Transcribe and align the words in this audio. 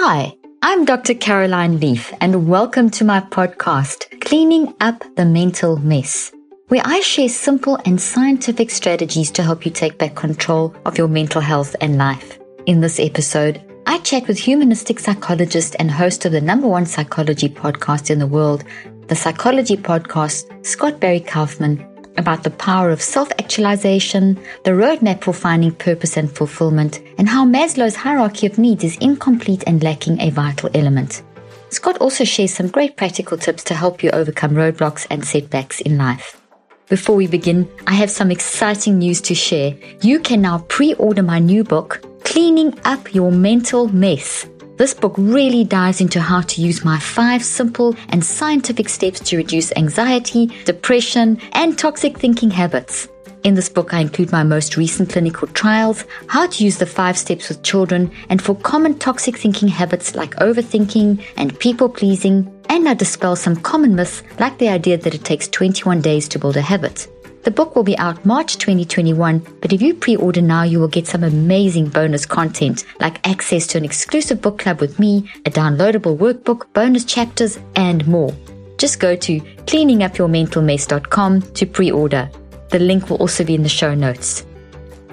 Hi, 0.00 0.32
I'm 0.62 0.84
Dr. 0.84 1.12
Caroline 1.12 1.80
Leaf, 1.80 2.14
and 2.20 2.48
welcome 2.48 2.88
to 2.90 3.04
my 3.04 3.18
podcast, 3.18 4.20
Cleaning 4.20 4.72
Up 4.80 5.02
the 5.16 5.24
Mental 5.24 5.76
Mess, 5.76 6.30
where 6.68 6.82
I 6.84 7.00
share 7.00 7.28
simple 7.28 7.80
and 7.84 8.00
scientific 8.00 8.70
strategies 8.70 9.32
to 9.32 9.42
help 9.42 9.66
you 9.66 9.72
take 9.72 9.98
back 9.98 10.14
control 10.14 10.72
of 10.86 10.96
your 10.96 11.08
mental 11.08 11.40
health 11.40 11.74
and 11.80 11.98
life. 11.98 12.38
In 12.66 12.80
this 12.80 13.00
episode, 13.00 13.60
I 13.86 13.98
chat 13.98 14.28
with 14.28 14.38
humanistic 14.38 15.00
psychologist 15.00 15.74
and 15.80 15.90
host 15.90 16.24
of 16.24 16.30
the 16.30 16.40
number 16.40 16.68
one 16.68 16.86
psychology 16.86 17.48
podcast 17.48 18.08
in 18.08 18.20
the 18.20 18.26
world, 18.28 18.62
the 19.08 19.16
Psychology 19.16 19.76
Podcast, 19.76 20.64
Scott 20.64 21.00
Barry 21.00 21.20
Kaufman, 21.20 21.84
about 22.18 22.42
the 22.42 22.50
power 22.50 22.90
of 22.90 23.00
self 23.00 23.30
actualization, 23.38 24.34
the 24.64 24.72
roadmap 24.72 25.22
for 25.22 25.32
finding 25.32 25.72
purpose 25.72 26.16
and 26.16 26.30
fulfillment, 26.30 27.00
and 27.16 27.28
how 27.28 27.46
Maslow's 27.46 27.96
hierarchy 27.96 28.46
of 28.46 28.58
needs 28.58 28.84
is 28.84 28.98
incomplete 28.98 29.64
and 29.66 29.82
lacking 29.82 30.20
a 30.20 30.30
vital 30.30 30.68
element. 30.74 31.22
Scott 31.70 31.98
also 31.98 32.24
shares 32.24 32.52
some 32.52 32.68
great 32.68 32.96
practical 32.96 33.38
tips 33.38 33.64
to 33.64 33.74
help 33.74 34.02
you 34.02 34.10
overcome 34.10 34.52
roadblocks 34.52 35.06
and 35.10 35.24
setbacks 35.24 35.80
in 35.80 35.96
life. 35.96 36.40
Before 36.88 37.16
we 37.16 37.26
begin, 37.26 37.70
I 37.86 37.94
have 37.94 38.10
some 38.10 38.30
exciting 38.30 38.98
news 38.98 39.20
to 39.22 39.34
share. 39.34 39.74
You 40.00 40.20
can 40.20 40.42
now 40.42 40.58
pre 40.68 40.94
order 40.94 41.22
my 41.22 41.38
new 41.38 41.64
book, 41.64 42.02
Cleaning 42.24 42.78
Up 42.84 43.14
Your 43.14 43.30
Mental 43.30 43.88
Mess 43.88 44.46
this 44.78 44.94
book 44.94 45.14
really 45.18 45.64
dives 45.64 46.00
into 46.00 46.20
how 46.20 46.40
to 46.40 46.62
use 46.62 46.84
my 46.84 46.98
five 46.98 47.44
simple 47.44 47.96
and 48.10 48.24
scientific 48.24 48.88
steps 48.88 49.18
to 49.20 49.36
reduce 49.36 49.72
anxiety, 49.76 50.46
depression, 50.64 51.40
and 51.52 51.76
toxic 51.76 52.16
thinking 52.16 52.50
habits. 52.50 53.08
In 53.42 53.54
this 53.54 53.68
book, 53.68 53.92
I 53.92 54.00
include 54.00 54.30
my 54.30 54.44
most 54.44 54.76
recent 54.76 55.10
clinical 55.10 55.48
trials, 55.48 56.04
how 56.28 56.46
to 56.46 56.64
use 56.64 56.78
the 56.78 56.86
five 56.86 57.18
steps 57.18 57.48
with 57.48 57.62
children, 57.62 58.10
and 58.28 58.40
for 58.40 58.54
common 58.54 58.98
toxic 58.98 59.36
thinking 59.36 59.68
habits 59.68 60.14
like 60.14 60.36
overthinking 60.36 61.24
and 61.36 61.58
people 61.58 61.88
pleasing, 61.88 62.48
and 62.68 62.88
I 62.88 62.94
dispel 62.94 63.34
some 63.36 63.56
common 63.56 63.96
myths 63.96 64.22
like 64.38 64.58
the 64.58 64.68
idea 64.68 64.96
that 64.98 65.14
it 65.14 65.24
takes 65.24 65.48
21 65.48 66.00
days 66.02 66.28
to 66.28 66.38
build 66.38 66.56
a 66.56 66.62
habit. 66.62 67.08
The 67.48 67.54
book 67.54 67.74
will 67.74 67.82
be 67.82 67.96
out 67.96 68.26
March 68.26 68.58
2021, 68.58 69.38
but 69.62 69.72
if 69.72 69.80
you 69.80 69.94
pre 69.94 70.16
order 70.16 70.42
now, 70.42 70.64
you 70.64 70.78
will 70.78 70.86
get 70.86 71.06
some 71.06 71.24
amazing 71.24 71.88
bonus 71.88 72.26
content 72.26 72.84
like 73.00 73.26
access 73.26 73.66
to 73.68 73.78
an 73.78 73.86
exclusive 73.86 74.42
book 74.42 74.58
club 74.58 74.82
with 74.82 74.98
me, 74.98 75.30
a 75.46 75.50
downloadable 75.50 76.18
workbook, 76.18 76.70
bonus 76.74 77.06
chapters, 77.06 77.58
and 77.74 78.06
more. 78.06 78.34
Just 78.76 79.00
go 79.00 79.16
to 79.16 79.40
cleaningupyourmentalmess.com 79.40 81.40
to 81.40 81.64
pre 81.64 81.90
order. 81.90 82.30
The 82.68 82.80
link 82.80 83.08
will 83.08 83.16
also 83.16 83.44
be 83.44 83.54
in 83.54 83.62
the 83.62 83.68
show 83.70 83.94
notes. 83.94 84.44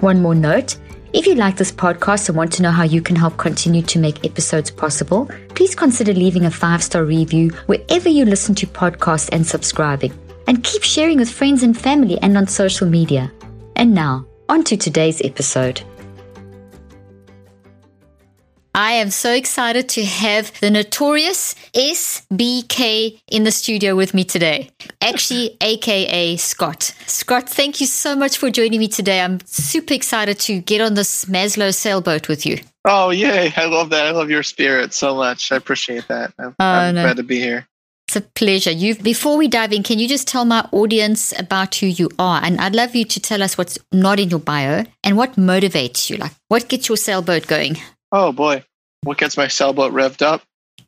One 0.00 0.20
more 0.20 0.34
note 0.34 0.76
if 1.14 1.26
you 1.26 1.36
like 1.36 1.56
this 1.56 1.72
podcast 1.72 2.28
and 2.28 2.36
want 2.36 2.52
to 2.52 2.62
know 2.62 2.70
how 2.70 2.82
you 2.82 3.00
can 3.00 3.16
help 3.16 3.38
continue 3.38 3.80
to 3.80 3.98
make 3.98 4.26
episodes 4.26 4.70
possible, 4.70 5.30
please 5.54 5.74
consider 5.74 6.12
leaving 6.12 6.44
a 6.44 6.50
five 6.50 6.82
star 6.82 7.02
review 7.02 7.48
wherever 7.64 8.10
you 8.10 8.26
listen 8.26 8.54
to 8.56 8.66
podcasts 8.66 9.30
and 9.32 9.46
subscribing 9.46 10.12
and 10.46 10.62
keep 10.62 10.82
sharing 10.82 11.18
with 11.18 11.30
friends 11.30 11.62
and 11.62 11.76
family 11.78 12.18
and 12.22 12.36
on 12.36 12.46
social 12.46 12.86
media. 12.86 13.32
And 13.76 13.94
now, 13.94 14.26
on 14.48 14.64
to 14.64 14.76
today's 14.76 15.20
episode. 15.22 15.82
I 18.76 18.92
am 18.92 19.08
so 19.08 19.32
excited 19.32 19.88
to 19.90 20.04
have 20.04 20.52
the 20.60 20.70
notorious 20.70 21.54
SBK 21.72 23.18
in 23.28 23.44
the 23.44 23.50
studio 23.50 23.96
with 23.96 24.12
me 24.12 24.22
today. 24.22 24.68
Actually, 25.00 25.56
AKA 25.62 26.36
Scott. 26.36 26.94
Scott, 27.06 27.48
thank 27.48 27.80
you 27.80 27.86
so 27.86 28.14
much 28.14 28.36
for 28.36 28.50
joining 28.50 28.78
me 28.78 28.88
today. 28.88 29.22
I'm 29.22 29.40
super 29.46 29.94
excited 29.94 30.38
to 30.40 30.60
get 30.60 30.82
on 30.82 30.92
this 30.92 31.24
Maslow 31.24 31.74
sailboat 31.74 32.28
with 32.28 32.44
you. 32.44 32.58
Oh, 32.84 33.08
yay. 33.08 33.50
I 33.56 33.64
love 33.64 33.88
that. 33.90 34.04
I 34.04 34.10
love 34.10 34.28
your 34.28 34.42
spirit 34.42 34.92
so 34.92 35.14
much. 35.14 35.50
I 35.50 35.56
appreciate 35.56 36.06
that. 36.08 36.34
I'm, 36.38 36.54
oh, 36.60 36.64
I'm 36.64 36.94
no. 36.96 37.02
glad 37.02 37.16
to 37.16 37.22
be 37.22 37.40
here. 37.40 37.66
A 38.16 38.22
pleasure. 38.22 38.70
You 38.70 38.94
before 38.94 39.36
we 39.36 39.46
dive 39.46 39.74
in, 39.74 39.82
can 39.82 39.98
you 39.98 40.08
just 40.08 40.26
tell 40.26 40.46
my 40.46 40.66
audience 40.72 41.38
about 41.38 41.74
who 41.74 41.86
you 41.86 42.08
are? 42.18 42.40
And 42.42 42.58
I'd 42.58 42.74
love 42.74 42.96
you 42.96 43.04
to 43.04 43.20
tell 43.20 43.42
us 43.42 43.58
what's 43.58 43.78
not 43.92 44.18
in 44.18 44.30
your 44.30 44.40
bio 44.40 44.86
and 45.04 45.18
what 45.18 45.34
motivates 45.34 46.08
you. 46.08 46.16
Like 46.16 46.32
what 46.48 46.66
gets 46.68 46.88
your 46.88 46.96
sailboat 46.96 47.46
going? 47.46 47.76
Oh 48.12 48.32
boy. 48.32 48.64
What 49.02 49.18
gets 49.18 49.36
my 49.36 49.48
sailboat 49.48 49.92
revved 49.92 50.22
up? 50.22 50.42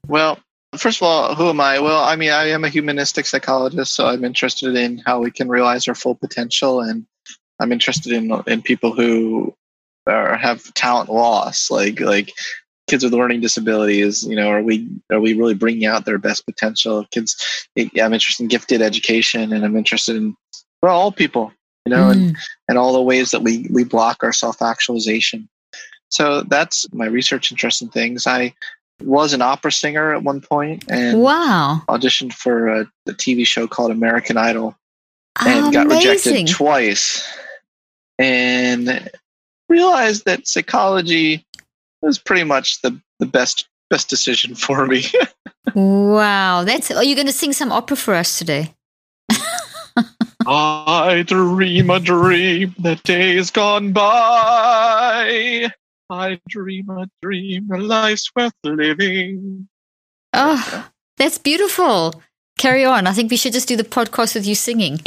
Well, 0.07 0.39
first 0.79 1.03
of 1.03 1.03
all, 1.03 1.35
who 1.35 1.51
am 1.51 1.61
I? 1.61 1.81
Well, 1.81 2.03
I 2.03 2.17
mean, 2.17 2.31
I 2.31 2.49
am 2.49 2.65
a 2.65 2.71
humanistic 2.71 3.27
psychologist, 3.27 3.95
so 3.95 4.07
I'm 4.07 4.25
interested 4.25 4.75
in 4.75 5.03
how 5.05 5.21
we 5.21 5.31
can 5.31 5.51
realize 5.51 5.87
our 5.87 5.95
full 5.95 6.15
potential 6.15 6.81
and 6.81 7.05
I'm 7.61 7.73
interested 7.73 8.13
in 8.13 8.33
in 8.47 8.63
people 8.63 8.93
who 8.93 9.55
have 10.07 10.73
talent 10.73 11.11
loss, 11.11 11.71
like 11.71 12.01
like 12.01 12.33
kids 12.89 13.05
with 13.05 13.13
learning 13.13 13.41
disabilities 13.41 14.25
you 14.25 14.35
know 14.35 14.49
are 14.49 14.63
we 14.63 14.89
are 15.13 15.21
we 15.21 15.35
really 15.35 15.55
bringing 15.55 15.87
out 15.87 16.05
their 16.05 16.19
best 16.19 16.45
potential 16.47 17.07
kids? 17.11 17.37
I'm 17.77 18.13
interested 18.13 18.43
in 18.43 18.49
gifted 18.49 18.83
education 18.83 19.53
and 19.53 19.65
i'm 19.65 19.77
interested 19.77 20.17
in 20.17 20.37
well 20.83 20.97
all 20.97 21.13
people 21.13 21.53
you 21.87 21.95
know 21.95 22.09
mm. 22.09 22.13
and 22.13 22.37
and 22.69 22.79
all 22.79 22.93
the 22.93 23.03
ways 23.03 23.31
that 23.31 23.43
we 23.43 23.67
we 23.71 23.85
block 23.85 24.23
our 24.23 24.33
self-actualization. 24.33 25.49
So 26.11 26.43
that's 26.43 26.87
my 26.93 27.07
research 27.07 27.51
interest 27.51 27.83
in 27.83 27.89
things. 27.89 28.27
I 28.27 28.55
was 29.03 29.33
an 29.33 29.43
opera 29.43 29.73
singer 29.73 30.15
at 30.15 30.23
one 30.23 30.41
point 30.41 30.85
and 30.89 31.21
wow. 31.21 31.83
auditioned 31.89 32.33
for 32.33 32.69
a, 32.69 32.81
a 33.07 33.13
tv 33.13 33.47
show 33.47 33.69
called 33.69 33.93
american 33.93 34.37
idol 34.37 34.77
and 35.47 35.73
got 35.73 35.87
rejected 35.87 36.49
twice 36.49 37.25
and 38.19 39.09
realized 39.69 40.25
that 40.25 40.49
psychology 40.49 41.47
was 42.03 42.19
pretty 42.19 42.45
much 42.45 42.81
the, 42.83 43.01
the 43.19 43.27
best 43.27 43.69
best 43.91 44.09
decision 44.09 44.55
for 44.67 44.87
me. 44.87 45.05
wow, 45.75 46.65
that's 46.65 46.91
are 46.91 47.05
you 47.05 47.15
going 47.15 47.27
to 47.27 47.33
sing 47.33 47.53
some 47.53 47.73
opera 47.73 47.97
for 47.97 48.15
us 48.15 48.39
today? 48.39 48.75
I 50.47 51.25
dream 51.27 51.91
a 51.91 52.01
dream 52.01 52.75
that 52.79 53.03
days 53.03 53.51
gone 53.51 53.93
by. 53.93 55.69
I 56.11 56.41
dream 56.49 56.89
a 56.89 57.07
dream 57.21 57.71
a 57.71 57.77
life's 57.77 58.31
worth 58.35 58.55
living. 58.65 59.69
Oh, 60.33 60.89
that's 61.19 61.39
beautiful. 61.39 62.23
Carry 62.59 62.85
on. 62.85 63.07
I 63.07 63.13
think 63.13 63.31
we 63.31 63.37
should 63.37 63.53
just 63.53 63.69
do 63.69 63.77
the 63.77 63.85
podcast 63.85 64.35
with 64.35 64.47
you 64.47 64.55
singing. 64.55 65.01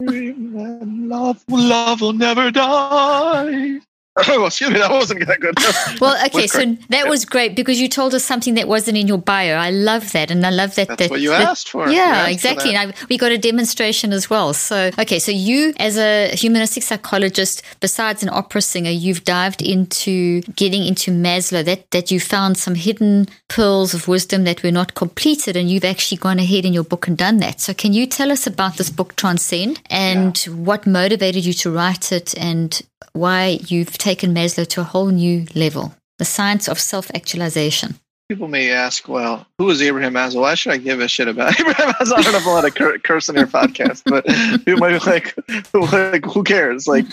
love, 0.00 1.42
love 1.48 2.00
will 2.00 2.12
never 2.12 2.50
die. 2.50 3.80
Oh, 4.28 4.46
excuse 4.46 4.70
me, 4.70 4.78
that 4.78 4.90
wasn't 4.90 5.26
that 5.26 5.40
good. 5.40 5.54
well, 6.00 6.16
okay, 6.26 6.46
so 6.46 6.76
that 6.88 7.06
was 7.06 7.26
great 7.26 7.54
because 7.54 7.78
you 7.80 7.86
told 7.88 8.14
us 8.14 8.24
something 8.24 8.54
that 8.54 8.66
wasn't 8.66 8.96
in 8.96 9.06
your 9.06 9.18
bio. 9.18 9.56
I 9.56 9.70
love 9.70 10.12
that, 10.12 10.30
and 10.30 10.44
I 10.46 10.50
love 10.50 10.74
that. 10.76 10.88
That's 10.88 11.02
that, 11.02 11.10
what 11.10 11.20
you 11.20 11.30
that, 11.30 11.42
asked 11.42 11.68
for. 11.68 11.88
Yeah, 11.88 12.00
asked 12.00 12.32
exactly. 12.32 12.72
For 12.72 12.78
and 12.78 12.92
I, 12.92 13.06
we 13.10 13.18
got 13.18 13.30
a 13.30 13.36
demonstration 13.36 14.14
as 14.14 14.30
well. 14.30 14.54
So, 14.54 14.90
okay, 14.98 15.18
so 15.18 15.32
you, 15.32 15.74
as 15.78 15.98
a 15.98 16.34
humanistic 16.34 16.82
psychologist, 16.82 17.62
besides 17.80 18.22
an 18.22 18.30
opera 18.30 18.62
singer, 18.62 18.90
you've 18.90 19.22
dived 19.24 19.60
into 19.60 20.40
getting 20.56 20.84
into 20.84 21.10
Maslow. 21.10 21.62
That 21.62 21.90
that 21.90 22.10
you 22.10 22.18
found 22.18 22.56
some 22.56 22.74
hidden 22.74 23.28
pearls 23.48 23.92
of 23.92 24.08
wisdom 24.08 24.44
that 24.44 24.62
were 24.62 24.72
not 24.72 24.94
completed, 24.94 25.56
and 25.56 25.70
you've 25.70 25.84
actually 25.84 26.18
gone 26.18 26.38
ahead 26.38 26.64
in 26.64 26.72
your 26.72 26.84
book 26.84 27.06
and 27.06 27.18
done 27.18 27.36
that. 27.38 27.60
So, 27.60 27.74
can 27.74 27.92
you 27.92 28.06
tell 28.06 28.32
us 28.32 28.46
about 28.46 28.78
this 28.78 28.88
book, 28.88 29.14
Transcend, 29.16 29.82
and 29.90 30.46
yeah. 30.46 30.52
what 30.54 30.86
motivated 30.86 31.44
you 31.44 31.52
to 31.52 31.70
write 31.70 32.12
it, 32.12 32.34
and 32.38 32.80
why 33.12 33.58
you've 33.66 33.98
taken 33.98 34.34
Maslow 34.34 34.66
to 34.68 34.80
a 34.80 34.84
whole 34.84 35.08
new 35.08 35.46
level 35.54 35.94
the 36.18 36.24
science 36.24 36.68
of 36.68 36.78
self 36.80 37.10
actualization. 37.14 37.96
People 38.28 38.48
may 38.48 38.72
ask, 38.72 39.06
well, 39.06 39.46
who 39.58 39.70
is 39.70 39.80
Abraham 39.80 40.14
Maslow? 40.14 40.40
Why 40.40 40.54
should 40.54 40.72
I 40.72 40.78
give 40.78 41.00
a 41.00 41.06
shit 41.06 41.28
about 41.28 41.58
Abraham 41.60 41.92
Maslow? 41.92 42.14
I 42.16 42.22
don't 42.22 42.32
know 42.32 42.38
if 42.38 42.46
I 42.46 42.52
want 42.52 42.74
to 42.74 42.98
curse 42.98 43.28
on 43.28 43.36
your 43.36 43.46
podcast, 43.46 44.02
but 44.06 44.24
people 44.64 44.80
might 44.80 44.98
be 44.98 45.10
like, 45.10 45.36
like, 45.92 46.24
who 46.24 46.42
cares? 46.42 46.88
Like, 46.88 47.06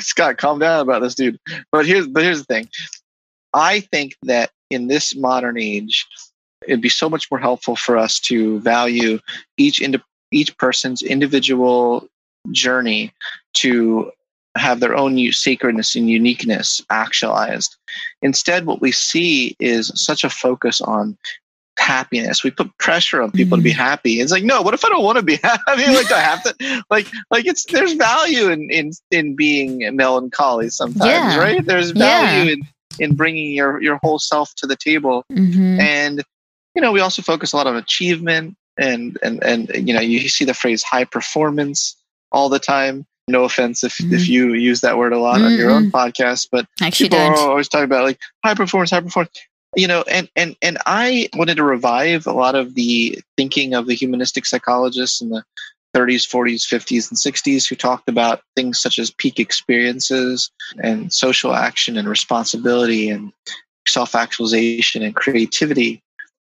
Scott, 0.00 0.38
calm 0.38 0.58
down 0.58 0.80
about 0.80 1.02
this 1.02 1.14
dude. 1.14 1.38
But 1.70 1.86
here's, 1.86 2.06
but 2.06 2.22
here's 2.22 2.38
the 2.38 2.44
thing. 2.44 2.68
I 3.52 3.80
think 3.80 4.16
that 4.22 4.50
in 4.70 4.86
this 4.86 5.14
modern 5.14 5.58
age, 5.58 6.06
it'd 6.66 6.80
be 6.80 6.88
so 6.88 7.10
much 7.10 7.30
more 7.30 7.38
helpful 7.38 7.76
for 7.76 7.98
us 7.98 8.18
to 8.20 8.60
value 8.60 9.18
each 9.58 9.82
ind- 9.82 10.02
each 10.30 10.56
person's 10.56 11.02
individual 11.02 12.08
journey 12.50 13.12
to 13.54 14.10
have 14.56 14.80
their 14.80 14.96
own 14.96 15.18
sacredness 15.32 15.94
and 15.94 16.10
uniqueness 16.10 16.82
actualized. 16.90 17.76
Instead, 18.20 18.66
what 18.66 18.80
we 18.80 18.92
see 18.92 19.56
is 19.58 19.90
such 19.94 20.24
a 20.24 20.30
focus 20.30 20.80
on 20.80 21.16
happiness. 21.78 22.44
We 22.44 22.50
put 22.50 22.76
pressure 22.78 23.22
on 23.22 23.30
people 23.30 23.56
mm. 23.56 23.60
to 23.60 23.64
be 23.64 23.72
mm. 23.72 23.76
happy. 23.76 24.20
It's 24.20 24.30
like, 24.30 24.44
no, 24.44 24.62
what 24.62 24.74
if 24.74 24.84
I 24.84 24.88
don't 24.88 25.04
want 25.04 25.16
to 25.16 25.24
be 25.24 25.36
happy? 25.42 25.86
like, 25.86 26.08
do 26.08 26.14
I 26.14 26.20
have 26.20 26.42
to? 26.42 26.84
Like, 26.90 27.06
like 27.30 27.46
it's 27.46 27.64
there's 27.66 27.94
value 27.94 28.50
in 28.50 28.70
in 28.70 28.90
in 29.10 29.34
being 29.36 29.96
melancholy 29.96 30.68
sometimes, 30.68 31.04
yeah. 31.04 31.38
right? 31.38 31.64
There's 31.64 31.90
value 31.90 32.44
yeah. 32.44 32.52
in 32.52 32.62
in 32.98 33.16
bringing 33.16 33.52
your 33.52 33.82
your 33.82 33.98
whole 34.02 34.18
self 34.18 34.54
to 34.56 34.66
the 34.66 34.76
table, 34.76 35.24
mm-hmm. 35.32 35.80
and 35.80 36.22
you 36.74 36.82
know, 36.82 36.92
we 36.92 37.00
also 37.00 37.22
focus 37.22 37.52
a 37.52 37.56
lot 37.56 37.66
on 37.66 37.76
achievement 37.76 38.56
and 38.78 39.18
and 39.22 39.42
and 39.42 39.70
you 39.88 39.94
know, 39.94 40.00
you 40.00 40.28
see 40.28 40.44
the 40.44 40.54
phrase 40.54 40.82
high 40.82 41.04
performance 41.04 41.96
all 42.30 42.48
the 42.48 42.58
time. 42.58 43.06
No 43.28 43.44
offense 43.44 43.84
if, 43.84 43.96
mm-hmm. 43.98 44.14
if 44.14 44.28
you 44.28 44.54
use 44.54 44.80
that 44.80 44.98
word 44.98 45.12
a 45.12 45.18
lot 45.18 45.36
mm-hmm. 45.36 45.46
on 45.46 45.52
your 45.52 45.70
own 45.70 45.90
mm-hmm. 45.90 45.96
podcast, 45.96 46.48
but 46.50 46.66
Actually 46.80 47.10
people 47.10 47.18
don't. 47.18 47.38
are 47.38 47.50
always 47.50 47.68
talking 47.68 47.84
about 47.84 48.04
like 48.04 48.18
high 48.44 48.54
performance, 48.54 48.90
high 48.90 49.00
performance 49.00 49.38
you 49.76 49.86
know 49.86 50.02
and 50.10 50.28
and 50.36 50.56
and 50.62 50.78
i 50.86 51.28
wanted 51.34 51.56
to 51.56 51.64
revive 51.64 52.26
a 52.26 52.32
lot 52.32 52.54
of 52.54 52.74
the 52.74 53.18
thinking 53.36 53.74
of 53.74 53.86
the 53.86 53.94
humanistic 53.94 54.44
psychologists 54.46 55.20
in 55.20 55.30
the 55.30 55.42
30s 55.94 56.26
40s 56.28 56.62
50s 56.62 57.10
and 57.10 57.18
60s 57.18 57.68
who 57.68 57.76
talked 57.76 58.08
about 58.08 58.42
things 58.56 58.80
such 58.80 58.98
as 58.98 59.10
peak 59.10 59.38
experiences 59.38 60.50
and 60.82 61.12
social 61.12 61.54
action 61.54 61.96
and 61.96 62.08
responsibility 62.08 63.10
and 63.10 63.32
self-actualization 63.86 65.02
and 65.02 65.14
creativity 65.14 66.00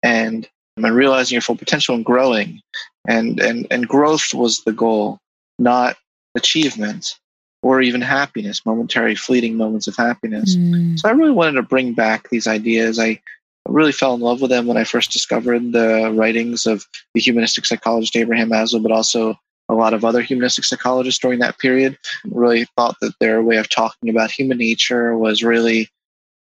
and 0.01 0.47
and 0.77 0.95
realizing 0.95 1.35
your 1.35 1.41
full 1.41 1.55
potential 1.55 1.95
and 1.95 2.05
growing 2.05 2.61
and 3.07 3.39
and 3.39 3.67
and 3.69 3.87
growth 3.87 4.33
was 4.33 4.63
the 4.63 4.73
goal 4.73 5.17
not 5.59 5.97
achievement 6.35 7.17
or 7.61 7.81
even 7.81 8.01
happiness, 8.01 8.65
momentary 8.65 9.15
fleeting 9.15 9.55
moments 9.55 9.87
of 9.87 9.95
happiness. 9.95 10.55
Mm. 10.55 10.99
So 10.99 11.07
I 11.07 11.13
really 11.13 11.31
wanted 11.31 11.53
to 11.53 11.63
bring 11.63 11.93
back 11.93 12.29
these 12.29 12.45
ideas. 12.45 12.99
I 12.99 13.21
really 13.69 13.93
fell 13.93 14.13
in 14.13 14.19
love 14.19 14.41
with 14.41 14.51
them 14.51 14.67
when 14.67 14.77
I 14.77 14.83
first 14.83 15.11
discovered 15.11 15.71
the 15.71 16.11
writings 16.13 16.65
of 16.65 16.85
the 17.13 17.21
humanistic 17.21 17.65
psychologist 17.65 18.17
Abraham 18.17 18.49
Maslow, 18.49 18.83
but 18.83 18.91
also 18.91 19.39
a 19.69 19.73
lot 19.73 19.93
of 19.93 20.03
other 20.03 20.21
humanistic 20.21 20.65
psychologists 20.65 21.21
during 21.21 21.39
that 21.39 21.57
period. 21.57 21.97
Really 22.25 22.65
thought 22.75 22.97
that 22.99 23.17
their 23.19 23.41
way 23.41 23.55
of 23.55 23.69
talking 23.69 24.09
about 24.09 24.31
human 24.31 24.57
nature 24.57 25.17
was 25.17 25.41
really 25.41 25.89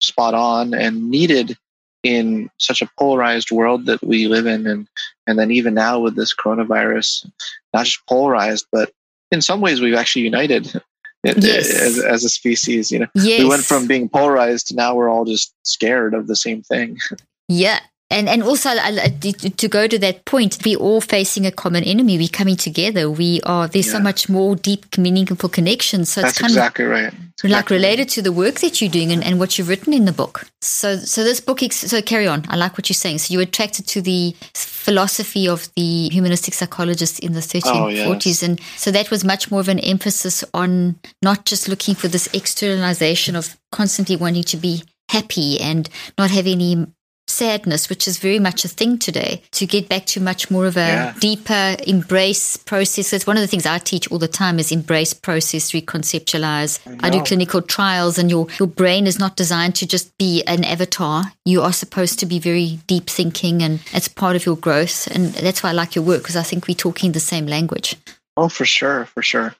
spot 0.02 0.34
on 0.34 0.74
and 0.74 1.10
needed 1.12 1.58
in 2.04 2.50
such 2.60 2.82
a 2.82 2.90
polarized 2.98 3.52
world 3.52 3.86
that 3.86 4.02
we 4.02 4.28
live 4.28 4.46
in 4.46 4.66
and 4.66 4.88
and 5.28 5.38
then 5.38 5.52
even 5.52 5.74
now 5.74 6.00
with 6.00 6.16
this 6.16 6.34
coronavirus 6.34 7.30
not 7.74 7.86
just 7.86 8.06
polarized 8.08 8.66
but 8.72 8.90
in 9.32 9.42
some 9.42 9.62
ways 9.62 9.82
we've 9.82 9.96
actually 9.96 10.24
united 10.24 10.74
yes. 11.24 11.70
as, 11.70 12.00
as 12.00 12.24
a 12.24 12.30
species. 12.30 12.92
You 12.92 13.00
know, 13.00 13.08
yes. 13.16 13.40
we 13.40 13.48
went 13.48 13.64
from 13.64 13.88
being 13.88 14.10
polarized 14.10 14.68
to 14.68 14.76
now 14.76 14.96
we're 14.96 15.10
all 15.10 15.26
just 15.26 15.54
scared 15.64 16.14
of 16.14 16.28
the 16.28 16.36
same 16.36 16.62
thing. 16.62 16.98
Yeah, 17.52 17.80
and 18.12 18.28
and 18.28 18.42
also 18.42 18.70
uh, 18.70 18.74
uh, 18.74 19.10
to 19.58 19.68
go 19.68 19.88
to 19.88 20.00
that 20.00 20.26
point, 20.26 20.58
we 20.66 20.76
all 20.76 21.00
facing 21.00 21.46
a 21.46 21.52
common 21.52 21.84
enemy. 21.84 22.18
We're 22.18 22.28
coming 22.28 22.56
together. 22.56 23.10
We 23.10 23.40
are 23.46 23.68
there's 23.68 23.88
yeah. 23.88 23.94
so 23.94 24.00
much 24.00 24.28
more 24.28 24.56
deep, 24.56 24.98
meaningful 24.98 25.50
connection. 25.50 26.06
So 26.06 26.22
That's 26.22 26.32
it's 26.32 26.40
kind 26.40 26.52
exactly 26.52 26.86
of 26.86 26.92
right. 26.92 27.14
Exactly 27.14 27.50
like 27.52 27.70
related 27.70 28.10
to 28.10 28.22
the 28.22 28.32
work 28.32 28.56
that 28.62 28.82
you're 28.82 28.90
doing 28.90 29.12
and, 29.12 29.24
and 29.24 29.40
what 29.40 29.58
you've 29.58 29.70
written 29.70 29.94
in 29.94 30.06
the 30.06 30.12
book. 30.12 30.46
So 30.62 30.98
so 30.98 31.24
this 31.24 31.40
book. 31.40 31.60
So 31.72 32.02
carry 32.02 32.28
on. 32.28 32.46
I 32.50 32.56
like 32.56 32.74
what 32.74 32.90
you're 32.90 32.96
saying. 32.96 33.20
So 33.20 33.32
you're 33.32 33.44
attracted 33.44 33.86
to 33.88 34.02
the 34.02 34.36
philosophy 34.56 35.48
of 35.48 35.70
the 35.76 36.10
humanistic 36.10 36.56
psychologists 36.56 37.20
in 37.20 37.34
the 37.34 37.42
1340s, 37.42 38.06
oh, 38.08 38.18
yes. 38.24 38.44
and 38.44 38.60
so 38.76 38.90
that 38.90 39.12
was 39.12 39.24
much 39.24 39.52
more 39.52 39.60
of 39.60 39.68
an 39.68 39.80
emphasis 39.80 40.44
on 40.54 40.96
not 41.22 41.46
just 41.46 41.68
looking 41.68 41.94
for 41.94 42.08
this 42.08 42.28
externalization 42.34 43.36
of 43.36 43.56
constantly 43.72 44.16
wanting 44.16 44.44
to 44.44 44.58
be 44.58 44.82
happy 45.10 45.60
and 45.60 45.90
not 46.18 46.32
have 46.32 46.48
any 46.48 46.88
sadness, 47.30 47.90
which 47.90 48.08
is 48.08 48.18
very 48.18 48.40
much 48.40 48.66
a 48.66 48.68
thing 48.68 48.98
today, 48.98 49.42
to 49.52 49.66
get 49.66 49.88
back 49.88 50.06
to 50.08 50.22
much 50.22 50.50
more 50.50 50.66
of 50.66 50.78
a 50.78 50.80
yeah. 50.80 51.14
deeper 51.20 51.76
embrace 51.88 52.58
process. 52.58 53.12
That's 53.12 53.28
one 53.28 53.38
of 53.38 53.42
the 53.42 53.48
things 53.48 53.66
I 53.66 53.78
teach 53.78 54.12
all 54.12 54.20
the 54.20 54.28
time 54.28 54.60
is 54.60 54.72
embrace 54.72 55.14
process, 55.14 55.72
reconceptualize. 55.72 56.80
I, 57.04 57.08
I 57.08 57.10
do 57.10 57.24
clinical 57.24 57.62
trials 57.62 58.18
and 58.18 58.30
your, 58.30 58.48
your 58.60 58.68
brain 58.68 59.08
is 59.08 59.20
not 59.20 59.36
designed 59.36 59.76
to 59.76 59.88
just 59.88 60.18
be 60.18 60.44
an 60.44 60.64
avatar. 60.64 61.32
You 61.46 61.62
are 61.62 61.74
supposed 61.74 62.20
to 62.20 62.26
be 62.26 62.40
very 62.40 62.80
deep 62.88 63.10
thinking 63.10 63.62
and 63.62 63.82
it's 63.94 64.08
part 64.08 64.36
of 64.36 64.46
your 64.46 64.58
growth. 64.58 65.08
And 65.08 65.28
that's 65.28 65.64
why 65.64 65.70
I 65.70 65.74
like 65.74 65.96
your 65.96 66.04
work 66.06 66.22
because 66.22 66.36
I 66.36 66.44
think 66.44 66.68
we're 66.68 66.76
talking 66.76 67.12
the 67.12 67.20
same 67.20 67.46
language. 67.46 67.96
Oh, 68.38 68.50
for 68.50 68.66
sure, 68.66 69.06
for 69.06 69.22
sure. 69.22 69.56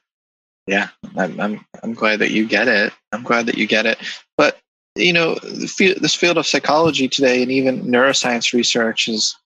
Yeah, 0.66 0.88
I'm, 1.16 1.40
I'm, 1.40 1.66
I'm 1.82 1.94
glad 1.94 2.20
that 2.20 2.30
you 2.30 2.46
get 2.46 2.68
it. 2.68 2.92
I'm 3.12 3.22
glad 3.22 3.46
that 3.46 3.58
you 3.58 3.66
get 3.66 3.86
it. 3.86 3.98
But 4.36 4.58
you 4.96 5.12
know, 5.12 5.36
this 5.36 6.14
field 6.14 6.38
of 6.38 6.46
psychology 6.46 7.08
today 7.08 7.42
and 7.42 7.52
even 7.52 7.82
neuroscience 7.82 8.52
research 8.52 9.08
is 9.08 9.36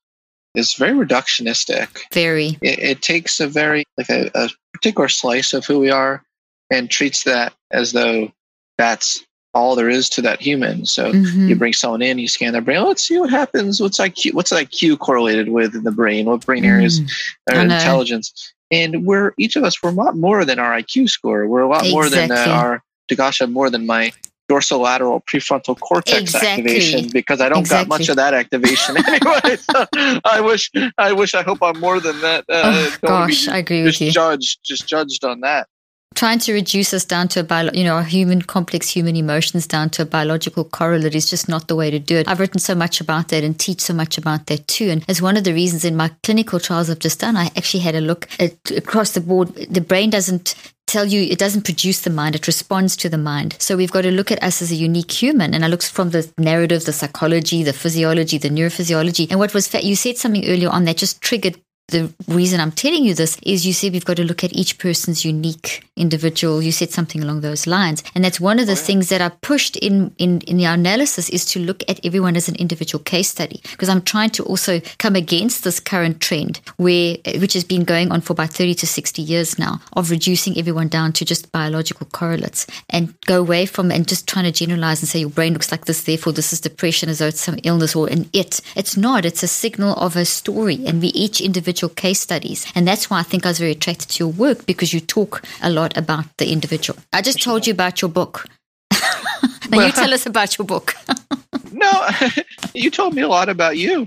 is 0.54 0.74
very 0.74 0.92
reductionistic. 0.92 1.88
Very. 2.12 2.58
It, 2.62 2.78
it 2.78 3.02
takes 3.02 3.40
a 3.40 3.48
very 3.48 3.84
like 3.98 4.08
a, 4.08 4.30
a, 4.34 4.48
particular 4.72 5.08
slice 5.08 5.52
of 5.52 5.64
who 5.64 5.78
we 5.78 5.90
are 5.90 6.22
and 6.70 6.90
treats 6.90 7.24
that 7.24 7.54
as 7.70 7.92
though 7.92 8.32
that's 8.76 9.24
all 9.54 9.76
there 9.76 9.88
is 9.88 10.08
to 10.10 10.22
that 10.22 10.40
human. 10.40 10.84
So 10.84 11.12
mm-hmm. 11.12 11.48
you 11.48 11.56
bring 11.56 11.72
someone 11.72 12.02
in, 12.02 12.18
you 12.18 12.28
scan 12.28 12.52
their 12.52 12.60
brain. 12.60 12.82
Let's 12.82 13.06
see 13.06 13.18
what 13.18 13.30
happens. 13.30 13.80
What's 13.80 14.00
IQ? 14.00 14.34
What's 14.34 14.52
IQ 14.52 14.98
correlated 14.98 15.48
with 15.48 15.74
in 15.74 15.84
the 15.84 15.92
brain? 15.92 16.26
What 16.26 16.44
brain 16.44 16.64
areas 16.64 17.00
mm. 17.00 17.10
are 17.52 17.60
intelligence? 17.60 18.52
And 18.70 19.06
we're 19.06 19.32
each 19.38 19.54
of 19.54 19.62
us. 19.62 19.80
We're 19.82 19.90
a 19.90 19.92
lot 19.92 20.16
more 20.16 20.44
than 20.44 20.58
our 20.58 20.72
IQ 20.72 21.08
score. 21.08 21.46
We're 21.46 21.60
a 21.60 21.68
lot 21.68 21.86
exactly. 21.86 21.92
more 21.92 22.08
than 22.08 22.32
uh, 22.32 22.50
our 22.50 22.82
Dagasha, 23.08 23.50
more 23.50 23.70
than 23.70 23.86
my 23.86 24.12
dorsolateral 24.48 25.24
prefrontal 25.24 25.78
cortex 25.78 26.20
exactly. 26.20 26.48
activation 26.48 27.10
because 27.10 27.40
I 27.40 27.48
don't 27.48 27.60
exactly. 27.60 27.88
got 27.88 27.98
much 27.98 28.08
of 28.08 28.16
that 28.16 28.34
activation 28.34 28.96
anyway. 29.06 29.56
so 29.56 29.86
I 30.24 30.40
wish, 30.40 30.70
I 30.98 31.12
wish, 31.12 31.34
I 31.34 31.42
hope 31.42 31.62
I'm 31.62 31.80
more 31.80 32.00
than 32.00 32.20
that. 32.20 32.44
Uh, 32.48 32.62
oh, 32.64 32.96
gosh, 33.02 33.48
I 33.48 33.58
agree 33.58 33.82
with 33.82 34.00
you. 34.00 34.08
Just 34.08 34.14
judged, 34.14 34.58
just 34.64 34.86
judged 34.86 35.24
on 35.24 35.40
that. 35.40 35.68
Trying 36.14 36.38
to 36.40 36.52
reduce 36.52 36.94
us 36.94 37.04
down 37.04 37.26
to 37.28 37.40
a 37.40 37.42
bio, 37.42 37.70
you 37.74 37.82
know, 37.82 38.00
human 38.00 38.40
complex 38.40 38.88
human 38.88 39.16
emotions 39.16 39.66
down 39.66 39.90
to 39.90 40.02
a 40.02 40.04
biological 40.04 40.62
correlate 40.62 41.16
is 41.16 41.28
just 41.28 41.48
not 41.48 41.66
the 41.66 41.74
way 41.74 41.90
to 41.90 41.98
do 41.98 42.16
it. 42.16 42.28
I've 42.28 42.38
written 42.38 42.60
so 42.60 42.76
much 42.76 43.00
about 43.00 43.28
that 43.28 43.42
and 43.42 43.58
teach 43.58 43.80
so 43.80 43.94
much 43.94 44.16
about 44.16 44.46
that 44.46 44.68
too. 44.68 44.90
And 44.90 45.04
as 45.08 45.20
one 45.20 45.36
of 45.36 45.42
the 45.42 45.52
reasons 45.52 45.84
in 45.84 45.96
my 45.96 46.12
clinical 46.22 46.60
trials 46.60 46.88
I've 46.88 47.00
just 47.00 47.18
done, 47.18 47.36
I 47.36 47.46
actually 47.56 47.80
had 47.80 47.96
a 47.96 48.00
look 48.00 48.28
at 48.38 48.54
across 48.70 49.10
the 49.12 49.20
board. 49.20 49.48
The 49.54 49.80
brain 49.80 50.10
doesn't 50.10 50.54
tell 50.94 51.04
you 51.04 51.22
it 51.22 51.40
doesn't 51.40 51.64
produce 51.64 52.02
the 52.02 52.10
mind, 52.10 52.36
it 52.36 52.46
responds 52.46 52.96
to 52.98 53.08
the 53.08 53.18
mind. 53.18 53.56
So 53.58 53.76
we've 53.76 53.90
got 53.90 54.02
to 54.02 54.12
look 54.12 54.30
at 54.30 54.42
us 54.42 54.62
as 54.62 54.70
a 54.70 54.76
unique 54.76 55.10
human. 55.10 55.52
And 55.52 55.64
I 55.64 55.68
looked 55.68 55.90
from 55.90 56.10
the 56.10 56.30
narrative, 56.38 56.84
the 56.84 56.92
psychology, 56.92 57.64
the 57.64 57.72
physiology, 57.72 58.38
the 58.38 58.48
neurophysiology. 58.48 59.28
And 59.28 59.40
what 59.40 59.54
was, 59.54 59.66
fa- 59.66 59.84
you 59.84 59.96
said 59.96 60.18
something 60.18 60.46
earlier 60.46 60.70
on 60.70 60.84
that 60.84 60.96
just 60.96 61.20
triggered 61.20 61.58
the 61.88 62.12
reason 62.28 62.60
I'm 62.60 62.72
telling 62.72 63.04
you 63.04 63.14
this 63.14 63.36
is 63.42 63.66
you 63.66 63.74
said 63.74 63.92
we've 63.92 64.04
got 64.04 64.16
to 64.16 64.24
look 64.24 64.42
at 64.42 64.54
each 64.54 64.78
person's 64.78 65.24
unique 65.24 65.86
individual. 65.96 66.62
You 66.62 66.72
said 66.72 66.90
something 66.90 67.22
along 67.22 67.42
those 67.42 67.66
lines. 67.66 68.02
And 68.14 68.24
that's 68.24 68.40
one 68.40 68.58
of 68.58 68.66
the 68.66 68.72
oh, 68.72 68.76
yeah. 68.76 68.82
things 68.82 69.08
that 69.10 69.20
I 69.20 69.28
pushed 69.28 69.76
in, 69.76 70.14
in, 70.18 70.40
in 70.42 70.64
our 70.64 70.74
analysis 70.74 71.28
is 71.28 71.44
to 71.46 71.60
look 71.60 71.82
at 71.88 72.04
everyone 72.04 72.36
as 72.36 72.48
an 72.48 72.56
individual 72.56 73.04
case 73.04 73.28
study. 73.28 73.60
Because 73.70 73.90
I'm 73.90 74.00
trying 74.00 74.30
to 74.30 74.44
also 74.44 74.80
come 74.98 75.14
against 75.14 75.62
this 75.62 75.78
current 75.78 76.20
trend 76.20 76.60
where 76.78 77.18
uh, 77.26 77.38
which 77.38 77.52
has 77.52 77.64
been 77.64 77.84
going 77.84 78.10
on 78.10 78.22
for 78.22 78.32
about 78.32 78.50
30 78.50 78.74
to 78.76 78.86
60 78.86 79.20
years 79.20 79.58
now 79.58 79.80
of 79.92 80.10
reducing 80.10 80.58
everyone 80.58 80.88
down 80.88 81.12
to 81.12 81.24
just 81.24 81.52
biological 81.52 82.06
correlates 82.12 82.66
and 82.88 83.14
go 83.26 83.40
away 83.40 83.66
from 83.66 83.90
and 83.90 84.08
just 84.08 84.26
trying 84.26 84.46
to 84.46 84.52
generalize 84.52 85.02
and 85.02 85.08
say 85.08 85.20
your 85.20 85.28
brain 85.28 85.52
looks 85.52 85.70
like 85.70 85.84
this, 85.84 86.02
therefore 86.04 86.32
this 86.32 86.52
is 86.52 86.60
depression 86.60 87.10
as 87.10 87.18
though 87.18 87.26
it's 87.26 87.42
some 87.42 87.58
illness 87.62 87.94
or 87.94 88.08
an 88.08 88.28
it. 88.32 88.62
It's 88.74 88.96
not. 88.96 89.26
It's 89.26 89.42
a 89.42 89.48
signal 89.48 89.94
of 89.96 90.16
a 90.16 90.24
story. 90.24 90.84
And 90.86 91.02
we 91.02 91.08
each 91.08 91.42
individual 91.42 91.73
individual 91.74 91.94
case 91.94 92.20
studies. 92.20 92.66
And 92.74 92.86
that's 92.86 93.10
why 93.10 93.18
I 93.20 93.22
think 93.22 93.44
I 93.44 93.48
was 93.48 93.58
very 93.58 93.72
attracted 93.72 94.08
to 94.10 94.24
your 94.24 94.32
work 94.32 94.66
because 94.66 94.92
you 94.92 95.00
talk 95.00 95.42
a 95.62 95.70
lot 95.70 95.96
about 95.96 96.24
the 96.38 96.52
individual. 96.52 96.98
I 97.12 97.20
just 97.20 97.42
told 97.42 97.66
you 97.66 97.72
about 97.72 98.00
your 98.00 98.10
book. 98.10 98.46
now 98.92 99.78
well, 99.78 99.86
you 99.86 99.92
tell 99.92 100.14
us 100.14 100.26
about 100.26 100.56
your 100.56 100.66
book. 100.66 100.94
no, 101.72 101.90
you 102.74 102.90
told 102.90 103.14
me 103.14 103.22
a 103.22 103.28
lot 103.28 103.48
about 103.48 103.76
you. 103.76 104.06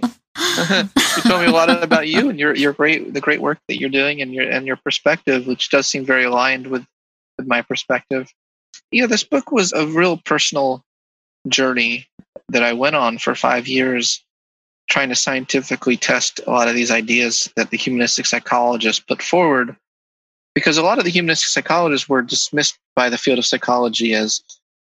you 1.15 1.23
told 1.23 1.41
me 1.41 1.47
a 1.47 1.51
lot 1.51 1.69
about 1.83 2.07
you 2.07 2.29
and 2.29 2.39
your 2.39 2.55
your 2.55 2.71
great 2.71 3.11
the 3.11 3.19
great 3.19 3.41
work 3.41 3.57
that 3.67 3.79
you're 3.79 3.89
doing 3.89 4.21
and 4.21 4.33
your 4.33 4.47
and 4.49 4.67
your 4.67 4.77
perspective, 4.77 5.47
which 5.47 5.69
does 5.69 5.87
seem 5.87 6.05
very 6.05 6.25
aligned 6.25 6.67
with 6.67 6.85
with 7.37 7.47
my 7.47 7.61
perspective. 7.61 8.31
You 8.91 9.01
know, 9.01 9.07
this 9.07 9.23
book 9.23 9.51
was 9.51 9.73
a 9.73 9.87
real 9.87 10.17
personal 10.17 10.83
journey 11.47 12.07
that 12.49 12.63
I 12.63 12.73
went 12.73 12.95
on 12.95 13.17
for 13.17 13.35
five 13.35 13.67
years 13.67 14.23
trying 14.87 15.09
to 15.09 15.15
scientifically 15.15 15.97
test 15.97 16.39
a 16.47 16.51
lot 16.51 16.67
of 16.67 16.75
these 16.75 16.91
ideas 16.91 17.51
that 17.55 17.69
the 17.69 17.77
humanistic 17.77 18.25
psychologists 18.25 19.03
put 19.03 19.21
forward 19.21 19.75
because 20.55 20.77
a 20.77 20.83
lot 20.83 20.97
of 20.97 21.03
the 21.03 21.11
humanistic 21.11 21.49
psychologists 21.49 22.09
were 22.09 22.21
dismissed 22.21 22.79
by 22.95 23.09
the 23.09 23.17
field 23.17 23.37
of 23.37 23.45
psychology 23.45 24.15
as 24.15 24.41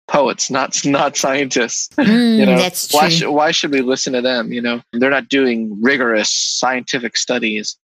poets 0.08 0.52
not 0.52 0.78
not 0.86 1.16
scientists. 1.16 1.96
Mm, 1.96 2.38
you 2.38 2.46
know 2.46 2.58
that's 2.58 2.90
true. 2.90 3.00
why, 3.00 3.10
sh- 3.10 3.26
why 3.26 3.52
should 3.52 3.72
we 3.72 3.82
listen 3.82 4.14
to 4.14 4.22
them? 4.22 4.52
You 4.52 4.62
know 4.62 4.82
they're 4.94 5.10
not 5.10 5.30
doing 5.30 5.82
rigorous 5.82 6.30
scientific 6.30 7.16
studies. 7.16 7.78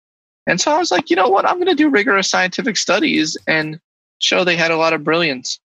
And 0.49 0.61
so 0.61 0.73
i 0.73 0.78
was 0.78 0.90
like 0.90 1.11
you 1.11 1.16
know 1.16 1.28
what? 1.28 1.46
I'm 1.46 1.56
going 1.56 1.66
to 1.68 1.75
do 1.75 1.88
rigorous 1.88 2.28
scientific 2.28 2.76
studies 2.76 3.37
and 3.46 3.78
show 4.18 4.42
they 4.44 4.56
had 4.56 4.70
a 4.70 4.76
lot 4.76 4.92
of 4.92 5.04
brilliance. 5.04 5.61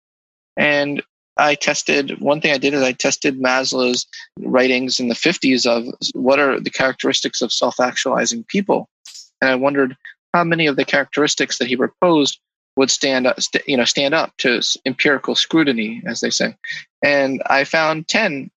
And 0.58 1.01
I 1.42 1.56
tested 1.56 2.22
one 2.22 2.40
thing 2.40 2.54
I 2.54 2.60
did 2.60 2.76
is 2.76 2.84
I 2.84 2.92
tested 2.92 3.42
Maslow's 3.42 4.06
writings 4.40 5.00
in 5.00 5.08
the 5.08 5.16
50s 5.16 5.66
of 5.66 5.92
what 6.14 6.40
are 6.40 6.60
the 6.60 6.70
characteristics 6.70 7.42
of 7.42 7.52
self 7.52 7.80
actualizing 7.80 8.44
people. 8.44 8.88
And 9.42 9.50
I 9.50 9.56
wondered 9.56 9.98
how 10.36 10.44
many 10.44 10.68
of 10.68 10.76
the 10.76 10.86
characteristics 10.86 11.58
that 11.58 11.68
he 11.68 11.76
proposed 11.76 12.40
would 12.78 12.92
stand 12.92 13.26
up, 13.26 13.42
st- 13.42 13.68
you 13.68 13.76
know, 13.76 13.86
stand 13.86 14.14
up 14.14 14.38
to 14.38 14.62
empirical 14.86 15.34
scrutiny, 15.34 16.04
as 16.06 16.20
they 16.20 16.30
say. 16.30 16.56
And 17.04 17.42
I 17.48 17.64
found 17.64 18.08
10 18.08 18.52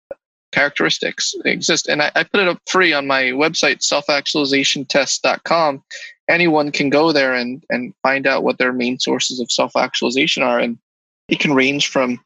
characteristics 0.52 1.34
exist. 1.46 1.88
And 1.88 2.02
I, 2.02 2.12
I 2.16 2.24
put 2.24 2.42
it 2.42 2.50
up 2.50 2.60
free 2.68 2.92
on 2.92 3.08
my 3.08 3.32
website, 3.32 3.80
selfactualizationtest.com. 3.80 5.84
Anyone 6.30 6.72
can 6.72 6.90
go 6.90 7.14
there 7.14 7.34
and, 7.34 7.64
and 7.70 7.94
find 8.04 8.28
out 8.28 8.44
what 8.44 8.58
their 8.58 8.74
main 8.74 9.00
sources 9.00 9.40
of 9.40 9.50
self 9.50 9.78
actualization 9.78 10.44
are. 10.44 10.60
And 10.60 10.78
it 11.30 11.40
can 11.40 11.54
range 11.54 11.88
from 11.88 12.20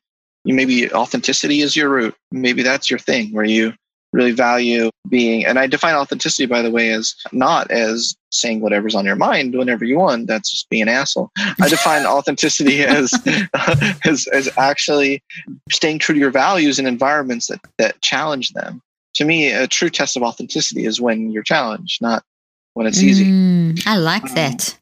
maybe 0.45 0.91
authenticity 0.91 1.61
is 1.61 1.75
your 1.75 1.89
root. 1.89 2.15
Maybe 2.31 2.63
that's 2.63 2.89
your 2.89 2.99
thing 2.99 3.33
where 3.33 3.45
you 3.45 3.73
really 4.13 4.31
value 4.31 4.89
being. 5.09 5.45
And 5.45 5.59
i 5.59 5.67
define 5.67 5.95
authenticity 5.95 6.45
by 6.45 6.61
the 6.61 6.71
way 6.71 6.89
as 6.91 7.13
not 7.31 7.69
as 7.71 8.15
saying 8.31 8.61
whatever's 8.61 8.95
on 8.95 9.05
your 9.05 9.15
mind 9.15 9.55
whenever 9.55 9.85
you 9.85 9.97
want. 9.97 10.27
That's 10.27 10.49
just 10.49 10.69
being 10.69 10.83
an 10.83 10.89
asshole. 10.89 11.31
I 11.61 11.69
define 11.69 12.05
authenticity 12.17 12.83
as, 12.83 13.13
as 14.05 14.27
as 14.27 14.49
actually 14.57 15.23
staying 15.71 15.99
true 15.99 16.13
to 16.13 16.19
your 16.19 16.31
values 16.31 16.79
in 16.79 16.87
environments 16.87 17.47
that 17.47 17.59
that 17.77 18.01
challenge 18.01 18.53
them. 18.53 18.81
To 19.15 19.25
me 19.25 19.51
a 19.51 19.67
true 19.67 19.89
test 19.89 20.15
of 20.15 20.23
authenticity 20.23 20.85
is 20.85 21.01
when 21.01 21.31
you're 21.31 21.43
challenged 21.43 22.01
not 22.01 22.23
when 22.73 22.85
it's 22.85 23.01
easy. 23.01 23.25
Mm, 23.25 23.81
i 23.87 23.97
like 23.97 24.23
um, 24.23 24.35
that. 24.35 24.77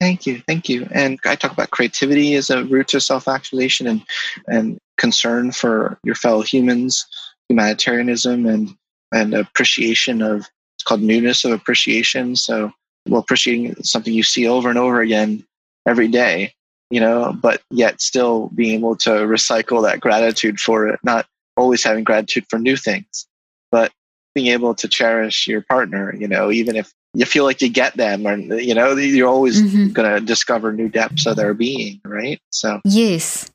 Thank 0.00 0.26
you, 0.26 0.42
thank 0.48 0.68
you. 0.68 0.88
And 0.90 1.20
I 1.24 1.36
talk 1.36 1.52
about 1.52 1.70
creativity 1.70 2.34
as 2.34 2.50
a 2.50 2.64
route 2.64 2.88
to 2.88 3.00
self-actualization 3.00 3.86
and 3.86 4.02
and 4.48 4.78
concern 5.02 5.50
for 5.50 5.98
your 6.04 6.14
fellow 6.14 6.42
humans 6.42 7.06
humanitarianism 7.48 8.46
and 8.46 8.76
and 9.12 9.34
appreciation 9.34 10.22
of 10.22 10.48
it's 10.76 10.84
called 10.84 11.02
newness 11.02 11.44
of 11.44 11.52
appreciation. 11.52 12.36
So 12.36 12.72
well 13.08 13.20
appreciating 13.20 13.82
something 13.82 14.14
you 14.14 14.22
see 14.22 14.46
over 14.46 14.70
and 14.70 14.78
over 14.78 15.00
again 15.00 15.44
every 15.86 16.06
day, 16.06 16.54
you 16.90 17.00
know, 17.00 17.36
but 17.42 17.62
yet 17.70 18.00
still 18.00 18.48
being 18.54 18.78
able 18.78 18.96
to 18.96 19.10
recycle 19.10 19.82
that 19.82 20.00
gratitude 20.00 20.60
for 20.60 20.86
it, 20.86 21.00
not 21.02 21.26
always 21.56 21.82
having 21.82 22.04
gratitude 22.04 22.46
for 22.48 22.60
new 22.60 22.76
things, 22.76 23.26
but 23.72 23.90
being 24.36 24.46
able 24.46 24.74
to 24.76 24.88
cherish 24.88 25.48
your 25.48 25.62
partner, 25.62 26.14
you 26.14 26.28
know, 26.28 26.50
even 26.50 26.76
if 26.76 26.92
you 27.14 27.26
feel 27.26 27.44
like 27.44 27.60
you 27.60 27.68
get 27.68 27.94
them 27.96 28.26
or 28.26 28.36
you 28.36 28.74
know, 28.74 28.94
you're 28.94 29.28
always 29.28 29.60
mm-hmm. 29.60 29.88
going 29.88 30.14
to 30.14 30.24
discover 30.24 30.72
new 30.72 30.88
depths 30.88 31.26
of 31.26 31.36
their 31.36 31.54
being, 31.54 32.00
right? 32.04 32.40
So 32.50 32.80
Yes. 32.84 33.51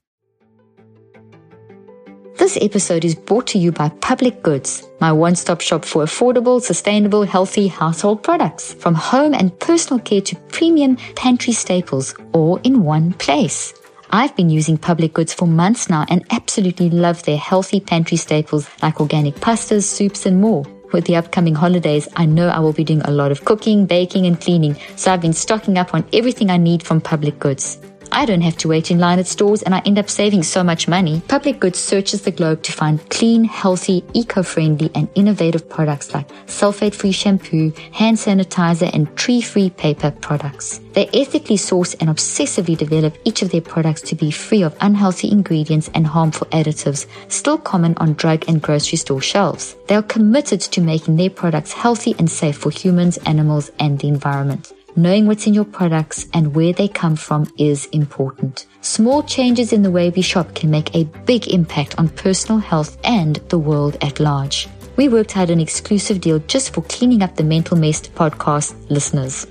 This 2.37 2.55
episode 2.61 3.03
is 3.03 3.15
brought 3.15 3.47
to 3.47 3.57
you 3.57 3.71
by 3.71 3.89
Public 3.89 4.43
Goods, 4.43 4.87
my 5.01 5.11
one 5.11 5.35
stop 5.35 5.59
shop 5.59 5.83
for 5.83 6.03
affordable, 6.03 6.61
sustainable, 6.61 7.23
healthy 7.23 7.67
household 7.67 8.21
products. 8.21 8.75
From 8.75 8.93
home 8.93 9.33
and 9.33 9.59
personal 9.59 9.99
care 9.99 10.21
to 10.21 10.35
premium 10.49 10.97
pantry 11.15 11.51
staples, 11.53 12.13
all 12.33 12.57
in 12.57 12.83
one 12.83 13.13
place. 13.13 13.73
I've 14.11 14.35
been 14.35 14.51
using 14.51 14.77
Public 14.77 15.13
Goods 15.13 15.33
for 15.33 15.47
months 15.47 15.89
now 15.89 16.05
and 16.09 16.23
absolutely 16.29 16.91
love 16.91 17.23
their 17.23 17.37
healthy 17.39 17.79
pantry 17.79 18.17
staples 18.17 18.69
like 18.83 19.01
organic 19.01 19.33
pastas, 19.37 19.85
soups, 19.85 20.27
and 20.27 20.39
more. 20.39 20.63
With 20.93 21.05
the 21.05 21.15
upcoming 21.15 21.55
holidays, 21.55 22.07
I 22.15 22.27
know 22.27 22.49
I 22.49 22.59
will 22.59 22.71
be 22.71 22.83
doing 22.83 23.01
a 23.01 23.11
lot 23.11 23.31
of 23.31 23.45
cooking, 23.45 23.87
baking, 23.87 24.27
and 24.27 24.39
cleaning, 24.39 24.77
so 24.95 25.11
I've 25.11 25.21
been 25.21 25.33
stocking 25.33 25.79
up 25.79 25.95
on 25.95 26.05
everything 26.13 26.51
I 26.51 26.57
need 26.57 26.83
from 26.83 27.01
Public 27.01 27.39
Goods. 27.39 27.79
I 28.11 28.25
don't 28.25 28.41
have 28.41 28.57
to 28.57 28.67
wait 28.67 28.91
in 28.91 28.99
line 28.99 29.19
at 29.19 29.27
stores 29.27 29.63
and 29.63 29.75
I 29.75 29.79
end 29.85 29.99
up 29.99 30.09
saving 30.09 30.43
so 30.43 30.63
much 30.63 30.87
money. 30.87 31.21
Public 31.27 31.59
Goods 31.59 31.79
searches 31.79 32.21
the 32.21 32.31
globe 32.31 32.63
to 32.63 32.71
find 32.71 33.07
clean, 33.09 33.43
healthy, 33.43 34.03
eco-friendly 34.13 34.91
and 34.95 35.07
innovative 35.15 35.69
products 35.69 36.13
like 36.13 36.27
sulfate-free 36.47 37.11
shampoo, 37.11 37.71
hand 37.91 38.17
sanitizer 38.17 38.89
and 38.93 39.15
tree-free 39.15 39.71
paper 39.71 40.11
products. 40.11 40.79
They 40.93 41.07
ethically 41.13 41.57
source 41.57 41.93
and 41.95 42.09
obsessively 42.09 42.77
develop 42.77 43.15
each 43.23 43.41
of 43.41 43.51
their 43.51 43.61
products 43.61 44.01
to 44.03 44.15
be 44.15 44.31
free 44.31 44.63
of 44.63 44.75
unhealthy 44.81 45.31
ingredients 45.31 45.89
and 45.93 46.07
harmful 46.07 46.47
additives, 46.47 47.05
still 47.27 47.57
common 47.57 47.95
on 47.97 48.13
drug 48.13 48.45
and 48.47 48.61
grocery 48.61 48.97
store 48.97 49.21
shelves. 49.21 49.75
They 49.87 49.95
are 49.95 50.01
committed 50.01 50.61
to 50.61 50.81
making 50.81 51.17
their 51.17 51.29
products 51.29 51.73
healthy 51.73 52.15
and 52.17 52.29
safe 52.29 52.57
for 52.57 52.71
humans, 52.71 53.17
animals 53.25 53.71
and 53.79 53.99
the 53.99 54.07
environment. 54.07 54.73
Knowing 54.97 55.27
what's 55.27 55.45
in 55.45 55.53
your 55.53 55.63
products 55.63 56.25
and 56.33 56.55
where 56.55 56.73
they 56.73 56.87
come 56.87 57.15
from 57.15 57.45
is 57.59 57.85
important. 57.91 58.65
Small 58.81 59.21
changes 59.21 59.71
in 59.71 59.83
the 59.83 59.91
way 59.91 60.09
we 60.09 60.23
shop 60.23 60.55
can 60.55 60.71
make 60.71 60.95
a 60.95 61.03
big 61.27 61.47
impact 61.49 61.93
on 61.99 62.09
personal 62.09 62.57
health 62.57 62.97
and 63.03 63.35
the 63.49 63.59
world 63.59 63.95
at 64.01 64.19
large. 64.19 64.67
We 64.95 65.07
worked 65.07 65.37
out 65.37 65.51
an 65.51 65.59
exclusive 65.59 66.19
deal 66.19 66.39
just 66.47 66.73
for 66.73 66.81
cleaning 66.81 67.21
up 67.21 67.35
the 67.35 67.43
mental 67.43 67.77
mess 67.77 68.01
podcast 68.01 68.73
listeners. 68.89 69.45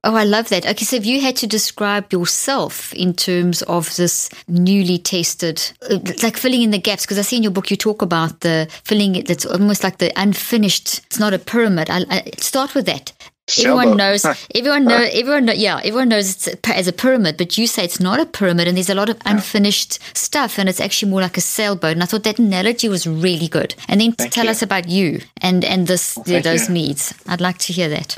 Oh, 0.05 0.17
I 0.17 0.25
love 0.25 0.49
that. 0.49 0.67
Okay, 0.67 0.85
so 0.85 0.97
if 0.97 1.07
you 1.07 1.21
had 1.21 1.37
to 1.37 1.47
describe 1.47 2.13
yourself 2.13 2.93
in 2.93 3.15
terms 3.15 3.63
of 3.63 3.95
this 3.95 4.29
newly 4.49 4.99
tasted, 4.99 5.63
uh, 5.89 5.99
like 6.25 6.37
filling 6.37 6.63
in 6.63 6.73
the 6.73 6.79
gaps, 6.79 7.05
because 7.05 7.21
I 7.21 7.23
see 7.23 7.37
in 7.37 7.45
your 7.45 7.53
book 7.53 7.71
you 7.71 7.77
talk 7.77 8.03
about 8.03 8.41
the 8.41 8.67
filling 8.85 9.15
it, 9.15 9.29
that's 9.29 9.47
almost 9.47 9.85
like 9.85 9.99
the 9.99 10.13
unfinished, 10.21 10.99
it's 11.07 11.21
not 11.21 11.35
a 11.35 11.39
pyramid. 11.39 11.89
I, 11.89 12.05
I 12.11 12.31
start 12.39 12.75
with 12.75 12.87
that. 12.87 13.13
Everyone 13.59 13.97
knows, 13.97 14.25
everyone 14.55 14.85
knows, 14.85 15.11
everyone 15.15 15.45
know, 15.45 15.53
yeah, 15.53 15.79
everyone 15.79 16.09
knows 16.09 16.31
it's 16.31 16.49
as 16.69 16.89
a 16.89 16.93
pyramid, 16.93 17.37
but 17.37 17.59
you 17.59 17.67
say 17.67 17.85
it's 17.85 18.01
not 18.01 18.19
a 18.19 18.27
pyramid 18.27 18.67
and 18.67 18.77
there's 18.77 18.89
a 18.89 18.95
lot 18.95 19.09
of 19.09 19.19
unfinished 19.25 19.99
stuff 20.17 20.59
and 20.59 20.69
it's 20.69 20.81
actually 20.81 21.11
more 21.11 21.21
like 21.21 21.37
a 21.37 21.41
sailboat. 21.41 21.93
And 21.93 22.03
I 22.03 22.07
thought 22.07 22.23
that 22.23 22.39
analogy 22.39 22.89
was 22.89 23.07
really 23.07 23.49
good. 23.49 23.75
And 23.89 24.01
then 24.01 24.13
tell 24.13 24.45
you. 24.45 24.51
us 24.51 24.63
about 24.63 24.89
you 24.89 25.21
and, 25.41 25.65
and 25.65 25.87
this, 25.87 26.19
well, 26.27 26.41
those 26.41 26.69
you. 26.69 26.75
needs. 26.75 27.15
I'd 27.29 27.41
like 27.41 27.59
to 27.59 27.73
hear 27.73 27.89
that. 27.89 28.17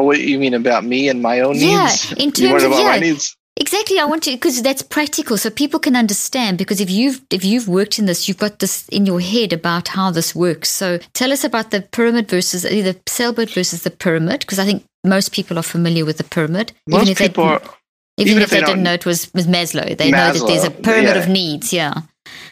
Oh, 0.00 0.04
what 0.04 0.18
you 0.18 0.38
mean 0.38 0.54
about 0.54 0.82
me 0.82 1.10
and 1.10 1.20
my 1.20 1.40
own 1.40 1.56
yeah, 1.56 1.84
needs? 1.84 2.12
in 2.12 2.32
terms 2.32 2.62
of 2.62 2.72
yeah, 2.72 3.14
Exactly, 3.56 3.98
I 3.98 4.06
want 4.06 4.22
to 4.22 4.30
because 4.30 4.62
that's 4.62 4.80
practical, 4.80 5.36
so 5.36 5.50
people 5.50 5.78
can 5.78 5.94
understand. 5.94 6.56
Because 6.56 6.80
if 6.80 6.88
you've 6.88 7.20
if 7.30 7.44
you've 7.44 7.68
worked 7.68 7.98
in 7.98 8.06
this, 8.06 8.26
you've 8.26 8.38
got 8.38 8.60
this 8.60 8.88
in 8.88 9.04
your 9.04 9.20
head 9.20 9.52
about 9.52 9.88
how 9.88 10.10
this 10.10 10.34
works. 10.34 10.70
So 10.70 10.98
tell 11.12 11.30
us 11.32 11.44
about 11.44 11.70
the 11.70 11.82
pyramid 11.82 12.30
versus 12.30 12.64
uh, 12.64 12.70
the 12.70 12.98
sailboat 13.06 13.50
versus 13.50 13.82
the 13.82 13.90
pyramid, 13.90 14.40
because 14.40 14.58
I 14.58 14.64
think 14.64 14.86
most 15.04 15.32
people 15.32 15.58
are 15.58 15.62
familiar 15.62 16.06
with 16.06 16.16
the 16.16 16.24
pyramid. 16.24 16.72
Most 16.86 17.02
even 17.02 17.12
if 17.12 17.18
people 17.18 17.44
they, 17.44 17.50
are, 17.50 17.62
even, 18.16 18.30
even 18.30 18.38
if, 18.38 18.44
if 18.44 18.50
they, 18.50 18.60
they 18.60 18.66
didn't 18.66 18.82
know 18.82 18.94
it 18.94 19.04
was, 19.04 19.30
was 19.34 19.46
Maslow, 19.46 19.94
they 19.94 20.10
Maslow, 20.10 20.12
know 20.12 20.32
that 20.32 20.46
there's 20.46 20.64
a 20.64 20.70
pyramid 20.70 21.16
yeah. 21.16 21.22
of 21.22 21.28
needs. 21.28 21.72
Yeah, 21.74 21.94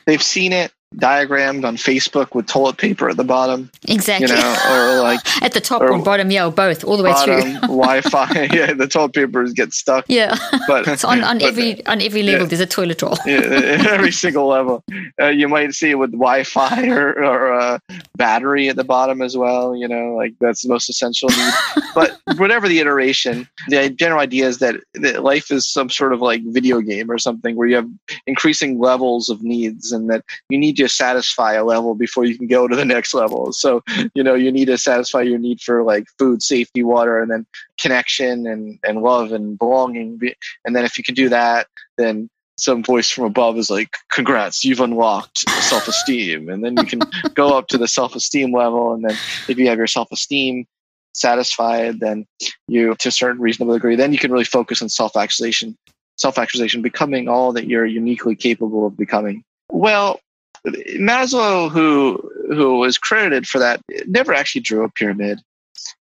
they've 0.05 0.23
seen 0.23 0.53
it 0.53 0.71
diagrammed 0.97 1.65
on 1.65 1.77
Facebook 1.77 2.35
with 2.35 2.47
toilet 2.47 2.79
paper 2.79 3.11
at 3.11 3.17
the 3.17 3.25
bottom. 3.25 3.71
Exactly. 3.87 4.29
You 4.29 4.35
know, 4.35 4.57
or 4.71 5.03
like 5.03 5.21
at 5.43 5.53
the 5.53 5.61
top 5.61 5.83
or, 5.83 5.93
or 5.93 6.03
bottom, 6.03 6.31
yeah, 6.31 6.47
or 6.47 6.53
both, 6.53 6.83
all 6.85 6.97
the 6.97 7.03
way 7.03 7.13
through. 7.25 7.53
Wi-Fi, 7.61 8.49
yeah, 8.53 8.73
the 8.73 8.89
toilet 8.89 9.13
papers 9.13 9.53
get 9.53 9.73
stuck. 9.73 10.05
Yeah, 10.09 10.37
but 10.67 10.89
it's 10.89 11.05
on, 11.05 11.23
on 11.23 11.39
but, 11.39 11.49
every 11.49 11.87
on 11.87 12.01
every 12.01 12.23
level. 12.23 12.43
Yeah, 12.43 12.49
there's 12.49 12.61
a 12.61 12.67
toilet 12.67 13.03
roll. 13.03 13.17
yeah, 13.27 13.87
every 13.91 14.13
single 14.13 14.47
level. 14.47 14.83
Uh, 15.21 15.27
you 15.27 15.49
might 15.49 15.75
see 15.75 15.91
it 15.91 15.97
with 15.97 16.13
Wi-Fi 16.13 16.89
or, 16.89 17.23
or 17.23 17.53
uh, 17.53 17.79
battery 18.17 18.69
at 18.69 18.77
the 18.77 18.85
bottom 18.85 19.21
as 19.21 19.37
well. 19.37 19.77
You 19.77 19.89
know, 19.89 20.15
like 20.15 20.35
that's 20.41 20.63
the 20.63 20.69
most 20.69 20.89
essential 20.89 21.29
need. 21.29 21.53
but 21.95 22.19
whatever 22.39 22.67
the 22.67 22.81
iteration, 22.81 23.47
the 23.69 23.91
general 23.91 24.21
idea 24.21 24.47
is 24.47 24.59
that, 24.59 24.77
that 24.95 25.23
life 25.23 25.51
is 25.51 25.67
some 25.67 25.91
sort 25.91 26.13
of 26.13 26.21
like 26.21 26.43
video 26.47 26.81
game 26.81 27.11
or 27.11 27.19
something 27.19 27.57
where 27.57 27.69
you 27.69 27.77
have 27.77 27.89
increasing 28.27 28.79
levels 28.79 29.29
of 29.29 29.43
needs, 29.43 29.93
and 29.93 30.09
that 30.09 30.25
you 30.49 30.59
need 30.59 30.78
to 30.85 30.89
satisfy 30.89 31.55
a 31.55 31.65
level 31.65 31.95
before 31.95 32.25
you 32.25 32.37
can 32.37 32.47
go 32.47 32.69
to 32.69 32.77
the 32.77 32.85
next 32.85 33.15
level. 33.15 33.53
So, 33.53 33.83
you 34.15 34.23
know, 34.23 34.35
you 34.35 34.53
need 34.53 34.67
to 34.67 34.79
satisfy 34.79 35.23
your 35.23 35.39
need 35.39 35.61
for 35.61 35.83
like 35.83 36.05
food, 36.19 36.43
safety, 36.43 36.83
water, 36.83 37.21
and 37.21 37.31
then 37.31 37.47
connection 37.79 38.47
and, 38.47 38.79
and 38.83 39.03
love 39.03 39.33
and 39.33 39.59
belonging. 39.59 40.21
And 40.65 40.77
then 40.77 40.85
if 40.85 40.99
you 40.99 41.05
can 41.05 41.15
do 41.15 41.29
that, 41.29 41.69
then 41.97 42.29
some 42.59 42.83
voice 42.83 43.09
from 43.09 43.25
above 43.25 43.57
is 43.57 43.71
like, 43.71 43.97
congrats, 44.13 44.65
you've 44.65 44.81
unlocked 44.81 45.49
self 45.63 45.87
esteem. 45.89 46.49
And 46.49 46.65
then 46.65 46.77
you 46.77 46.85
can 46.85 47.01
go 47.35 47.57
up 47.57 47.69
to 47.69 47.79
the 47.79 47.89
self 47.89 48.15
esteem 48.15 48.53
level. 48.53 48.93
And 48.93 49.05
then 49.05 49.17
if 49.49 49.59
you 49.59 49.69
have 49.69 49.79
your 49.79 49.87
self 49.87 50.09
esteem 50.13 50.67
satisfied, 51.15 52.01
then 52.01 52.27
you, 52.67 52.95
to 52.97 53.09
a 53.09 53.13
certain 53.13 53.41
reasonable 53.41 53.75
degree, 53.75 53.97
then 53.97 54.13
you 54.13 54.19
can 54.19 54.33
really 54.33 54.45
focus 54.45 54.83
on 54.83 54.89
self 54.89 55.17
actualization, 55.17 55.77
self 56.17 56.39
actualization, 56.39 56.83
becoming 56.83 57.29
all 57.29 57.53
that 57.53 57.69
you're 57.69 57.87
uniquely 57.87 58.35
capable 58.35 58.87
of 58.87 58.97
becoming. 58.97 59.45
Well, 59.71 60.21
Maslow, 60.67 61.71
who 61.71 62.31
who 62.49 62.79
was 62.79 62.99
credited 62.99 63.47
for 63.47 63.59
that, 63.59 63.81
never 64.07 64.35
actually 64.35 64.63
drew 64.63 64.85
a 64.85 64.91
pyramid, 64.91 65.41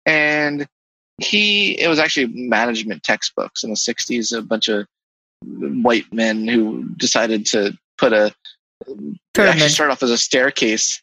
and 0.06 0.66
he 1.20 1.78
it 1.80 1.88
was 1.88 1.98
actually 1.98 2.26
management 2.28 3.02
textbooks 3.02 3.62
in 3.62 3.70
the 3.70 3.76
'60s. 3.76 4.36
A 4.36 4.42
bunch 4.42 4.68
of 4.68 4.86
white 5.44 6.12
men 6.12 6.48
who 6.48 6.88
decided 6.96 7.46
to 7.46 7.76
put 7.96 8.12
a 8.12 8.34
pyramid. 9.34 9.54
actually 9.54 9.68
start 9.68 9.90
off 9.90 10.02
as 10.02 10.10
a 10.10 10.18
staircase 10.18 11.02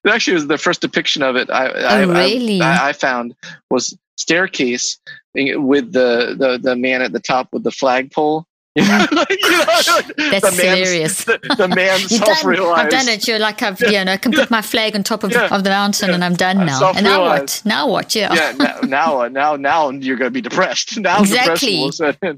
it 0.04 0.10
actually 0.10 0.34
was 0.34 0.46
the 0.46 0.58
first 0.58 0.80
depiction 0.80 1.22
of 1.22 1.36
it. 1.36 1.50
I, 1.50 1.68
oh, 1.68 1.86
I, 1.86 2.02
really? 2.02 2.60
I, 2.60 2.88
I, 2.88 2.92
found 2.92 3.34
was 3.70 3.96
staircase 4.16 4.98
eh, 5.36 5.54
with 5.56 5.92
the, 5.92 6.34
the 6.38 6.58
the 6.58 6.76
man 6.76 7.02
at 7.02 7.12
the 7.12 7.20
top 7.20 7.48
with 7.52 7.64
the 7.64 7.70
flagpole. 7.70 8.46
You 8.80 9.50
know, 9.50 10.30
That's 10.30 10.56
the 10.56 10.62
hilarious. 10.62 11.24
The, 11.30 11.38
the 11.56 11.68
man 11.68 11.98
self-realized. 12.08 12.80
I've 12.80 12.90
done 12.90 13.08
it. 13.08 13.28
You're 13.28 13.38
like 13.38 13.62
I've 13.62 13.80
you 13.80 14.04
know 14.04 14.12
I 14.12 14.16
can 14.16 14.32
put 14.32 14.50
my 14.50 14.62
flag 14.62 14.96
on 14.96 15.02
top 15.02 15.22
of, 15.22 15.32
yeah. 15.32 15.54
of 15.54 15.64
the 15.64 15.70
mountain 15.70 16.08
yeah. 16.08 16.14
and 16.14 16.24
I'm 16.24 16.34
done 16.34 16.66
now. 16.66 16.92
And 16.92 17.04
now 17.04 17.22
what? 17.22 17.62
Now 17.64 17.88
what? 17.88 18.14
Yeah. 18.14 18.32
Yeah. 18.34 18.52
Now 18.52 18.80
now 18.82 19.28
now, 19.28 19.56
now 19.56 19.90
you're 19.90 20.16
going 20.16 20.28
to 20.28 20.32
be 20.32 20.40
depressed. 20.40 20.98
Now 20.98 21.20
exactly. 21.20 21.90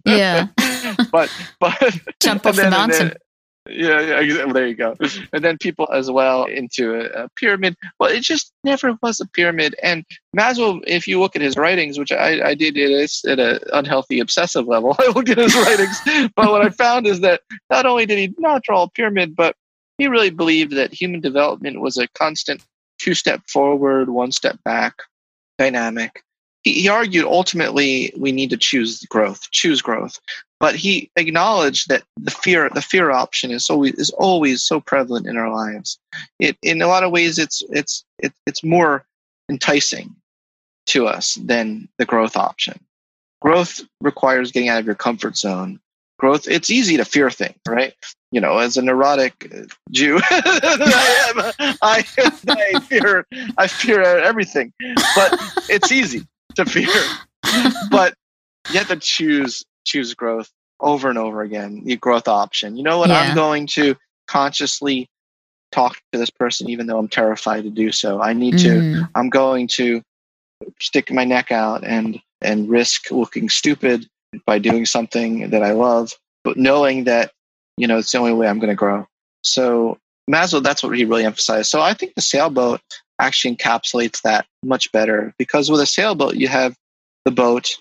Yeah. 0.04 0.48
but 1.10 1.30
but 1.60 1.98
jump 2.20 2.46
off 2.46 2.56
the 2.56 2.70
mountain. 2.70 3.14
Yeah, 3.68 4.20
yeah, 4.20 4.52
there 4.52 4.66
you 4.66 4.74
go. 4.74 4.96
And 5.32 5.44
then 5.44 5.56
people 5.56 5.88
as 5.92 6.10
well 6.10 6.44
into 6.44 6.94
a, 6.94 7.24
a, 7.24 7.28
pyramid. 7.36 7.76
Well, 8.00 8.10
it 8.10 8.22
just 8.22 8.52
never 8.64 8.98
was 9.02 9.20
a 9.20 9.26
pyramid. 9.26 9.76
And 9.82 10.04
Maslow, 10.36 10.82
if 10.84 11.06
you 11.06 11.20
look 11.20 11.36
at 11.36 11.42
his 11.42 11.56
writings, 11.56 11.96
which 11.96 12.10
I, 12.10 12.48
I 12.48 12.54
did 12.54 12.76
at, 12.76 13.10
at 13.28 13.38
an 13.38 13.60
unhealthy 13.72 14.18
obsessive 14.18 14.66
level, 14.66 14.96
I 14.98 15.06
looked 15.08 15.28
at 15.28 15.38
his 15.38 15.54
writings. 15.54 15.96
but 16.34 16.50
what 16.50 16.62
I 16.62 16.70
found 16.70 17.06
is 17.06 17.20
that 17.20 17.42
not 17.70 17.86
only 17.86 18.04
did 18.04 18.18
he 18.18 18.34
not 18.36 18.64
draw 18.64 18.82
a 18.82 18.90
pyramid, 18.90 19.36
but 19.36 19.54
he 19.96 20.08
really 20.08 20.30
believed 20.30 20.72
that 20.72 20.92
human 20.92 21.20
development 21.20 21.80
was 21.80 21.96
a 21.98 22.08
constant 22.08 22.62
two 22.98 23.14
step 23.14 23.42
forward, 23.48 24.08
one 24.08 24.32
step 24.32 24.58
back 24.64 25.02
dynamic 25.56 26.24
he, 26.62 26.88
argued 26.88 27.24
ultimately 27.24 28.12
we 28.16 28.32
need 28.32 28.50
to 28.50 28.56
choose 28.56 29.04
growth, 29.06 29.50
choose 29.50 29.82
growth. 29.82 30.20
But 30.62 30.76
he 30.76 31.10
acknowledged 31.16 31.88
that 31.88 32.04
the 32.16 32.30
fear, 32.30 32.70
the 32.72 32.80
fear 32.80 33.10
option 33.10 33.50
is 33.50 33.68
always 33.68 33.94
is 33.94 34.10
always 34.10 34.62
so 34.62 34.78
prevalent 34.80 35.26
in 35.26 35.36
our 35.36 35.52
lives. 35.52 35.98
It 36.38 36.56
in 36.62 36.80
a 36.80 36.86
lot 36.86 37.02
of 37.02 37.10
ways 37.10 37.36
it's 37.36 37.64
it's 37.68 38.04
it, 38.20 38.32
it's 38.46 38.62
more 38.62 39.04
enticing 39.50 40.14
to 40.86 41.08
us 41.08 41.34
than 41.34 41.88
the 41.98 42.04
growth 42.04 42.36
option. 42.36 42.78
Growth 43.40 43.80
requires 44.00 44.52
getting 44.52 44.68
out 44.68 44.78
of 44.78 44.86
your 44.86 44.94
comfort 44.94 45.36
zone. 45.36 45.80
Growth, 46.20 46.46
it's 46.46 46.70
easy 46.70 46.96
to 46.96 47.04
fear 47.04 47.28
things, 47.28 47.58
right? 47.68 47.94
You 48.30 48.40
know, 48.40 48.58
as 48.58 48.76
a 48.76 48.82
neurotic 48.82 49.52
uh, 49.52 49.64
Jew, 49.90 50.20
I, 50.22 51.32
am, 51.58 51.76
I, 51.82 52.04
I 52.46 52.80
fear, 52.82 53.26
I 53.58 53.66
fear 53.66 54.00
everything, 54.00 54.72
but 55.16 55.40
it's 55.68 55.90
easy 55.90 56.24
to 56.54 56.64
fear. 56.64 56.86
but 57.90 58.14
you 58.70 58.78
have 58.78 58.86
to 58.86 58.96
choose 58.96 59.64
choose 59.84 60.14
growth 60.14 60.50
over 60.80 61.08
and 61.08 61.18
over 61.18 61.42
again. 61.42 61.82
The 61.84 61.96
growth 61.96 62.28
option. 62.28 62.76
You 62.76 62.82
know 62.82 62.98
what? 62.98 63.10
Yeah. 63.10 63.20
I'm 63.20 63.34
going 63.34 63.66
to 63.68 63.96
consciously 64.26 65.08
talk 65.70 65.96
to 66.12 66.18
this 66.18 66.30
person 66.30 66.68
even 66.68 66.86
though 66.86 66.98
I'm 66.98 67.08
terrified 67.08 67.64
to 67.64 67.70
do 67.70 67.92
so. 67.92 68.20
I 68.20 68.32
need 68.34 68.54
mm. 68.54 68.62
to 68.62 69.08
I'm 69.14 69.30
going 69.30 69.68
to 69.68 70.02
stick 70.80 71.10
my 71.10 71.24
neck 71.24 71.50
out 71.50 71.84
and 71.84 72.20
and 72.40 72.68
risk 72.68 73.10
looking 73.10 73.48
stupid 73.48 74.06
by 74.46 74.58
doing 74.58 74.86
something 74.86 75.50
that 75.50 75.62
I 75.62 75.72
love, 75.72 76.12
but 76.44 76.56
knowing 76.56 77.04
that, 77.04 77.32
you 77.76 77.86
know, 77.86 77.98
it's 77.98 78.12
the 78.12 78.18
only 78.18 78.32
way 78.32 78.48
I'm 78.48 78.58
going 78.58 78.70
to 78.70 78.76
grow. 78.76 79.06
So 79.44 79.98
Maslow, 80.30 80.62
that's 80.62 80.82
what 80.82 80.96
he 80.96 81.04
really 81.04 81.24
emphasized. 81.24 81.70
So 81.70 81.80
I 81.80 81.94
think 81.94 82.14
the 82.14 82.22
sailboat 82.22 82.80
actually 83.18 83.56
encapsulates 83.56 84.22
that 84.22 84.46
much 84.64 84.90
better 84.92 85.34
because 85.38 85.70
with 85.70 85.80
a 85.80 85.86
sailboat, 85.86 86.36
you 86.36 86.48
have 86.48 86.74
the 87.24 87.30
boat 87.30 87.76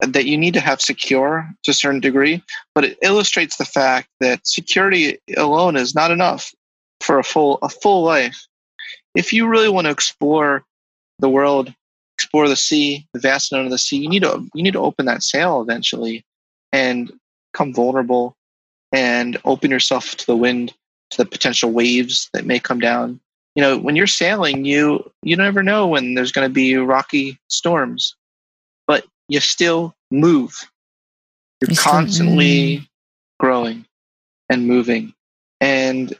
that 0.00 0.26
you 0.26 0.36
need 0.36 0.54
to 0.54 0.60
have 0.60 0.80
secure 0.80 1.48
to 1.64 1.70
a 1.70 1.74
certain 1.74 2.00
degree, 2.00 2.42
but 2.74 2.84
it 2.84 2.98
illustrates 3.02 3.56
the 3.56 3.64
fact 3.64 4.08
that 4.20 4.46
security 4.46 5.18
alone 5.36 5.76
is 5.76 5.94
not 5.94 6.10
enough 6.10 6.52
for 7.00 7.18
a 7.18 7.24
full 7.24 7.58
a 7.62 7.68
full 7.68 8.02
life. 8.02 8.46
If 9.14 9.32
you 9.32 9.48
really 9.48 9.68
want 9.68 9.86
to 9.86 9.90
explore 9.90 10.64
the 11.18 11.28
world, 11.28 11.74
explore 12.16 12.48
the 12.48 12.56
sea, 12.56 13.06
the 13.12 13.20
vast 13.20 13.52
unknown 13.52 13.66
of 13.66 13.72
the 13.72 13.78
sea, 13.78 13.98
you 13.98 14.08
need 14.08 14.22
to 14.22 14.46
you 14.54 14.62
need 14.62 14.74
to 14.74 14.80
open 14.80 15.06
that 15.06 15.22
sail 15.22 15.60
eventually 15.60 16.24
and 16.72 17.12
come 17.52 17.72
vulnerable 17.72 18.36
and 18.92 19.38
open 19.44 19.70
yourself 19.70 20.16
to 20.16 20.26
the 20.26 20.36
wind, 20.36 20.72
to 21.10 21.16
the 21.18 21.26
potential 21.26 21.72
waves 21.72 22.30
that 22.32 22.46
may 22.46 22.58
come 22.58 22.78
down 22.78 23.20
you 23.58 23.62
know 23.62 23.76
when 23.76 23.96
you're 23.96 24.06
sailing 24.06 24.64
you 24.64 25.10
you 25.22 25.34
never 25.36 25.64
know 25.64 25.84
when 25.84 26.14
there's 26.14 26.30
going 26.30 26.48
to 26.48 26.52
be 26.52 26.76
rocky 26.76 27.36
storms 27.48 28.14
you 29.28 29.40
still 29.40 29.94
move 30.10 30.70
you're, 31.60 31.76
constantly 31.76 32.88
growing 33.38 33.84
and 34.48 34.66
moving 34.66 35.12
and 35.60 36.14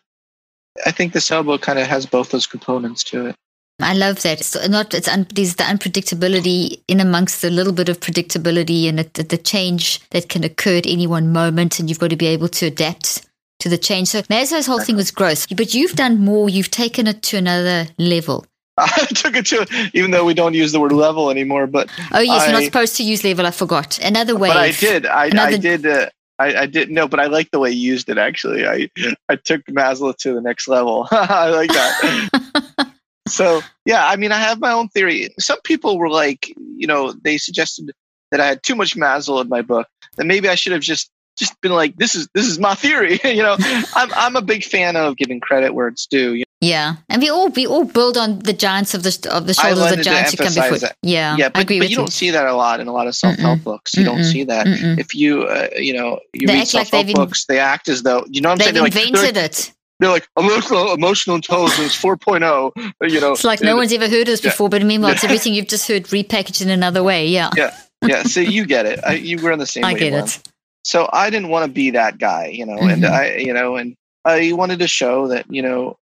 i 0.87 0.91
think 0.91 1.13
the 1.13 1.21
sailboat 1.21 1.61
kind 1.63 1.79
of 1.79 1.87
has 1.87 2.07
both 2.07 2.31
those 2.31 2.47
components 2.47 3.03
to 3.05 3.27
it 3.27 3.37
I 3.81 3.95
love 3.95 4.23
that. 4.23 4.41
It's 4.41 4.69
not 4.69 4.93
it's 4.93 5.07
un, 5.07 5.27
there's 5.33 5.55
the 5.55 5.63
unpredictability 5.65 6.83
in 6.89 7.01
amongst 7.01 7.43
the 7.43 7.51
little 7.51 7.73
bit 7.73 7.89
of 7.89 8.01
predictability 8.01 8.89
and 8.89 8.99
the, 8.99 9.23
the 9.23 9.39
change 9.39 10.01
that 10.11 10.29
can 10.29 10.43
occur 10.43 10.79
at 10.79 10.87
any 10.87 11.07
one 11.07 11.33
moment, 11.33 11.79
and 11.79 11.89
you've 11.89 12.01
got 12.01 12.11
to 12.11 12.17
be 12.17 12.27
able 12.27 12.49
to 12.49 12.67
adapt 12.67 13.25
to 13.61 13.69
the 13.69 13.79
change. 13.79 14.09
So 14.09 14.23
Maslow's 14.23 14.67
whole 14.67 14.81
thing 14.81 14.97
was 14.97 15.11
growth, 15.11 15.47
but 15.57 15.75
you've 15.75 15.93
done 15.93 16.19
more. 16.25 16.49
You've 16.49 16.71
taken 16.71 17.07
it 17.07 17.23
to 17.25 17.37
another 17.37 17.87
level. 17.99 18.47
I 18.97 19.07
took 19.07 19.37
it 19.37 19.47
to, 19.47 19.91
even 19.95 20.11
though 20.11 20.25
we 20.25 20.35
don't 20.35 20.55
use 20.55 20.73
the 20.73 20.81
word 20.81 20.93
level 20.93 21.31
anymore. 21.31 21.67
But 21.67 21.91
oh 22.13 22.21
yes, 22.21 22.43
I, 22.43 22.47
we're 22.47 22.53
not 22.53 22.65
supposed 22.65 22.97
to 22.97 23.03
use 23.03 23.25
level. 23.25 23.47
I 23.47 23.51
forgot 23.51 23.99
another 23.99 24.37
way. 24.37 24.49
But 24.49 24.57
I 24.57 24.71
did. 24.73 25.07
I, 25.07 25.27
another... 25.27 25.55
I 25.55 25.57
did. 25.57 25.87
Uh, 25.87 26.09
I, 26.39 26.57
I 26.63 26.67
did 26.67 26.91
no, 26.91 27.09
but 27.09 27.19
I 27.19 27.27
like 27.27 27.51
the 27.51 27.59
way 27.59 27.71
you 27.71 27.93
used 27.93 28.09
it. 28.09 28.19
Actually, 28.19 28.67
I 28.67 28.89
I 29.29 29.37
took 29.37 29.65
Maslow 29.67 30.17
to 30.19 30.35
the 30.35 30.41
next 30.41 30.69
level. 30.69 31.09
I 31.11 31.51
like 31.51 31.71
that. 31.71 32.93
so 33.29 33.61
yeah, 33.85 34.07
I 34.07 34.17
mean, 34.17 34.33
I 34.33 34.39
have 34.39 34.61
my 34.61 34.73
own 34.73 34.89
theory. 34.89 35.31
Some 35.39 35.61
people 35.63 35.99
were 35.99 36.11
like, 36.11 36.55
you 36.77 36.87
know, 36.87 37.13
they 37.13 37.39
suggested 37.39 37.91
that 38.31 38.41
I 38.41 38.47
had 38.47 38.63
too 38.63 38.77
much 38.77 38.97
Maslow 38.97 39.43
in 39.43 39.49
my 39.49 39.63
book. 39.63 39.89
That 40.17 40.27
maybe 40.27 40.49
I 40.49 40.55
should 40.55 40.73
have 40.73 40.83
just 40.83 41.11
just 41.37 41.61
been 41.61 41.73
like, 41.73 41.97
this 41.97 42.15
is 42.15 42.29
this 42.35 42.47
is 42.47 42.59
my 42.59 42.75
theory. 42.75 43.19
you 43.25 43.43
know, 43.43 43.57
I'm 43.95 44.13
I'm 44.15 44.37
a 44.37 44.43
big 44.43 44.63
fan 44.65 44.95
of 44.97 45.17
giving 45.17 45.41
credit 45.41 45.75
where 45.75 45.89
it's 45.89 46.07
due. 46.07 46.35
You 46.35 46.41
know? 46.41 46.48
Yeah, 46.61 46.97
and 47.09 47.23
we 47.23 47.31
all 47.31 47.51
we 47.51 47.67
all 47.67 47.85
build 47.85 48.17
on 48.17 48.41
the 48.41 48.53
giants 48.53 48.93
of 48.93 49.05
the 49.05 49.29
of 49.31 49.47
the 49.47 49.55
shoulders 49.55 49.93
of 49.93 49.99
the 49.99 50.03
giants 50.03 50.33
who 50.33 50.39
come 50.39 50.55
before. 50.55 50.79
That. 50.79 50.97
Yeah, 51.03 51.37
yeah, 51.37 51.51
but, 51.51 51.69
but 51.69 51.77
you, 51.77 51.83
you, 51.85 51.97
don't 51.97 52.13
see 52.13 52.31
that 52.31 52.47
a 52.47 52.55
lot 52.55 52.81
in 52.81 52.89
a 52.89 52.93
lot 52.93 53.07
of 53.07 53.15
self 53.15 53.37
help 53.37 53.63
books. 53.63 53.95
You 53.95 54.03
Mm-mm. 54.03 54.07
don't 54.07 54.25
see 54.25 54.43
that. 54.43 54.67
Mm-mm. 54.67 54.99
If 54.99 55.15
you 55.15 55.43
uh, 55.43 55.69
you 55.77 55.93
know 55.93 56.19
you 56.33 56.49
they 56.49 56.55
read 56.55 56.69
self 56.69 56.91
help 56.91 57.07
like 57.07 57.15
books, 57.15 57.45
they 57.45 57.61
act 57.61 57.89
as 57.89 58.03
though 58.03 58.25
you 58.29 58.41
know 58.41 58.49
what 58.49 58.55
I'm 58.55 58.75
they've 58.75 58.93
saying. 58.93 59.09
Invented 59.09 59.35
they're 59.37 59.43
like, 59.45 59.53
it. 59.53 59.73
They're 60.01 60.11
like 60.11 60.29
emotional 60.37 60.95
emotional 60.95 61.37
intelligence 61.37 62.01
4.0. 62.01 62.73
You 63.09 63.21
know, 63.21 63.33
it's 63.33 63.45
like 63.45 63.61
no 63.63 63.77
one's 63.77 63.93
ever 63.93 64.09
heard 64.09 64.23
of 64.23 64.27
this 64.27 64.43
yeah. 64.43 64.51
before, 64.51 64.69
but 64.69 64.83
meanwhile, 64.83 65.13
it's 65.13 65.25
everything 65.31 65.55
you've 65.55 65.69
just 65.69 65.87
heard 65.87 66.05
repackaged 66.05 66.61
in 66.61 66.71
another 66.71 67.05
way. 67.05 67.29
Yeah, 67.29 67.51
yeah, 67.57 67.79
yeah. 68.05 68.23
So 68.25 68.41
you 68.41 68.67
get 68.67 68.85
it. 68.85 68.99
I, 69.07 69.15
you 69.15 69.41
were 69.41 69.53
on 69.53 69.61
the 69.61 69.67
same. 69.75 69.85
I 69.85 69.95
get 69.95 70.13
it. 70.13 70.41
So 70.83 71.09
I 71.13 71.31
didn't 71.31 71.51
want 71.51 71.67
to 71.67 71.71
be 71.71 71.91
that 71.91 72.19
guy, 72.19 72.47
you 72.47 72.65
know, 72.65 72.77
mm-hmm. 72.79 72.89
and 72.89 73.07
I, 73.07 73.37
you 73.37 73.53
know, 73.53 73.77
and 73.77 73.95
I 74.25 74.53
wanted 74.53 74.79
to 74.79 74.89
show 74.89 75.29
that, 75.29 75.45
you 75.51 75.61
know, 75.61 75.99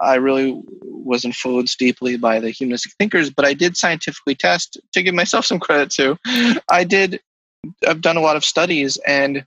I 0.00 0.14
really 0.16 0.60
was 0.82 1.24
influenced 1.24 1.78
deeply 1.78 2.16
by 2.16 2.40
the 2.40 2.50
humanistic 2.50 2.92
thinkers, 2.98 3.30
but 3.30 3.44
I 3.44 3.54
did 3.54 3.76
scientifically 3.76 4.34
test 4.34 4.78
to 4.92 5.02
give 5.02 5.14
myself 5.14 5.46
some 5.46 5.60
credit 5.60 5.90
too. 5.90 6.16
I 6.70 6.84
did, 6.84 7.20
I've 7.86 8.00
done 8.00 8.16
a 8.16 8.22
lot 8.22 8.36
of 8.36 8.44
studies 8.44 8.98
and 9.06 9.44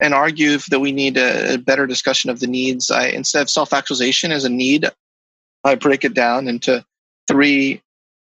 and 0.00 0.14
argue 0.14 0.58
that 0.70 0.80
we 0.80 0.90
need 0.90 1.16
a, 1.16 1.54
a 1.54 1.58
better 1.58 1.86
discussion 1.86 2.28
of 2.28 2.40
the 2.40 2.48
needs. 2.48 2.90
I 2.90 3.06
instead 3.06 3.42
of 3.42 3.50
self-actualization 3.50 4.32
as 4.32 4.44
a 4.44 4.48
need, 4.48 4.90
I 5.62 5.76
break 5.76 6.04
it 6.04 6.14
down 6.14 6.48
into 6.48 6.84
three 7.28 7.82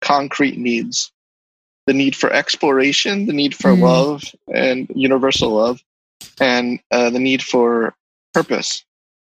concrete 0.01 0.57
needs 0.57 1.11
the 1.87 1.93
need 1.93 2.15
for 2.15 2.31
exploration, 2.31 3.25
the 3.25 3.33
need 3.33 3.55
for 3.55 3.71
mm. 3.71 3.81
love 3.81 4.23
and 4.53 4.91
universal 4.93 5.51
love, 5.51 5.81
and 6.39 6.79
uh, 6.91 7.09
the 7.09 7.19
need 7.19 7.41
for 7.41 7.95
purpose. 8.33 8.83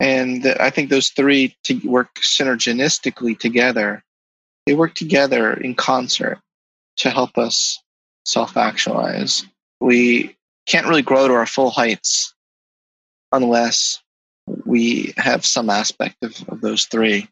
And 0.01 0.47
I 0.59 0.71
think 0.71 0.89
those 0.89 1.11
three 1.11 1.55
to 1.65 1.75
work 1.87 2.15
synergistically 2.17 3.39
together. 3.39 4.03
They 4.67 4.75
work 4.75 4.95
together 4.95 5.53
in 5.53 5.75
concert 5.75 6.41
to 6.99 7.11
help 7.11 7.37
us 7.37 7.79
self 8.25 8.57
actualize. 8.57 9.45
We 9.81 10.37
can't 10.67 10.87
really 10.87 11.03
grow 11.03 11.29
to 11.29 11.35
our 11.35 11.47
full 11.47 11.71
heights 11.71 12.35
unless 13.33 14.01
we 14.65 15.13
have 15.17 15.45
some 15.45 15.69
aspect 15.69 16.17
of, 16.23 16.49
of 16.49 16.61
those 16.61 16.87
three. 16.87 17.29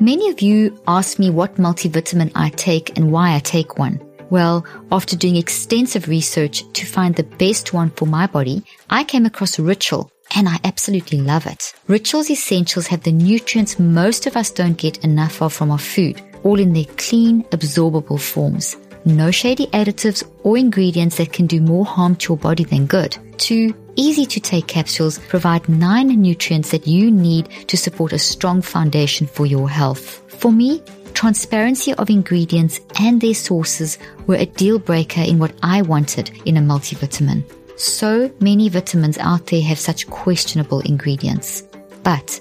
Many 0.00 0.30
of 0.30 0.40
you 0.40 0.80
ask 0.88 1.18
me 1.18 1.30
what 1.30 1.56
multivitamin 1.56 2.32
I 2.34 2.50
take 2.50 2.96
and 2.96 3.12
why 3.12 3.34
I 3.34 3.38
take 3.38 3.78
one. 3.78 4.00
Well, 4.30 4.64
after 4.92 5.16
doing 5.16 5.36
extensive 5.36 6.08
research 6.08 6.64
to 6.72 6.86
find 6.86 7.14
the 7.14 7.24
best 7.24 7.74
one 7.74 7.90
for 7.90 8.06
my 8.06 8.26
body, 8.26 8.62
I 8.88 9.04
came 9.04 9.26
across 9.26 9.58
Ritual 9.58 10.10
and 10.36 10.48
I 10.48 10.58
absolutely 10.64 11.20
love 11.20 11.46
it. 11.46 11.74
Ritual's 11.88 12.30
essentials 12.30 12.86
have 12.86 13.02
the 13.02 13.12
nutrients 13.12 13.78
most 13.78 14.26
of 14.26 14.36
us 14.36 14.50
don't 14.50 14.78
get 14.78 15.04
enough 15.04 15.42
of 15.42 15.52
from 15.52 15.72
our 15.72 15.78
food, 15.78 16.22
all 16.44 16.60
in 16.60 16.72
their 16.72 16.84
clean, 16.96 17.42
absorbable 17.44 18.20
forms. 18.20 18.76
No 19.04 19.30
shady 19.30 19.66
additives 19.68 20.22
or 20.44 20.58
ingredients 20.58 21.16
that 21.16 21.32
can 21.32 21.46
do 21.46 21.60
more 21.60 21.86
harm 21.86 22.16
to 22.16 22.32
your 22.32 22.38
body 22.38 22.64
than 22.64 22.86
good. 22.86 23.16
Two 23.38 23.74
easy 23.96 24.26
to 24.26 24.40
take 24.40 24.66
capsules 24.66 25.18
provide 25.18 25.68
nine 25.68 26.08
nutrients 26.08 26.70
that 26.70 26.86
you 26.86 27.10
need 27.10 27.48
to 27.68 27.76
support 27.76 28.12
a 28.12 28.18
strong 28.18 28.62
foundation 28.62 29.26
for 29.26 29.46
your 29.46 29.68
health. 29.68 30.22
For 30.40 30.52
me, 30.52 30.82
transparency 31.20 31.92
of 31.96 32.08
ingredients 32.08 32.80
and 32.98 33.20
their 33.20 33.34
sources 33.34 33.98
were 34.26 34.36
a 34.36 34.46
deal 34.46 34.78
breaker 34.78 35.20
in 35.20 35.38
what 35.38 35.52
I 35.62 35.82
wanted 35.82 36.30
in 36.46 36.56
a 36.56 36.62
multivitamin. 36.62 37.44
So 37.78 38.32
many 38.40 38.70
vitamins 38.70 39.18
out 39.18 39.44
there 39.48 39.60
have 39.60 39.78
such 39.78 40.08
questionable 40.08 40.80
ingredients. 40.80 41.62
But 42.04 42.40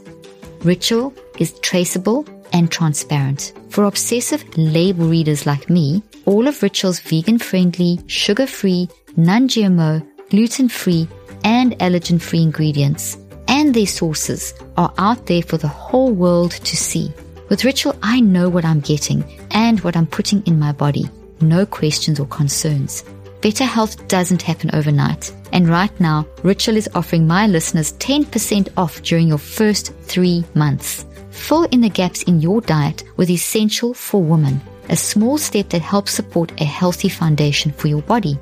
Ritual 0.63 1.13
is 1.39 1.59
traceable 1.59 2.25
and 2.53 2.71
transparent. 2.71 3.51
For 3.67 3.83
obsessive 3.83 4.45
label 4.57 5.09
readers 5.09 5.45
like 5.45 5.69
me, 5.69 6.01
all 6.23 6.47
of 6.47 6.63
Ritual's 6.63 7.01
vegan 7.01 7.37
friendly, 7.37 7.99
sugar 8.07 8.47
free, 8.47 8.87
non 9.17 9.49
GMO, 9.49 10.07
gluten 10.29 10.69
free, 10.69 11.05
and 11.43 11.77
allergen 11.79 12.21
free 12.21 12.43
ingredients 12.43 13.17
and 13.49 13.73
their 13.73 13.87
sources 13.87 14.53
are 14.77 14.93
out 14.99 15.25
there 15.25 15.41
for 15.41 15.57
the 15.57 15.67
whole 15.67 16.11
world 16.11 16.51
to 16.51 16.77
see. 16.77 17.11
With 17.49 17.65
Ritual, 17.65 17.95
I 18.03 18.19
know 18.19 18.47
what 18.47 18.63
I'm 18.63 18.79
getting 18.79 19.23
and 19.51 19.79
what 19.81 19.97
I'm 19.97 20.05
putting 20.05 20.43
in 20.45 20.59
my 20.59 20.71
body. 20.71 21.09
No 21.41 21.65
questions 21.65 22.19
or 22.19 22.27
concerns. 22.27 23.03
Better 23.41 23.65
health 23.65 24.07
doesn't 24.07 24.41
happen 24.41 24.69
overnight. 24.73 25.33
And 25.51 25.67
right 25.67 25.97
now, 25.99 26.27
Ritual 26.43 26.77
is 26.77 26.89
offering 26.93 27.25
my 27.25 27.47
listeners 27.47 27.93
10% 27.93 28.69
off 28.77 29.01
during 29.01 29.27
your 29.27 29.39
first 29.39 29.93
three 30.01 30.43
months. 30.53 31.05
Fill 31.31 31.63
in 31.65 31.81
the 31.81 31.89
gaps 31.89 32.23
in 32.23 32.39
your 32.39 32.61
diet 32.61 33.03
with 33.17 33.31
Essential 33.31 33.95
for 33.95 34.21
Women, 34.21 34.61
a 34.89 34.95
small 34.95 35.37
step 35.39 35.69
that 35.69 35.81
helps 35.81 36.11
support 36.11 36.51
a 36.61 36.65
healthy 36.65 37.09
foundation 37.09 37.71
for 37.71 37.87
your 37.87 38.03
body. 38.03 38.37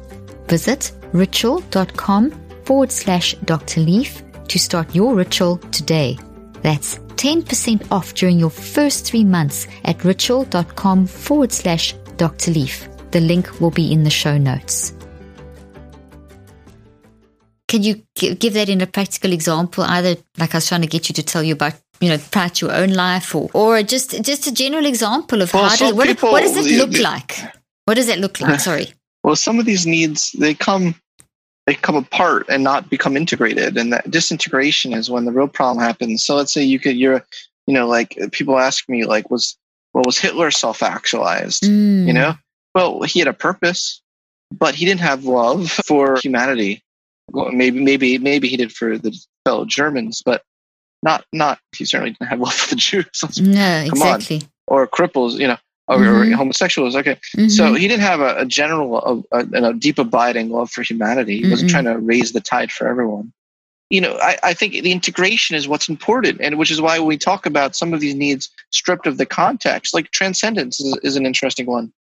Visit 0.48 0.91
ritual.com 1.13 2.32
forward 2.65 2.91
slash 2.91 3.36
Dr. 3.46 3.82
Leaf 3.82 4.22
to 4.50 4.60
start 4.60 4.93
your 4.93 5.15
ritual 5.15 5.58
today. 5.72 6.17
That's 6.67 6.95
10% 7.15 7.93
off 7.93 8.13
during 8.13 8.38
your 8.38 8.49
first 8.49 9.06
three 9.06 9.23
months 9.23 9.67
at 9.86 10.03
ritual.com 10.03 11.08
forward 11.08 11.53
slash 11.53 11.93
Dr. 12.17 12.51
Leaf. 12.51 12.89
The 13.12 13.21
link 13.21 13.62
will 13.62 13.71
be 13.71 13.93
in 13.93 14.03
the 14.03 14.10
show 14.10 14.38
notes. 14.38 14.93
Can 17.69 17.84
you 17.84 18.03
give 18.15 18.53
that 18.56 18.67
in 18.67 18.82
a 18.82 18.86
practical 18.86 19.32
example? 19.32 19.86
Either 19.86 20.17
like 20.38 20.56
I 20.56 20.58
was 20.58 20.67
trying 20.67 20.82
to 20.82 20.88
get 20.88 21.08
you 21.08 21.13
to 21.13 21.23
tell 21.23 21.41
you 21.41 21.53
about, 21.53 21.75
you 22.01 22.10
know, 22.10 22.17
perhaps 22.32 22.60
your 22.60 22.73
own 22.73 22.89
life, 22.89 23.34
or 23.34 23.49
or 23.53 23.82
just 23.82 24.21
just 24.21 24.45
a 24.47 24.53
general 24.53 24.86
example 24.86 25.41
of 25.41 25.53
well, 25.53 25.69
how 25.69 25.75
does 25.77 25.93
what, 25.93 26.08
people, 26.08 26.34
what 26.34 26.41
does 26.41 26.58
it 26.58 26.77
look 26.77 26.99
like? 26.99 27.39
What 27.86 27.95
does 27.95 28.10
it 28.10 28.19
look 28.19 28.41
like? 28.41 28.60
Sorry. 28.60 28.91
Well, 29.23 29.36
some 29.36 29.60
of 29.60 29.65
these 29.65 29.86
needs 29.86 30.32
they 30.34 30.53
come 30.53 30.95
they 31.67 31.75
come 31.75 31.95
apart 31.95 32.47
and 32.49 32.63
not 32.63 32.89
become 32.89 33.15
integrated, 33.15 33.77
and 33.77 33.93
that 33.93 34.10
disintegration 34.10 34.93
is 34.93 35.12
when 35.12 35.25
the 35.25 35.32
real 35.32 35.47
problem 35.47 35.84
happens. 35.84 36.25
So 36.25 36.36
let's 36.36 36.51
say 36.51 36.63
you 36.63 36.80
could 36.80 36.97
you're 36.97 37.23
you 37.67 37.73
know 37.73 37.88
like 37.88 38.17
people 38.32 38.58
ask 38.58 38.89
me 38.89 39.06
like 39.06 39.30
was 39.30 39.56
well 39.93 40.03
was 40.06 40.17
Hitler 40.17 40.49
self 40.49 40.82
actualized? 40.82 41.63
Mm. 41.63 42.08
You 42.08 42.13
know, 42.13 42.34
well 42.73 43.03
he 43.03 43.19
had 43.19 43.27
a 43.27 43.34
purpose, 43.34 44.01
but 44.51 44.73
he 44.73 44.86
didn't 44.86 45.01
have 45.01 45.25
love 45.25 45.69
for 45.69 46.17
humanity 46.17 46.82
well, 47.32 47.51
maybe 47.51 47.80
maybe 47.82 48.17
maybe 48.17 48.47
he 48.47 48.58
did 48.58 48.71
for 48.71 48.97
the 48.97 49.17
fellow 49.45 49.65
Germans, 49.65 50.21
but 50.25 50.43
not 51.03 51.25
not 51.34 51.60
he 51.75 51.86
certainly 51.86 52.12
didn't 52.12 52.30
have 52.30 52.39
love 52.39 52.53
for 52.53 52.69
the 52.69 52.75
Jews. 52.75 53.06
no, 53.39 53.84
exactly. 53.86 54.38
On. 54.38 54.49
Or 54.67 54.88
cripples, 54.88 55.38
you 55.38 55.47
know, 55.47 55.58
or, 55.88 55.97
mm-hmm. 55.97 56.34
or 56.34 56.36
homosexuals. 56.36 56.95
Okay, 56.95 57.17
mm-hmm. 57.36 57.47
so 57.47 57.73
he 57.73 57.88
didn't 57.88 58.04
have 58.04 58.19
a, 58.19 58.38
a 58.38 58.45
general, 58.45 59.26
a, 59.32 59.38
a, 59.39 59.69
a, 59.69 59.73
deep 59.73 60.00
abiding 60.00 60.50
love 60.50 60.69
for 60.69 60.84
humanity. 60.84 61.38
He 61.38 61.41
mm-hmm. 61.43 61.52
wasn't 61.52 61.71
trying 61.71 61.86
to 61.86 61.97
raise 61.97 62.34
the 62.34 62.41
tide 62.41 62.71
for 62.71 62.88
everyone. 62.88 63.32
You 63.89 64.02
know, 64.02 64.17
I, 64.21 64.38
I 64.43 64.54
think 64.54 64.73
the 64.73 64.91
integration 64.91 65.56
is 65.56 65.67
what's 65.67 65.88
important, 65.88 66.41
and 66.41 66.58
which 66.58 66.71
is 66.71 66.82
why 66.82 67.00
we 67.00 67.17
talk 67.17 67.45
about 67.45 67.76
some 67.76 67.93
of 67.93 68.02
these 68.02 68.15
needs 68.15 68.50
stripped 68.71 69.08
of 69.08 69.17
the 69.17 69.26
context. 69.26 69.93
Like 69.93 70.12
transcendence 70.12 70.80
is, 70.80 70.97
is 71.04 71.15
an 71.15 71.26
interesting 71.26 71.65
one. 71.65 71.93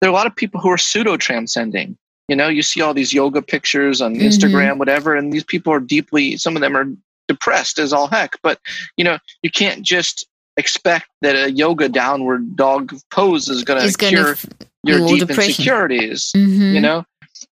There 0.00 0.10
are 0.10 0.12
a 0.12 0.16
lot 0.16 0.26
of 0.26 0.36
people 0.36 0.60
who 0.60 0.68
are 0.70 0.78
pseudo 0.78 1.16
transcending 1.16 1.96
you 2.28 2.36
know, 2.36 2.48
you 2.48 2.62
see 2.62 2.80
all 2.80 2.94
these 2.94 3.12
yoga 3.12 3.42
pictures 3.42 4.00
on 4.00 4.14
mm-hmm. 4.14 4.22
Instagram, 4.22 4.78
whatever, 4.78 5.14
and 5.14 5.32
these 5.32 5.44
people 5.44 5.72
are 5.72 5.80
deeply, 5.80 6.36
some 6.36 6.56
of 6.56 6.62
them 6.62 6.76
are 6.76 6.86
depressed 7.28 7.78
as 7.78 7.92
all 7.92 8.06
heck. 8.06 8.38
But, 8.42 8.58
you 8.96 9.04
know, 9.04 9.18
you 9.42 9.50
can't 9.50 9.82
just 9.82 10.26
expect 10.56 11.08
that 11.22 11.34
a 11.34 11.50
yoga 11.50 11.88
downward 11.88 12.56
dog 12.56 12.94
pose 13.10 13.48
is 13.48 13.64
going 13.64 13.88
to 13.88 13.98
cure 13.98 14.32
f- 14.32 14.46
your 14.84 15.06
deep 15.06 15.20
depression. 15.20 15.50
insecurities. 15.50 16.32
Mm-hmm. 16.36 16.74
You 16.74 16.80
know, 16.80 17.04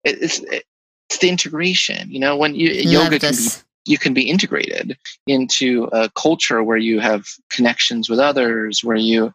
it, 0.04 0.22
it's, 0.22 0.40
it's 0.40 1.18
the 1.18 1.28
integration. 1.28 2.10
You 2.10 2.20
know, 2.20 2.36
when 2.36 2.54
you, 2.54 2.70
yoga 2.70 3.18
can 3.18 3.34
be 3.34 3.48
you 3.88 3.96
can 3.96 4.12
be 4.12 4.28
integrated 4.28 4.98
into 5.26 5.84
a 5.92 6.10
culture 6.10 6.62
where 6.62 6.76
you 6.76 7.00
have 7.00 7.26
connections 7.50 8.10
with 8.10 8.18
others, 8.18 8.84
where 8.84 8.96
you 8.96 9.32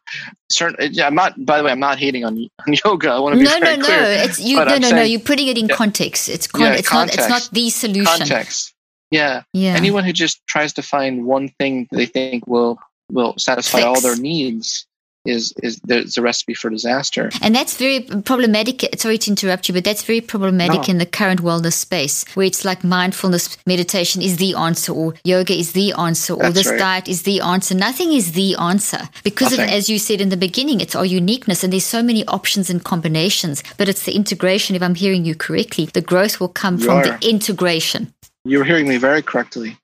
certain. 0.52 1.00
I'm 1.00 1.16
not. 1.16 1.44
By 1.44 1.58
the 1.58 1.64
way, 1.64 1.72
I'm 1.72 1.80
not 1.80 1.98
hating 1.98 2.24
on, 2.24 2.38
on 2.68 2.76
yoga. 2.86 3.12
I 3.12 3.20
want 3.20 3.34
to 3.34 3.40
be 3.40 3.46
no, 3.46 3.60
very 3.60 3.78
no, 3.78 3.86
clear. 3.86 4.02
no. 4.02 4.10
It's 4.10 4.40
you. 4.40 4.58
No, 4.58 4.66
no, 4.66 4.80
saying, 4.80 4.96
no. 4.96 5.02
You're 5.02 5.20
putting 5.20 5.48
it 5.48 5.58
in 5.58 5.68
yeah, 5.68 5.76
context. 5.76 6.30
It's 6.30 6.48
con- 6.48 6.62
yeah, 6.62 6.74
it's 6.74 6.88
context, 6.88 7.30
not. 7.30 7.38
It's 7.38 7.46
not 7.46 7.54
the 7.54 7.70
solution. 7.70 8.06
Context. 8.06 8.74
Yeah. 9.14 9.44
Yeah. 9.54 9.74
Anyone 9.76 10.04
who 10.04 10.14
just 10.14 10.46
tries 10.48 10.74
to 10.74 10.82
find 10.82 11.26
one 11.26 11.50
thing 11.60 11.88
they 11.92 12.06
think 12.06 12.48
will 12.48 12.80
will 13.14 13.36
satisfy 13.38 13.80
Fix. 13.80 13.88
all 13.88 14.02
their 14.02 14.18
needs 14.18 14.86
is 15.26 15.54
is 15.64 15.80
there's 15.86 16.18
a 16.18 16.22
recipe 16.22 16.54
for 16.54 16.70
disaster. 16.70 17.30
And 17.42 17.56
that's 17.56 17.78
very 17.78 18.02
problematic. 18.02 18.84
Sorry 18.98 19.18
to 19.20 19.32
interrupt 19.32 19.70
you, 19.70 19.74
but 19.74 19.84
that's 19.84 20.04
very 20.04 20.22
problematic 20.22 20.88
no. 20.88 20.92
in 20.92 20.98
the 20.98 21.06
current 21.06 21.42
wellness 21.42 21.74
space, 21.74 22.26
where 22.34 22.46
it's 22.46 22.66
like 22.66 22.84
mindfulness 22.84 23.58
meditation 23.66 24.22
is 24.22 24.38
the 24.38 24.54
answer, 24.56 24.92
or 24.92 25.14
yoga 25.24 25.54
is 25.54 25.72
the 25.72 25.94
answer, 25.94 26.34
or 26.34 26.44
that's 26.44 26.56
this 26.56 26.70
right. 26.70 26.80
diet 26.80 27.08
is 27.08 27.24
the 27.24 27.40
answer. 27.40 27.74
Nothing 27.74 28.12
is 28.12 28.34
the 28.34 28.56
answer 28.56 29.00
because 29.24 29.54
of, 29.54 29.60
as 29.60 29.90
you 29.90 29.98
said 29.98 30.20
in 30.20 30.30
the 30.30 30.38
beginning, 30.38 30.82
it's 30.82 30.96
our 30.96 31.06
uniqueness, 31.06 31.64
and 31.64 31.72
there's 31.72 31.86
so 31.86 32.04
many 32.04 32.26
options 32.28 32.70
and 32.70 32.84
combinations. 32.84 33.64
But 33.78 33.88
it's 33.88 34.04
the 34.04 34.16
integration. 34.16 34.76
If 34.76 34.84
I'm 34.84 34.96
hearing 34.96 35.26
you 35.26 35.36
correctly, 35.36 35.86
the 35.86 36.02
growth 36.02 36.40
will 36.40 36.50
come 36.50 36.78
you 36.80 36.86
from 36.86 36.98
are. 36.98 37.18
the 37.18 37.30
integration. 37.30 38.14
You're 38.44 38.66
hearing 38.66 38.90
me 38.90 38.98
very 38.98 39.22
correctly. 39.22 39.78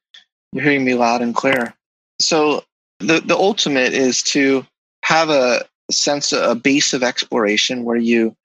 You're 0.52 0.64
hearing 0.64 0.84
me 0.84 0.96
loud 0.96 1.22
and 1.22 1.34
clear. 1.34 1.74
So 2.20 2.66
the 3.00 3.22
the 3.22 3.36
ultimate 3.36 3.94
is 3.94 4.24
to 4.24 4.66
have 5.04 5.30
a 5.30 5.66
sense, 5.92 6.32
a 6.32 6.56
base 6.56 6.94
of 6.94 7.04
exploration 7.04 7.84
where 7.84 7.98
you 7.98 8.36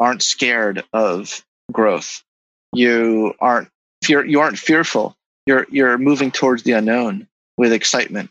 aren't 0.00 0.22
scared 0.22 0.84
of 0.92 1.44
growth. 1.72 2.22
You 2.72 3.34
aren't 3.40 3.68
fear, 4.02 4.24
you 4.24 4.40
aren't 4.40 4.58
fearful. 4.58 5.16
You're 5.46 5.66
you're 5.70 5.98
moving 5.98 6.30
towards 6.30 6.62
the 6.62 6.72
unknown 6.72 7.26
with 7.56 7.72
excitement. 7.72 8.30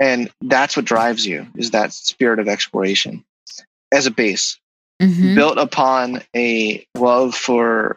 And 0.00 0.30
that's 0.40 0.76
what 0.76 0.86
drives 0.86 1.26
you 1.26 1.46
is 1.54 1.70
that 1.70 1.92
spirit 1.92 2.38
of 2.38 2.48
exploration 2.48 3.24
as 3.92 4.06
a 4.06 4.10
base 4.10 4.58
mm-hmm. 5.00 5.34
built 5.34 5.58
upon 5.58 6.22
a 6.34 6.86
love 6.96 7.34
for 7.34 7.96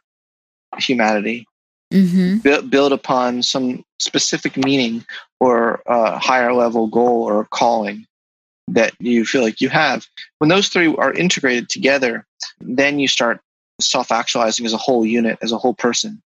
humanity, 0.77 1.47
mm-hmm. 1.93 2.67
built 2.69 2.91
upon 2.91 3.43
some 3.43 3.83
specific 3.99 4.57
meaning 4.57 5.05
or 5.39 5.81
a 5.85 6.17
higher 6.17 6.53
level 6.53 6.87
goal 6.87 7.23
or 7.23 7.45
calling 7.45 8.05
that 8.67 8.93
you 8.99 9.25
feel 9.25 9.41
like 9.41 9.61
you 9.61 9.69
have. 9.69 10.05
When 10.39 10.49
those 10.49 10.67
three 10.67 10.93
are 10.95 11.13
integrated 11.13 11.69
together, 11.69 12.25
then 12.59 12.99
you 12.99 13.07
start 13.07 13.39
self 13.79 14.11
actualizing 14.11 14.65
as 14.65 14.73
a 14.73 14.77
whole 14.77 15.05
unit, 15.05 15.37
as 15.41 15.51
a 15.51 15.57
whole 15.57 15.73
person. 15.73 16.21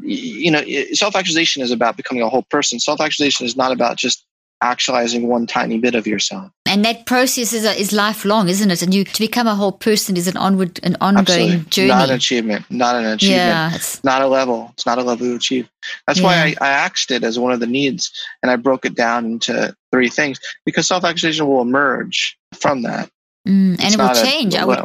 You 0.00 0.50
know, 0.50 0.64
self 0.92 1.14
actualization 1.14 1.62
is 1.62 1.70
about 1.70 1.96
becoming 1.96 2.22
a 2.22 2.28
whole 2.28 2.44
person. 2.44 2.80
Self 2.80 3.00
actualization 3.00 3.46
is 3.46 3.56
not 3.56 3.72
about 3.72 3.96
just 3.96 4.24
actualizing 4.62 5.28
one 5.28 5.46
tiny 5.46 5.78
bit 5.78 5.94
of 5.94 6.06
yourself. 6.06 6.50
And 6.72 6.86
that 6.86 7.04
process 7.04 7.52
is, 7.52 7.66
a, 7.66 7.78
is 7.78 7.92
lifelong, 7.92 8.48
isn't 8.48 8.70
it? 8.70 8.80
And 8.80 8.94
you 8.94 9.04
to 9.04 9.18
become 9.18 9.46
a 9.46 9.54
whole 9.54 9.72
person 9.72 10.16
is 10.16 10.26
an 10.26 10.38
onward, 10.38 10.80
an 10.82 10.96
ongoing 11.02 11.26
Absolutely. 11.26 11.70
journey. 11.70 11.88
Not 11.88 12.08
an 12.08 12.14
achievement. 12.14 12.70
Not 12.70 12.96
an 12.96 13.04
achievement. 13.04 13.40
Yeah, 13.42 13.74
it's 13.74 14.02
not 14.02 14.22
a 14.22 14.26
level. 14.26 14.70
It's 14.72 14.86
not 14.86 14.96
a 14.96 15.02
level 15.02 15.26
to 15.26 15.34
achieve. 15.34 15.68
That's 16.06 16.20
yeah. 16.20 16.24
why 16.24 16.34
I, 16.34 16.66
I 16.66 16.70
axed 16.70 17.10
it 17.10 17.24
as 17.24 17.38
one 17.38 17.52
of 17.52 17.60
the 17.60 17.66
needs, 17.66 18.10
and 18.42 18.50
I 18.50 18.56
broke 18.56 18.86
it 18.86 18.94
down 18.94 19.26
into 19.26 19.76
three 19.92 20.08
things 20.08 20.40
because 20.64 20.86
self-actualization 20.88 21.46
will 21.46 21.60
emerge 21.60 22.38
from 22.54 22.80
that, 22.82 23.10
mm, 23.46 23.72
and 23.72 23.78
it's 23.78 23.94
it 23.94 23.98
will 23.98 24.14
change. 24.14 24.54
A, 24.54 24.66
would, 24.66 24.78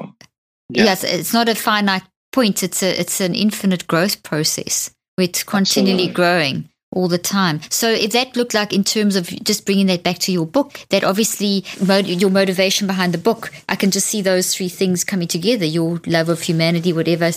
yeah. 0.68 0.84
Yes, 0.84 1.06
it's 1.06 1.32
not 1.32 1.48
a 1.48 1.56
finite 1.56 2.04
point. 2.34 2.64
It's 2.64 2.84
a 2.84 3.00
it's 3.00 3.22
an 3.22 3.34
infinite 3.34 3.88
growth 3.88 4.24
process. 4.24 4.92
It's 5.18 5.46
continually 5.46 6.10
Absolutely. 6.10 6.14
growing 6.14 6.70
all 6.92 7.08
the 7.08 7.18
time. 7.18 7.60
So 7.70 7.90
if 7.90 8.12
that 8.12 8.36
looked 8.36 8.54
like 8.54 8.72
in 8.72 8.84
terms 8.84 9.16
of 9.16 9.28
just 9.44 9.66
bringing 9.66 9.88
that 9.88 10.04
back 10.04 10.20
to 10.20 10.32
your 10.32 10.46
book, 10.46 10.80
that 10.90 11.04
obviously 11.04 11.66
your 11.80 12.30
motivation 12.30 12.88
behind 12.88 13.14
the 13.14 13.18
book, 13.18 13.52
I 13.68 13.76
can 13.76 13.92
just 13.92 14.08
see 14.08 14.22
those 14.22 14.56
three 14.56 14.70
things 14.70 15.04
coming 15.04 15.28
together. 15.28 15.66
Your 15.66 16.00
love 16.06 16.30
of 16.30 16.42
humanity, 16.42 16.94
whatever, 16.94 17.32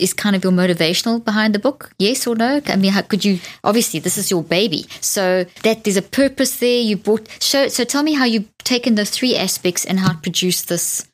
is 0.00 0.14
kind 0.14 0.34
of 0.34 0.42
your 0.42 0.52
motivational 0.52 1.22
behind 1.22 1.54
the 1.54 1.58
book. 1.58 1.92
Yes 1.98 2.26
or 2.26 2.34
no? 2.34 2.60
I 2.66 2.76
mean, 2.76 2.92
how 2.92 3.02
could 3.02 3.24
you? 3.24 3.40
Obviously, 3.62 4.00
this 4.00 4.16
is 4.16 4.30
your 4.30 4.42
baby, 4.42 4.86
so 5.00 5.44
that 5.62 5.84
there's 5.84 5.96
a 5.96 6.02
purpose 6.02 6.58
there. 6.58 6.80
You 6.80 6.96
brought. 6.96 7.28
So, 7.40 7.68
so 7.68 7.84
tell 7.84 8.02
me 8.02 8.14
how 8.14 8.24
you've 8.24 8.48
taken 8.58 8.94
those 8.94 9.10
three 9.10 9.36
aspects 9.36 9.84
and 9.84 10.00
how 10.00 10.12
to 10.12 10.18
produce 10.18 10.62
this 10.62 11.06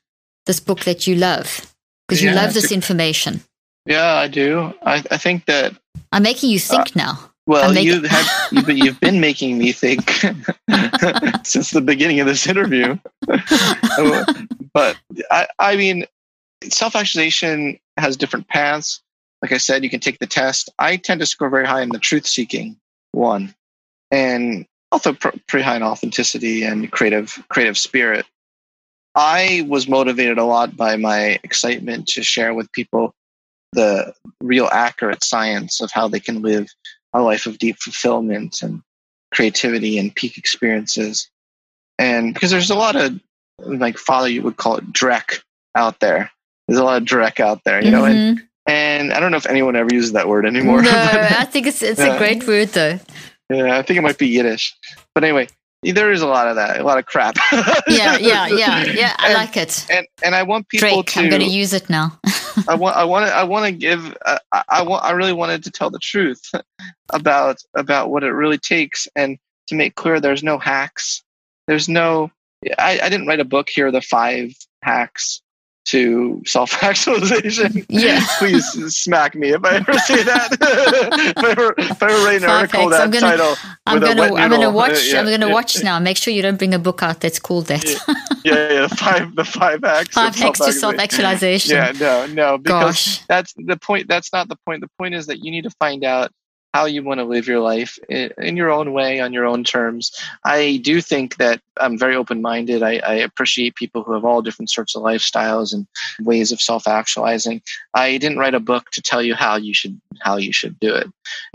this 0.46 0.60
book 0.60 0.80
that 0.80 1.06
you 1.06 1.16
love 1.16 1.74
because 2.06 2.22
you 2.22 2.30
yeah, 2.30 2.37
love 2.37 2.54
this 2.54 2.70
information. 2.70 3.42
Yeah, 3.87 4.14
I 4.14 4.28
do. 4.28 4.72
I, 4.82 5.02
I 5.10 5.16
think 5.16 5.46
that 5.46 5.74
I'm 6.12 6.22
making 6.22 6.50
you 6.50 6.58
think 6.58 6.88
uh, 6.88 6.90
now. 6.96 7.30
Well, 7.46 7.76
you 7.76 8.02
have 8.02 8.26
you've, 8.52 8.70
you've 8.70 9.00
been 9.00 9.20
making 9.20 9.59
me 9.59 9.72
think 9.72 10.11
since 11.44 11.70
the 11.70 11.83
beginning 11.85 12.20
of 12.20 12.26
this 12.26 12.46
interview. 12.46 12.98
Oh, 13.96 14.24
but 14.72 14.96
I, 15.30 15.46
I 15.59 15.76
mean, 15.76 16.04
self-actualization 16.68 17.78
has 17.96 18.16
different 18.16 18.48
paths. 18.48 19.00
Like 19.40 19.52
I 19.52 19.59
said, 19.59 19.85
you 19.85 19.90
can 19.90 20.00
take 20.00 20.18
the 20.18 20.26
test. 20.26 20.68
I 20.78 20.96
tend 20.96 21.20
to 21.20 21.26
score 21.26 21.48
very 21.48 21.66
high 21.66 21.83
in 21.83 21.90
the 21.90 21.98
truth-seeking 21.98 22.76
one, 23.12 23.54
and 24.11 24.66
also 24.90 25.12
pretty 25.12 25.62
high 25.62 25.76
in 25.76 25.83
authenticity 25.83 26.64
and 26.64 26.90
creative 26.90 27.42
creative 27.48 27.78
spirit. 27.78 28.26
I 29.14 29.64
was 29.68 29.87
motivated 29.87 30.38
a 30.38 30.44
lot 30.44 30.76
by 30.76 30.96
my 30.96 31.38
excitement 31.44 32.09
to 32.09 32.22
share 32.22 32.52
with 32.52 32.72
people 32.72 33.14
the 33.72 34.14
real 34.40 34.68
accurate 34.72 35.22
science 35.22 35.80
of 35.80 35.90
how 35.92 36.09
they 36.09 36.20
can 36.20 36.42
live 36.42 36.68
a 37.14 37.22
life 37.22 37.46
of 37.46 37.59
deep 37.59 37.77
fulfillment 37.79 38.62
and 38.62 38.83
creativity 39.33 39.98
and 39.98 40.14
peak 40.14 40.37
experiences. 40.37 41.31
And 41.98 42.35
because 42.35 42.50
there's 42.50 42.70
a 42.70 42.74
lot 42.74 42.96
of 42.96 43.20
like 43.59 43.98
father, 43.98 44.29
you 44.29 44.42
would 44.42 44.57
call 44.57 44.77
it 44.77 44.92
dreck 44.92 45.40
out 45.74 46.00
there. 46.00 46.31
There's 46.66 46.79
a 46.79 46.85
lot 46.85 47.00
of 47.00 47.09
dreck 47.09 47.40
out 47.40 47.62
there, 47.64 47.83
you 47.83 47.90
mm-hmm. 47.90 47.96
know, 47.96 48.05
and 48.05 48.38
mm-hmm. 48.38 48.44
and 48.70 49.12
I 49.12 49.20
don't 49.20 49.31
know 49.31 49.37
if 49.37 49.46
anyone 49.46 49.77
ever 49.77 49.92
uses 49.92 50.12
that 50.12 50.29
word 50.29 50.46
anymore. 50.46 50.83
No, 50.83 50.90
I 50.92 51.44
think 51.44 51.66
it's 51.66 51.83
it's 51.83 52.00
yeah. 52.00 52.14
a 52.14 52.18
great 52.18 52.46
word 52.46 52.68
though. 52.68 52.98
Yeah, 53.50 53.79
I 53.79 53.83
think 53.83 53.98
it 53.98 54.03
might 54.03 54.18
be 54.18 54.29
Yiddish. 54.29 54.74
But 55.14 55.24
anyway, 55.24 55.48
there 55.83 56.11
is 56.11 56.22
a 56.22 56.27
lot 56.27 56.48
of 56.48 56.57
that, 56.57 56.81
a 56.81 56.83
lot 56.83 56.98
of 56.98 57.07
crap. 57.07 57.37
yeah, 57.53 58.16
yeah, 58.16 58.46
yeah, 58.48 58.85
yeah. 58.85 59.16
I 59.18 59.27
and, 59.27 59.35
like 59.35 59.57
it. 59.57 59.87
And 59.90 60.07
and 60.24 60.35
I 60.35 60.42
want 60.42 60.68
people 60.68 60.88
Drake, 60.88 61.07
to. 61.07 61.20
I'm 61.20 61.29
going 61.29 61.42
to 61.42 61.48
use 61.48 61.72
it 61.72 61.90
now. 61.90 62.18
I 62.68 62.74
want, 62.74 62.96
I 62.96 63.04
want, 63.04 63.26
to, 63.26 63.34
I 63.34 63.44
want 63.44 63.66
to 63.66 63.72
give. 63.72 64.16
Uh, 64.24 64.38
I, 64.52 64.64
I 64.68 64.82
want, 64.82 65.04
I 65.04 65.12
really 65.12 65.32
wanted 65.32 65.64
to 65.64 65.70
tell 65.70 65.90
the 65.90 65.98
truth 65.98 66.50
about 67.12 67.58
about 67.74 68.10
what 68.10 68.24
it 68.24 68.32
really 68.32 68.58
takes, 68.58 69.08
and 69.16 69.38
to 69.68 69.74
make 69.74 69.94
clear, 69.94 70.20
there's 70.20 70.42
no 70.42 70.58
hacks. 70.58 71.22
There's 71.66 71.88
no. 71.88 72.30
I, 72.78 72.98
I 73.02 73.08
didn't 73.08 73.26
write 73.26 73.40
a 73.40 73.44
book 73.44 73.68
here. 73.68 73.90
The 73.90 74.00
five 74.00 74.52
hacks 74.82 75.42
to 75.84 76.42
self 76.46 76.82
actualization. 76.82 77.84
Yeah. 77.88 78.24
Please 78.38 78.64
smack 78.94 79.34
me 79.34 79.50
if 79.50 79.64
I 79.64 79.76
ever 79.76 79.92
say 79.98 80.22
that. 80.22 80.52
if, 81.36 81.38
I 81.38 81.50
ever, 81.50 81.74
if 81.76 82.02
I 82.02 82.06
ever 82.06 82.24
write 82.24 82.42
an 82.42 82.50
article 82.50 82.88
that 82.90 83.02
I'm 83.02 83.10
gonna, 83.10 83.36
title. 83.36 83.54
I'm 83.86 84.00
gonna, 84.00 84.34
I'm 84.34 84.50
gonna 84.50 84.70
watch. 84.70 85.06
Yeah, 85.06 85.20
I'm 85.20 85.26
gonna 85.26 85.46
yeah, 85.46 85.52
watch 85.52 85.76
yeah. 85.76 85.82
now. 85.82 85.98
Make 85.98 86.16
sure 86.16 86.32
you 86.32 86.42
don't 86.42 86.56
bring 86.56 86.74
a 86.74 86.78
book 86.78 87.02
out 87.02 87.20
that's 87.20 87.38
called 87.38 87.66
that. 87.66 87.84
yeah, 88.44 88.54
yeah, 88.72 88.86
the 88.86 88.96
five, 88.96 89.34
the 89.34 89.44
five 89.44 89.82
hacks. 89.82 90.14
Five 90.14 90.34
hacks 90.34 90.60
to 90.60 90.72
self 90.72 90.96
actualization. 90.96 91.76
Yeah, 91.76 91.92
no, 91.92 92.26
no, 92.26 92.58
because 92.58 92.96
Gosh. 92.96 93.26
that's 93.26 93.52
the 93.56 93.76
point. 93.76 94.08
That's 94.08 94.32
not 94.32 94.48
the 94.48 94.56
point. 94.64 94.80
The 94.80 94.90
point 94.98 95.14
is 95.14 95.26
that 95.26 95.44
you 95.44 95.50
need 95.50 95.64
to 95.64 95.70
find 95.70 96.04
out 96.04 96.32
how 96.74 96.87
you 96.87 97.04
want 97.04 97.20
to 97.20 97.24
live 97.24 97.46
your 97.46 97.60
life 97.60 98.00
in, 98.08 98.56
your 98.56 98.68
own 98.68 98.92
way, 98.92 99.20
on 99.20 99.32
your 99.32 99.46
own 99.46 99.62
terms. 99.62 100.10
I 100.44 100.80
do 100.82 101.00
think 101.00 101.37
that 101.37 101.60
I'm 101.78 101.96
very 101.96 102.16
open 102.16 102.42
minded. 102.42 102.82
I, 102.82 102.96
I, 102.96 103.14
appreciate 103.14 103.76
people 103.76 104.02
who 104.02 104.12
have 104.12 104.24
all 104.24 104.42
different 104.42 104.70
sorts 104.70 104.96
of 104.96 105.02
lifestyles 105.04 105.72
and 105.72 105.87
ways 106.22 106.50
of 106.50 106.60
self 106.60 106.88
actualizing. 106.88 107.62
I 107.94 108.18
didn't 108.18 108.38
write 108.38 108.56
a 108.56 108.60
book 108.60 108.90
to 108.90 109.00
tell 109.00 109.22
you 109.22 109.37
how 109.37 109.54
you 109.54 109.72
should 109.72 110.00
how 110.22 110.37
you 110.37 110.52
should 110.52 110.80
do 110.80 110.92
it. 110.92 111.06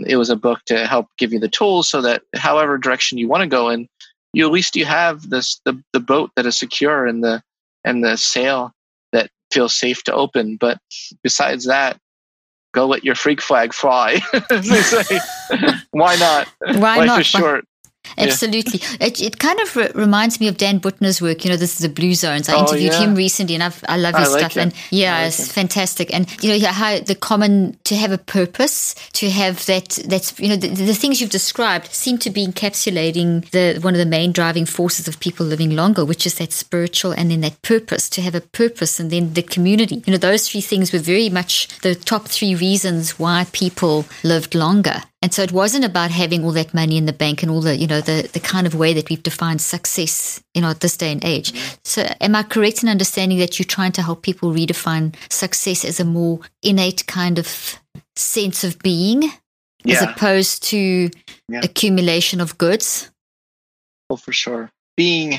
It 0.06 0.16
was 0.16 0.30
a 0.30 0.36
book 0.36 0.60
to 0.66 0.86
help 0.86 1.08
give 1.18 1.34
you 1.34 1.38
the 1.38 1.48
tools 1.48 1.86
so 1.86 2.00
that 2.00 2.22
however 2.34 2.78
direction 2.78 3.18
you 3.18 3.28
want 3.28 3.42
to 3.42 3.46
go 3.46 3.68
in, 3.68 3.88
you 4.32 4.46
at 4.46 4.52
least 4.52 4.74
you 4.74 4.86
have 4.86 5.28
this 5.28 5.60
the, 5.66 5.78
the 5.92 6.00
boat 6.00 6.30
that 6.34 6.46
is 6.46 6.56
secure 6.56 7.04
and 7.06 7.22
the 7.22 7.42
and 7.84 8.02
the 8.02 8.16
sail 8.16 8.72
that 9.12 9.30
feels 9.52 9.74
safe 9.74 10.02
to 10.04 10.14
open. 10.14 10.56
But 10.56 10.78
besides 11.22 11.66
that, 11.66 12.00
go 12.72 12.86
let 12.86 13.04
your 13.04 13.14
freak 13.14 13.40
flag 13.40 13.72
fly. 13.72 14.20
Why 15.90 16.16
not? 16.16 16.48
Why 16.76 16.98
Life 16.98 17.06
not? 17.06 17.20
is 17.20 17.26
short. 17.26 17.64
Absolutely. 18.20 18.80
Yeah. 18.80 19.08
It, 19.08 19.20
it 19.20 19.38
kind 19.38 19.58
of 19.60 19.76
re- 19.76 19.90
reminds 19.94 20.40
me 20.40 20.48
of 20.48 20.56
Dan 20.56 20.80
Buettner's 20.80 21.20
work. 21.20 21.44
You 21.44 21.50
know, 21.50 21.56
this 21.56 21.72
is 21.72 21.78
the 21.78 21.88
Blue 21.88 22.14
Zones. 22.14 22.48
I 22.48 22.54
oh, 22.54 22.60
interviewed 22.60 22.92
yeah. 22.92 23.00
him 23.00 23.14
recently 23.14 23.54
and 23.54 23.62
I've, 23.62 23.82
i 23.88 23.96
love 23.96 24.14
his 24.16 24.32
like 24.32 24.40
stuff. 24.40 24.56
It. 24.56 24.60
And 24.60 24.74
yeah, 24.90 25.18
like 25.18 25.28
it's 25.28 25.48
it. 25.48 25.52
fantastic. 25.52 26.14
And, 26.14 26.42
you 26.42 26.58
know, 26.58 26.68
how 26.68 26.98
the 27.00 27.14
common 27.14 27.76
to 27.84 27.96
have 27.96 28.12
a 28.12 28.18
purpose, 28.18 28.94
to 29.14 29.30
have 29.30 29.64
that, 29.66 29.98
that's, 30.06 30.38
you 30.38 30.48
know, 30.48 30.56
the, 30.56 30.68
the, 30.68 30.94
things 30.94 31.20
you've 31.20 31.30
described 31.30 31.92
seem 31.92 32.18
to 32.18 32.30
be 32.30 32.46
encapsulating 32.46 33.48
the 33.50 33.80
one 33.80 33.94
of 33.94 33.98
the 33.98 34.06
main 34.06 34.32
driving 34.32 34.66
forces 34.66 35.08
of 35.08 35.18
people 35.20 35.46
living 35.46 35.74
longer, 35.74 36.04
which 36.04 36.26
is 36.26 36.34
that 36.36 36.52
spiritual 36.52 37.12
and 37.12 37.30
then 37.30 37.40
that 37.40 37.60
purpose, 37.62 38.08
to 38.10 38.22
have 38.22 38.34
a 38.34 38.40
purpose 38.40 39.00
and 39.00 39.10
then 39.10 39.32
the 39.34 39.42
community. 39.42 40.02
You 40.06 40.12
know, 40.12 40.18
those 40.18 40.48
three 40.48 40.60
things 40.60 40.92
were 40.92 40.98
very 40.98 41.28
much 41.28 41.68
the 41.80 41.94
top 41.94 42.28
three 42.28 42.54
reasons 42.54 43.18
why 43.18 43.46
people 43.52 44.04
lived 44.22 44.54
longer. 44.54 45.02
And 45.22 45.34
so 45.34 45.42
it 45.42 45.52
wasn't 45.52 45.84
about 45.84 46.10
having 46.10 46.44
all 46.44 46.52
that 46.52 46.72
money 46.72 46.96
in 46.96 47.04
the 47.04 47.12
bank 47.12 47.42
and 47.42 47.50
all 47.50 47.60
the, 47.60 47.76
you 47.76 47.86
know, 47.86 48.00
the, 48.00 48.28
the 48.32 48.40
kind 48.40 48.66
of 48.66 48.74
way 48.74 48.94
that 48.94 49.10
we've 49.10 49.22
defined 49.22 49.60
success, 49.60 50.42
you 50.54 50.62
know, 50.62 50.70
at 50.70 50.80
this 50.80 50.96
day 50.96 51.12
and 51.12 51.22
age. 51.24 51.52
So 51.84 52.02
am 52.22 52.34
I 52.34 52.42
correct 52.42 52.82
in 52.82 52.88
understanding 52.88 53.38
that 53.38 53.58
you're 53.58 53.66
trying 53.66 53.92
to 53.92 54.02
help 54.02 54.22
people 54.22 54.50
redefine 54.50 55.14
success 55.30 55.84
as 55.84 56.00
a 56.00 56.06
more 56.06 56.40
innate 56.62 57.06
kind 57.06 57.38
of 57.38 57.78
sense 58.16 58.64
of 58.64 58.78
being 58.78 59.24
yeah. 59.84 59.96
as 59.96 60.02
opposed 60.02 60.62
to 60.64 61.10
yeah. 61.48 61.60
accumulation 61.62 62.40
of 62.40 62.56
goods? 62.56 63.10
Well, 64.08 64.16
for 64.16 64.32
sure. 64.32 64.70
Being 64.96 65.38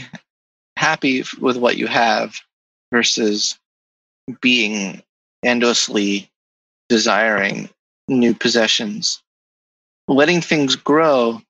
happy 0.77 1.23
with 1.39 1.57
what 1.57 1.77
you 1.77 1.87
have 1.87 2.35
versus 2.91 3.57
being 4.41 5.01
endlessly 5.43 6.29
desiring 6.87 7.67
new 8.07 8.35
possessions 8.35 9.23
letting 10.15 10.41
things 10.41 10.75
grow 10.75 11.41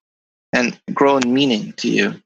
and 0.54 0.80
grow 0.93 1.17
in 1.17 1.34
meaning 1.34 1.74
to 1.78 1.89
you 1.89 2.21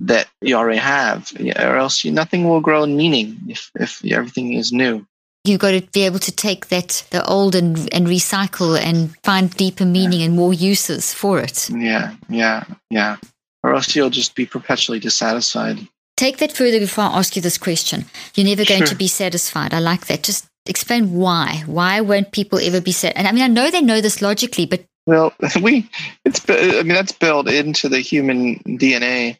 that 0.00 0.28
you 0.40 0.56
already 0.56 0.78
have, 0.78 1.30
or 1.40 1.76
else 1.76 2.04
you, 2.04 2.10
nothing 2.10 2.48
will 2.48 2.60
grow 2.60 2.82
in 2.82 2.96
meaning 2.96 3.38
if, 3.48 3.70
if 3.76 4.04
everything 4.04 4.54
is 4.54 4.72
new. 4.72 5.06
You've 5.44 5.60
got 5.60 5.72
to 5.72 5.80
be 5.92 6.02
able 6.02 6.20
to 6.20 6.32
take 6.32 6.68
that, 6.68 7.04
the 7.10 7.24
old, 7.24 7.54
and, 7.54 7.92
and 7.92 8.06
recycle 8.06 8.78
and 8.78 9.16
find 9.24 9.50
deeper 9.50 9.84
meaning 9.84 10.20
yeah. 10.20 10.26
and 10.26 10.36
more 10.36 10.52
uses 10.52 11.12
for 11.12 11.40
it. 11.40 11.68
Yeah, 11.70 12.14
yeah, 12.28 12.64
yeah. 12.90 13.16
Or 13.64 13.74
else 13.74 13.94
you'll 13.94 14.10
just 14.10 14.34
be 14.34 14.46
perpetually 14.46 15.00
dissatisfied. 15.00 15.78
Take 16.16 16.38
that 16.38 16.52
further 16.52 16.78
before 16.78 17.04
I 17.04 17.18
ask 17.18 17.34
you 17.34 17.42
this 17.42 17.58
question. 17.58 18.04
You're 18.34 18.46
never 18.46 18.64
going 18.64 18.80
sure. 18.80 18.88
to 18.88 18.94
be 18.94 19.08
satisfied. 19.08 19.74
I 19.74 19.80
like 19.80 20.06
that. 20.06 20.22
Just 20.22 20.46
explain 20.66 21.12
why. 21.12 21.64
Why 21.66 22.00
won't 22.00 22.32
people 22.32 22.60
ever 22.60 22.80
be 22.80 22.92
satisfied? 22.92 23.18
And 23.18 23.28
I 23.28 23.32
mean, 23.32 23.42
I 23.42 23.48
know 23.48 23.70
they 23.70 23.80
know 23.80 24.00
this 24.00 24.22
logically, 24.22 24.66
but 24.66 24.84
well, 25.06 25.32
we 25.62 25.88
it's 26.24 26.44
I 26.48 26.82
mean 26.82 26.88
that's 26.88 27.12
built 27.12 27.48
into 27.48 27.88
the 27.88 28.00
human 28.00 28.56
DNA 28.60 29.38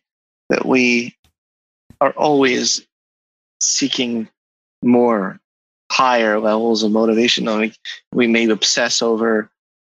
that 0.49 0.67
we 0.67 1.17
are 2.01 2.13
always 2.13 2.87
seeking 3.61 4.29
more 4.83 5.39
higher 5.91 6.41
levels 6.41 6.83
of 6.83 6.91
motivation. 6.91 7.47
We 7.59 7.73
we 8.13 8.27
may 8.27 8.49
obsess 8.49 9.03
over 9.03 9.51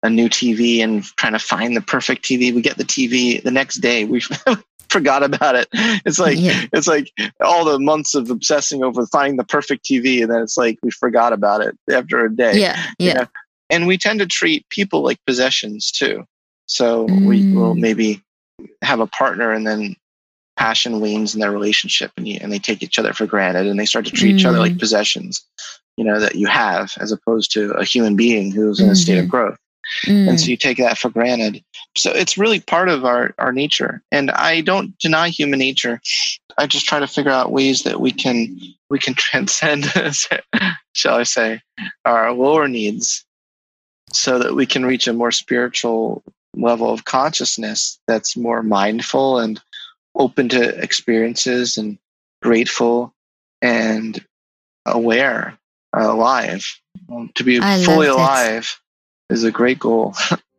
a 0.04 0.10
new 0.10 0.28
TV 0.28 0.80
and 0.80 1.04
trying 1.04 1.34
to 1.34 1.40
find 1.40 1.76
the 1.76 1.82
perfect 1.82 2.26
TV. 2.26 2.54
We 2.54 2.62
get 2.62 2.78
the 2.78 2.84
TV 2.84 3.42
the 3.42 3.52
next 3.52 3.76
day. 3.76 4.04
We 4.04 4.22
forgot 4.90 5.24
about 5.24 5.56
it. 5.56 5.68
It's 6.06 6.20
like 6.20 6.38
yeah. 6.38 6.66
it's 6.74 6.88
like 6.88 7.12
all 7.40 7.64
the 7.64 7.80
months 7.80 8.16
of 8.16 8.30
obsessing 8.30 8.84
over 8.84 9.06
finding 9.08 9.38
the 9.38 9.44
perfect 9.44 9.86
TV, 9.86 10.22
and 10.22 10.32
then 10.32 10.42
it's 10.42 10.58
like 10.58 10.78
we 10.84 10.92
forgot 10.92 11.32
about 11.34 11.62
it 11.62 11.78
after 11.90 12.26
a 12.26 12.36
day. 12.36 12.60
Yeah, 12.60 12.84
yeah. 13.00 13.08
You 13.08 13.14
know? 13.14 13.28
And 13.70 13.88
we 13.88 13.98
tend 13.98 14.20
to 14.20 14.26
treat 14.26 14.68
people 14.70 15.02
like 15.02 15.20
possessions 15.26 15.92
too. 15.92 16.26
So 16.66 17.08
mm. 17.08 17.28
we 17.28 17.54
will 17.54 17.76
maybe 17.76 18.22
have 18.82 19.00
a 19.00 19.08
partner 19.08 19.52
and 19.52 19.66
then 19.66 19.96
passion 20.56 21.00
wanes 21.00 21.34
in 21.34 21.42
their 21.42 21.52
relationship 21.52 22.12
and, 22.18 22.28
you, 22.28 22.40
and 22.42 22.52
they 22.52 22.60
take 22.60 22.84
each 22.84 23.00
other 23.00 23.14
for 23.14 23.26
granted 23.26 23.68
and 23.68 23.80
they 23.80 23.86
start 23.86 24.06
to 24.06 24.12
treat 24.12 24.36
mm. 24.36 24.40
each 24.40 24.46
other 24.46 24.60
like 24.60 24.74
mm. 24.74 24.80
possessions, 24.80 25.44
you 25.98 26.06
know, 26.06 26.20
that 26.20 26.36
you 26.36 26.48
have 26.48 26.94
as 27.00 27.12
opposed 27.12 27.52
to 27.52 27.72
a 27.72 27.84
human 27.84 28.16
being 28.16 28.52
who's 28.52 28.80
in 28.80 28.86
mm-hmm. 28.86 28.94
a 28.94 28.96
state 28.96 29.18
of 29.18 29.26
mm-hmm. 29.26 29.32
growth. 29.32 29.58
Mm. 30.06 30.30
And 30.30 30.40
so 30.40 30.48
you 30.48 30.58
take 30.58 30.78
that 30.78 30.98
for 30.98 31.10
granted. 31.10 31.64
So 31.98 32.12
it's 32.12 32.38
really 32.38 32.60
part 32.60 32.90
of 32.90 33.04
our, 33.04 33.34
our 33.38 33.52
nature. 33.52 34.02
And 34.12 34.32
I 34.32 34.62
don't 34.62 34.98
deny 35.00 35.30
human 35.30 35.60
nature. 35.60 36.00
I 36.58 36.68
just 36.68 36.86
try 36.86 37.00
to 37.00 37.08
figure 37.08 37.32
out 37.32 37.52
ways 37.52 37.84
that 37.84 38.00
we 38.00 38.12
can 38.12 38.58
we 38.90 39.00
can 39.00 39.14
transcend, 39.18 39.86
shall 40.94 41.16
I 41.16 41.24
say, 41.24 41.62
our 42.06 42.32
lower 42.32 42.68
needs 42.68 43.26
so 44.14 44.40
that 44.40 44.56
we 44.56 44.66
can 44.66 44.86
reach 44.86 45.08
a 45.08 45.14
more 45.14 45.32
spiritual 45.32 46.24
level 46.56 46.92
of 46.92 47.06
consciousness 47.06 48.00
that's 48.08 48.38
more 48.38 48.62
mindful 48.62 49.40
and 49.40 49.60
open 50.16 50.50
to 50.50 50.82
experiences 50.82 51.78
and 51.78 51.98
grateful 52.42 53.14
and 53.62 54.24
aware, 54.86 55.58
alive. 55.94 56.64
Um, 57.12 57.32
to 57.36 57.44
be 57.44 57.60
I 57.60 57.84
fully 57.84 58.08
alive 58.08 58.80
is 59.30 59.44
a 59.44 59.52
great 59.52 59.80
goal. 59.80 60.16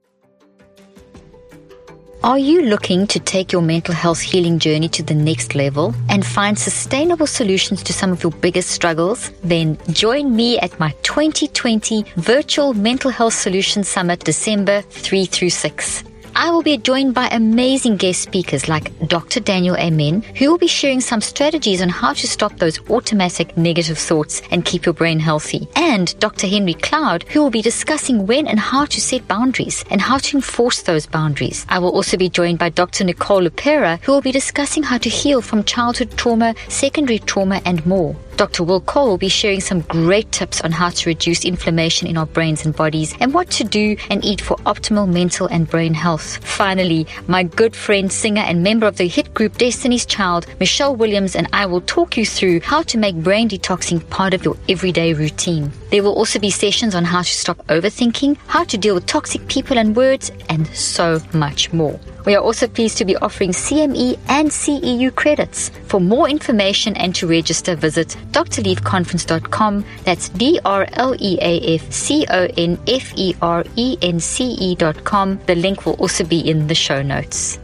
Are 2.24 2.38
you 2.38 2.62
looking 2.62 3.06
to 3.08 3.20
take 3.20 3.52
your 3.52 3.60
mental 3.60 3.94
health 3.94 4.18
healing 4.18 4.58
journey 4.58 4.88
to 4.88 5.02
the 5.02 5.12
next 5.12 5.54
level 5.54 5.94
and 6.08 6.24
find 6.24 6.58
sustainable 6.58 7.26
solutions 7.26 7.82
to 7.82 7.92
some 7.92 8.12
of 8.12 8.22
your 8.22 8.32
biggest 8.32 8.70
struggles? 8.70 9.30
Then 9.42 9.76
join 9.90 10.34
me 10.34 10.58
at 10.58 10.80
my 10.80 10.92
2020 11.02 12.02
Virtual 12.16 12.72
Mental 12.72 13.10
Health 13.10 13.34
Solutions 13.34 13.88
Summit, 13.88 14.20
December 14.20 14.80
3 14.80 15.26
through 15.26 15.50
6. 15.50 16.04
I 16.36 16.50
will 16.50 16.62
be 16.62 16.76
joined 16.78 17.14
by 17.14 17.28
amazing 17.28 17.96
guest 17.96 18.20
speakers 18.20 18.68
like 18.68 18.90
Dr. 19.06 19.38
Daniel 19.38 19.76
Amen, 19.76 20.22
who 20.36 20.50
will 20.50 20.58
be 20.58 20.66
sharing 20.66 21.00
some 21.00 21.20
strategies 21.20 21.80
on 21.80 21.88
how 21.88 22.12
to 22.12 22.26
stop 22.26 22.56
those 22.58 22.80
automatic 22.90 23.56
negative 23.56 23.98
thoughts 23.98 24.42
and 24.50 24.64
keep 24.64 24.84
your 24.84 24.94
brain 24.94 25.20
healthy. 25.20 25.68
And 25.76 26.18
Dr. 26.18 26.48
Henry 26.48 26.74
Cloud, 26.74 27.22
who 27.24 27.40
will 27.40 27.50
be 27.50 27.62
discussing 27.62 28.26
when 28.26 28.48
and 28.48 28.58
how 28.58 28.84
to 28.84 29.00
set 29.00 29.28
boundaries 29.28 29.84
and 29.90 30.00
how 30.00 30.18
to 30.18 30.36
enforce 30.36 30.82
those 30.82 31.06
boundaries. 31.06 31.66
I 31.68 31.78
will 31.78 31.92
also 31.92 32.16
be 32.16 32.28
joined 32.28 32.58
by 32.58 32.70
Dr. 32.70 33.04
Nicole 33.04 33.42
LePera, 33.42 34.00
who 34.00 34.10
will 34.10 34.20
be 34.20 34.32
discussing 34.32 34.82
how 34.82 34.98
to 34.98 35.08
heal 35.08 35.40
from 35.40 35.62
childhood 35.62 36.16
trauma, 36.16 36.56
secondary 36.68 37.20
trauma, 37.20 37.62
and 37.64 37.86
more. 37.86 38.16
Dr. 38.36 38.64
Will 38.64 38.80
Cole 38.80 39.08
will 39.10 39.18
be 39.18 39.28
sharing 39.28 39.60
some 39.60 39.80
great 39.82 40.30
tips 40.32 40.60
on 40.62 40.72
how 40.72 40.90
to 40.90 41.08
reduce 41.08 41.44
inflammation 41.44 42.08
in 42.08 42.16
our 42.16 42.26
brains 42.26 42.64
and 42.64 42.74
bodies 42.74 43.14
and 43.20 43.32
what 43.32 43.48
to 43.52 43.64
do 43.64 43.96
and 44.10 44.24
eat 44.24 44.40
for 44.40 44.56
optimal 44.66 45.08
mental 45.08 45.46
and 45.46 45.70
brain 45.70 45.94
health. 45.94 46.44
Finally, 46.44 47.06
my 47.28 47.44
good 47.44 47.76
friend, 47.76 48.10
singer, 48.10 48.42
and 48.42 48.62
member 48.62 48.86
of 48.86 48.96
the 48.96 49.06
hit 49.06 49.32
group 49.34 49.56
Destiny's 49.56 50.04
Child, 50.04 50.46
Michelle 50.58 50.96
Williams, 50.96 51.36
and 51.36 51.48
I 51.52 51.66
will 51.66 51.82
talk 51.82 52.16
you 52.16 52.26
through 52.26 52.60
how 52.60 52.82
to 52.82 52.98
make 52.98 53.14
brain 53.14 53.48
detoxing 53.48 54.08
part 54.10 54.34
of 54.34 54.44
your 54.44 54.56
everyday 54.68 55.14
routine. 55.14 55.70
There 55.90 56.02
will 56.02 56.14
also 56.14 56.40
be 56.40 56.50
sessions 56.50 56.94
on 56.94 57.04
how 57.04 57.22
to 57.22 57.28
stop 57.28 57.58
overthinking, 57.68 58.36
how 58.48 58.64
to 58.64 58.76
deal 58.76 58.94
with 58.94 59.06
toxic 59.06 59.46
people 59.46 59.78
and 59.78 59.94
words, 59.94 60.32
and 60.48 60.66
so 60.68 61.20
much 61.32 61.72
more. 61.72 62.00
We 62.24 62.34
are 62.34 62.42
also 62.42 62.66
pleased 62.66 62.98
to 62.98 63.04
be 63.04 63.16
offering 63.16 63.52
CME 63.52 64.18
and 64.28 64.48
CEU 64.48 65.14
credits. 65.14 65.70
For 65.86 66.00
more 66.00 66.28
information 66.28 66.96
and 66.96 67.14
to 67.16 67.26
register, 67.26 67.76
visit 67.76 68.16
drleafconference.com. 68.32 69.84
That's 70.04 70.28
D 70.30 70.60
R 70.64 70.86
L 70.92 71.14
E 71.18 71.38
A 71.40 71.74
F 71.74 71.92
C 71.92 72.26
O 72.30 72.48
N 72.56 72.78
F 72.86 73.12
E 73.16 73.34
R 73.42 73.64
E 73.76 73.98
N 74.02 74.20
C 74.20 74.56
E.com. 74.58 75.40
The 75.46 75.54
link 75.54 75.86
will 75.86 75.94
also 75.94 76.24
be 76.24 76.40
in 76.40 76.66
the 76.66 76.74
show 76.74 77.02
notes. 77.02 77.58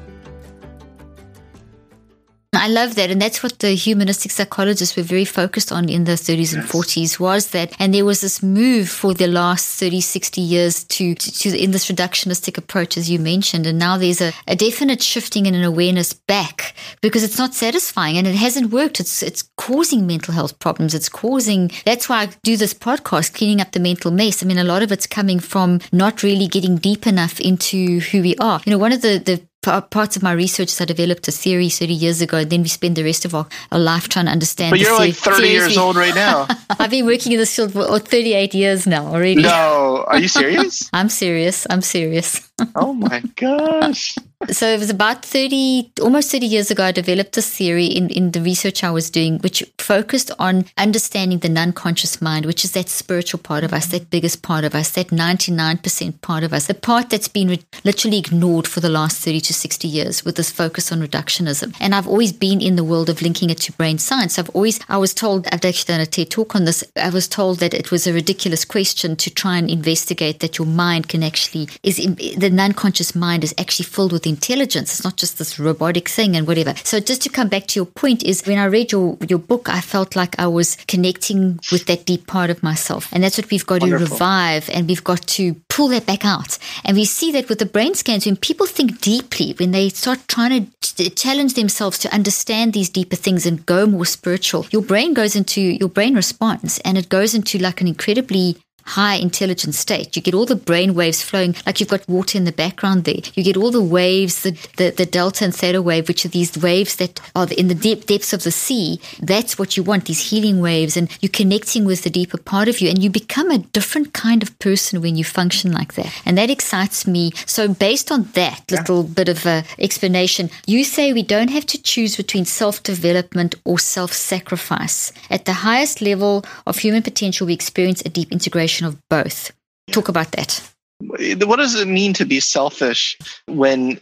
I 2.52 2.66
love 2.66 2.96
that. 2.96 3.10
And 3.10 3.22
that's 3.22 3.44
what 3.44 3.60
the 3.60 3.70
humanistic 3.70 4.32
psychologists 4.32 4.96
were 4.96 5.04
very 5.04 5.24
focused 5.24 5.70
on 5.70 5.88
in 5.88 6.02
the 6.04 6.12
30s 6.12 6.52
and 6.52 6.64
40s 6.64 7.20
was 7.20 7.50
that. 7.50 7.72
And 7.78 7.94
there 7.94 8.04
was 8.04 8.22
this 8.22 8.42
move 8.42 8.88
for 8.88 9.14
the 9.14 9.28
last 9.28 9.78
30, 9.78 10.00
60 10.00 10.40
years 10.40 10.82
to, 10.84 11.14
to, 11.14 11.32
to 11.32 11.56
in 11.56 11.70
this 11.70 11.88
reductionistic 11.88 12.58
approach, 12.58 12.96
as 12.96 13.08
you 13.08 13.20
mentioned. 13.20 13.66
And 13.66 13.78
now 13.78 13.96
there's 13.96 14.20
a, 14.20 14.32
a 14.48 14.56
definite 14.56 15.00
shifting 15.00 15.46
and 15.46 15.54
an 15.54 15.62
awareness 15.62 16.12
back 16.12 16.74
because 17.00 17.22
it's 17.22 17.38
not 17.38 17.54
satisfying 17.54 18.18
and 18.18 18.26
it 18.26 18.34
hasn't 18.34 18.72
worked. 18.72 18.98
It's, 18.98 19.22
it's 19.22 19.48
causing 19.56 20.04
mental 20.04 20.34
health 20.34 20.58
problems. 20.58 20.92
It's 20.92 21.08
causing, 21.08 21.70
that's 21.86 22.08
why 22.08 22.22
I 22.22 22.28
do 22.42 22.56
this 22.56 22.74
podcast, 22.74 23.32
cleaning 23.32 23.60
up 23.60 23.70
the 23.70 23.80
mental 23.80 24.10
mess. 24.10 24.42
I 24.42 24.46
mean, 24.46 24.58
a 24.58 24.64
lot 24.64 24.82
of 24.82 24.90
it's 24.90 25.06
coming 25.06 25.38
from 25.38 25.80
not 25.92 26.24
really 26.24 26.48
getting 26.48 26.76
deep 26.76 27.06
enough 27.06 27.38
into 27.38 28.00
who 28.00 28.22
we 28.22 28.34
are. 28.36 28.60
You 28.66 28.72
know, 28.72 28.78
one 28.78 28.92
of 28.92 29.02
the, 29.02 29.18
the 29.18 29.40
parts 29.62 30.16
of 30.16 30.22
my 30.22 30.32
research 30.32 30.68
is 30.68 30.80
I 30.80 30.84
developed 30.84 31.28
a 31.28 31.32
theory 31.32 31.68
30 31.68 31.94
years 31.94 32.20
ago, 32.20 32.38
and 32.38 32.50
then 32.50 32.62
we 32.62 32.68
spend 32.68 32.96
the 32.96 33.04
rest 33.04 33.24
of 33.24 33.34
our, 33.34 33.46
our 33.70 33.78
life 33.78 34.08
trying 34.08 34.26
to 34.26 34.32
understand. 34.32 34.70
But 34.70 34.80
you're 34.80 34.96
like 34.96 35.14
30 35.14 35.48
years 35.48 35.76
old 35.76 35.96
right 35.96 36.14
now. 36.14 36.48
I've 36.70 36.90
been 36.90 37.06
working 37.06 37.32
in 37.32 37.38
this 37.38 37.54
field 37.54 37.72
for 37.72 37.98
38 37.98 38.54
years 38.54 38.86
now 38.86 39.06
already. 39.06 39.42
No, 39.42 40.04
are 40.06 40.18
you 40.18 40.28
serious? 40.40 40.88
I'm 40.92 41.08
serious. 41.08 41.66
I'm 41.68 41.82
serious. 41.82 42.49
Oh 42.74 42.92
my 42.92 43.20
gosh. 43.36 44.16
So 44.48 44.66
it 44.66 44.78
was 44.78 44.88
about 44.88 45.22
30, 45.22 45.92
almost 46.00 46.30
30 46.30 46.46
years 46.46 46.70
ago, 46.70 46.84
I 46.84 46.92
developed 46.92 47.34
this 47.34 47.54
theory 47.54 47.84
in, 47.84 48.08
in 48.08 48.30
the 48.30 48.40
research 48.40 48.82
I 48.82 48.90
was 48.90 49.10
doing, 49.10 49.38
which 49.40 49.62
focused 49.76 50.30
on 50.38 50.64
understanding 50.78 51.40
the 51.40 51.50
non-conscious 51.50 52.22
mind, 52.22 52.46
which 52.46 52.64
is 52.64 52.72
that 52.72 52.88
spiritual 52.88 53.38
part 53.38 53.64
of 53.64 53.74
us, 53.74 53.88
that 53.88 54.08
biggest 54.08 54.42
part 54.42 54.64
of 54.64 54.74
us, 54.74 54.92
that 54.92 55.08
99% 55.08 56.20
part 56.22 56.42
of 56.42 56.54
us, 56.54 56.68
the 56.68 56.74
part 56.74 57.10
that's 57.10 57.28
been 57.28 57.48
re- 57.48 57.62
literally 57.84 58.18
ignored 58.18 58.66
for 58.66 58.80
the 58.80 58.88
last 58.88 59.22
30 59.22 59.40
to 59.40 59.52
60 59.52 59.86
years 59.86 60.24
with 60.24 60.36
this 60.36 60.50
focus 60.50 60.90
on 60.90 61.02
reductionism. 61.02 61.76
And 61.78 61.94
I've 61.94 62.08
always 62.08 62.32
been 62.32 62.62
in 62.62 62.76
the 62.76 62.84
world 62.84 63.10
of 63.10 63.20
linking 63.20 63.50
it 63.50 63.58
to 63.58 63.72
brain 63.72 63.98
science. 63.98 64.38
I've 64.38 64.50
always, 64.50 64.80
I 64.88 64.96
was 64.96 65.12
told, 65.12 65.48
I've 65.52 65.66
actually 65.66 65.92
done 65.92 66.00
a 66.00 66.06
TED 66.06 66.30
talk 66.30 66.54
on 66.54 66.64
this. 66.64 66.82
I 66.96 67.10
was 67.10 67.28
told 67.28 67.58
that 67.58 67.74
it 67.74 67.90
was 67.90 68.06
a 68.06 68.12
ridiculous 68.14 68.64
question 68.64 69.16
to 69.16 69.30
try 69.30 69.58
and 69.58 69.68
investigate 69.68 70.40
that 70.40 70.56
your 70.56 70.66
mind 70.66 71.08
can 71.08 71.22
actually, 71.22 71.68
is 71.82 71.98
in, 71.98 72.14
the 72.14 72.49
non-conscious 72.50 73.14
mind 73.14 73.44
is 73.44 73.54
actually 73.58 73.86
filled 73.86 74.12
with 74.12 74.26
intelligence. 74.26 74.92
It's 74.92 75.04
not 75.04 75.16
just 75.16 75.38
this 75.38 75.58
robotic 75.58 76.08
thing 76.08 76.36
and 76.36 76.46
whatever. 76.46 76.74
So 76.84 77.00
just 77.00 77.22
to 77.22 77.28
come 77.28 77.48
back 77.48 77.66
to 77.68 77.78
your 77.78 77.86
point 77.86 78.22
is 78.22 78.46
when 78.46 78.58
I 78.58 78.64
read 78.64 78.92
your, 78.92 79.16
your 79.28 79.38
book, 79.38 79.68
I 79.68 79.80
felt 79.80 80.16
like 80.16 80.38
I 80.38 80.46
was 80.46 80.76
connecting 80.88 81.58
with 81.70 81.86
that 81.86 82.06
deep 82.06 82.26
part 82.26 82.50
of 82.50 82.62
myself. 82.62 83.08
And 83.12 83.22
that's 83.22 83.38
what 83.38 83.50
we've 83.50 83.66
got 83.66 83.80
Wonderful. 83.80 84.06
to 84.06 84.12
revive 84.12 84.70
and 84.70 84.88
we've 84.88 85.04
got 85.04 85.26
to 85.28 85.54
pull 85.68 85.88
that 85.88 86.06
back 86.06 86.24
out. 86.24 86.58
And 86.84 86.96
we 86.96 87.04
see 87.04 87.32
that 87.32 87.48
with 87.48 87.58
the 87.58 87.66
brain 87.66 87.94
scans, 87.94 88.26
when 88.26 88.36
people 88.36 88.66
think 88.66 89.00
deeply, 89.00 89.54
when 89.58 89.70
they 89.70 89.88
start 89.88 90.20
trying 90.28 90.70
to 90.80 91.10
challenge 91.10 91.54
themselves 91.54 91.98
to 92.00 92.14
understand 92.14 92.72
these 92.72 92.88
deeper 92.88 93.16
things 93.16 93.46
and 93.46 93.64
go 93.66 93.86
more 93.86 94.04
spiritual, 94.04 94.66
your 94.70 94.82
brain 94.82 95.14
goes 95.14 95.36
into, 95.36 95.60
your 95.60 95.88
brain 95.88 96.14
responds 96.14 96.78
and 96.80 96.98
it 96.98 97.08
goes 97.08 97.34
into 97.34 97.58
like 97.58 97.80
an 97.80 97.88
incredibly 97.88 98.56
high 98.84 99.16
intelligence 99.16 99.78
state. 99.78 100.16
You 100.16 100.22
get 100.22 100.34
all 100.34 100.46
the 100.46 100.56
brain 100.56 100.94
waves 100.94 101.22
flowing, 101.22 101.54
like 101.66 101.80
you've 101.80 101.88
got 101.88 102.08
water 102.08 102.38
in 102.38 102.44
the 102.44 102.52
background 102.52 103.04
there. 103.04 103.20
You 103.34 103.42
get 103.42 103.56
all 103.56 103.70
the 103.70 103.82
waves, 103.82 104.42
the, 104.42 104.52
the, 104.76 104.90
the 104.90 105.06
delta 105.06 105.44
and 105.44 105.54
theta 105.54 105.82
wave, 105.82 106.08
which 106.08 106.24
are 106.24 106.28
these 106.28 106.56
waves 106.58 106.96
that 106.96 107.20
are 107.34 107.48
in 107.56 107.68
the 107.68 107.74
deep 107.74 108.06
depths 108.06 108.32
of 108.32 108.42
the 108.42 108.50
sea. 108.50 109.00
That's 109.20 109.58
what 109.58 109.76
you 109.76 109.82
want, 109.82 110.06
these 110.06 110.30
healing 110.30 110.60
waves. 110.60 110.96
And 110.96 111.10
you're 111.20 111.30
connecting 111.30 111.84
with 111.84 112.02
the 112.02 112.10
deeper 112.10 112.38
part 112.38 112.68
of 112.68 112.80
you. 112.80 112.88
And 112.88 113.02
you 113.02 113.10
become 113.10 113.50
a 113.50 113.58
different 113.58 114.12
kind 114.12 114.42
of 114.42 114.58
person 114.58 115.00
when 115.00 115.16
you 115.16 115.24
function 115.24 115.72
like 115.72 115.94
that. 115.94 116.12
And 116.24 116.38
that 116.38 116.50
excites 116.50 117.06
me. 117.06 117.32
So 117.46 117.68
based 117.68 118.10
on 118.10 118.24
that 118.34 118.62
little 118.70 119.02
bit 119.02 119.28
of 119.28 119.46
a 119.46 119.64
explanation, 119.78 120.50
you 120.66 120.84
say 120.84 121.12
we 121.12 121.22
don't 121.22 121.50
have 121.50 121.66
to 121.66 121.82
choose 121.82 122.16
between 122.16 122.44
self-development 122.44 123.54
or 123.64 123.78
self-sacrifice. 123.78 125.12
At 125.30 125.44
the 125.44 125.52
highest 125.52 126.00
level 126.00 126.44
of 126.66 126.78
human 126.78 127.02
potential, 127.02 127.46
we 127.46 127.52
experience 127.52 128.02
a 128.04 128.08
deep 128.08 128.32
integration 128.32 128.69
of 128.80 128.96
both. 129.08 129.50
Talk 129.90 130.08
about 130.08 130.30
that. 130.32 130.62
What 131.00 131.56
does 131.56 131.74
it 131.74 131.88
mean 131.88 132.12
to 132.14 132.24
be 132.26 132.40
selfish 132.40 133.16
when 133.46 133.96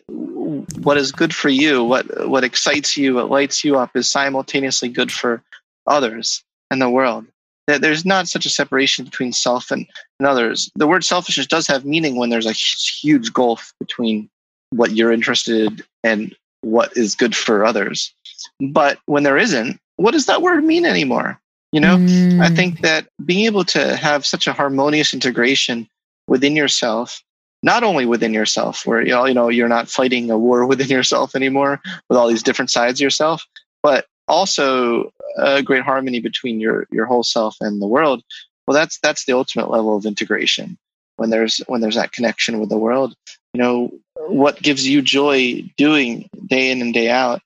what 0.77 0.97
is 0.99 1.13
good 1.13 1.35
for 1.35 1.49
you, 1.49 1.85
what 1.85 2.29
what 2.29 2.43
excites 2.45 2.97
you, 2.97 3.15
what 3.15 3.31
lights 3.31 3.65
you 3.65 3.79
up 3.79 3.97
is 3.97 4.09
simultaneously 4.11 4.89
good 4.89 5.13
for 5.13 5.43
others 5.87 6.43
and 6.71 6.83
the 6.83 6.91
world? 6.91 7.25
There- 7.69 7.79
There's 7.79 8.05
not 8.05 8.29
such 8.29 8.47
a 8.47 8.51
separation 8.51 9.05
between 9.05 9.33
self 9.33 9.71
and, 9.71 9.87
and 10.19 10.27
others. 10.27 10.71
The 10.75 10.87
word 10.89 11.05
selfishness 11.05 11.47
does 11.47 11.67
have 11.69 11.85
meaning 11.85 12.17
when 12.17 12.31
there's 12.31 12.47
a 12.47 12.53
huge 12.53 13.33
gulf 13.33 13.73
between 13.79 14.29
what 14.71 14.93
you're 14.97 15.13
interested 15.13 15.57
in 15.67 15.83
and 16.03 16.37
what 16.63 16.97
is 16.97 17.15
good 17.15 17.37
for 17.37 17.65
others. 17.65 18.13
But 18.61 18.99
when 19.07 19.23
there 19.23 19.39
isn't, 19.39 19.79
what 19.97 20.11
does 20.13 20.27
that 20.27 20.43
word 20.43 20.65
mean 20.65 20.85
anymore? 20.85 21.39
You 21.73 21.81
know, 21.81 21.95
I 21.97 22.49
Mm. 22.49 22.57
think 22.57 22.81
that 22.81 23.09
being 23.25 23.45
able 23.45 23.65
to 23.67 23.97
have 23.97 24.25
such 24.25 24.47
a 24.47 24.53
harmonious 24.53 25.13
integration 25.13 25.89
within 26.27 26.57
yourself, 26.57 27.23
not 27.63 27.83
only 27.83 28.07
within 28.07 28.33
yourself, 28.33 28.87
where 28.87 29.03
you 29.03 29.11
know, 29.13 29.27
you 29.27 29.35
know 29.35 29.49
you're 29.49 29.69
not 29.69 29.89
fighting 29.89 30.31
a 30.31 30.39
war 30.39 30.67
within 30.73 30.89
yourself 30.89 31.35
anymore 31.37 31.81
with 32.09 32.19
all 32.19 32.29
these 32.29 32.43
different 32.43 32.71
sides 32.71 33.01
of 33.01 33.05
yourself, 33.05 33.45
but 33.83 34.07
also 34.29 35.11
a 35.37 35.62
great 35.62 35.83
harmony 35.83 36.21
between 36.21 36.61
your 36.61 36.87
your 36.91 37.07
whole 37.07 37.23
self 37.25 37.57
and 37.61 37.83
the 37.83 37.87
world. 37.87 38.23
Well, 38.66 38.75
that's 38.75 38.99
that's 39.01 39.25
the 39.25 39.33
ultimate 39.35 39.71
level 39.71 39.97
of 39.97 40.07
integration. 40.07 40.79
When 41.16 41.31
there's 41.31 41.59
when 41.66 41.81
there's 41.81 41.97
that 41.97 42.12
connection 42.12 42.61
with 42.61 42.69
the 42.71 42.79
world, 42.79 43.14
you 43.53 43.61
know 43.61 43.91
what 44.14 44.61
gives 44.62 44.87
you 44.89 45.03
joy 45.03 45.69
doing 45.77 46.29
day 46.47 46.71
in 46.71 46.81
and 46.83 46.95
day 46.95 47.11
out 47.11 47.41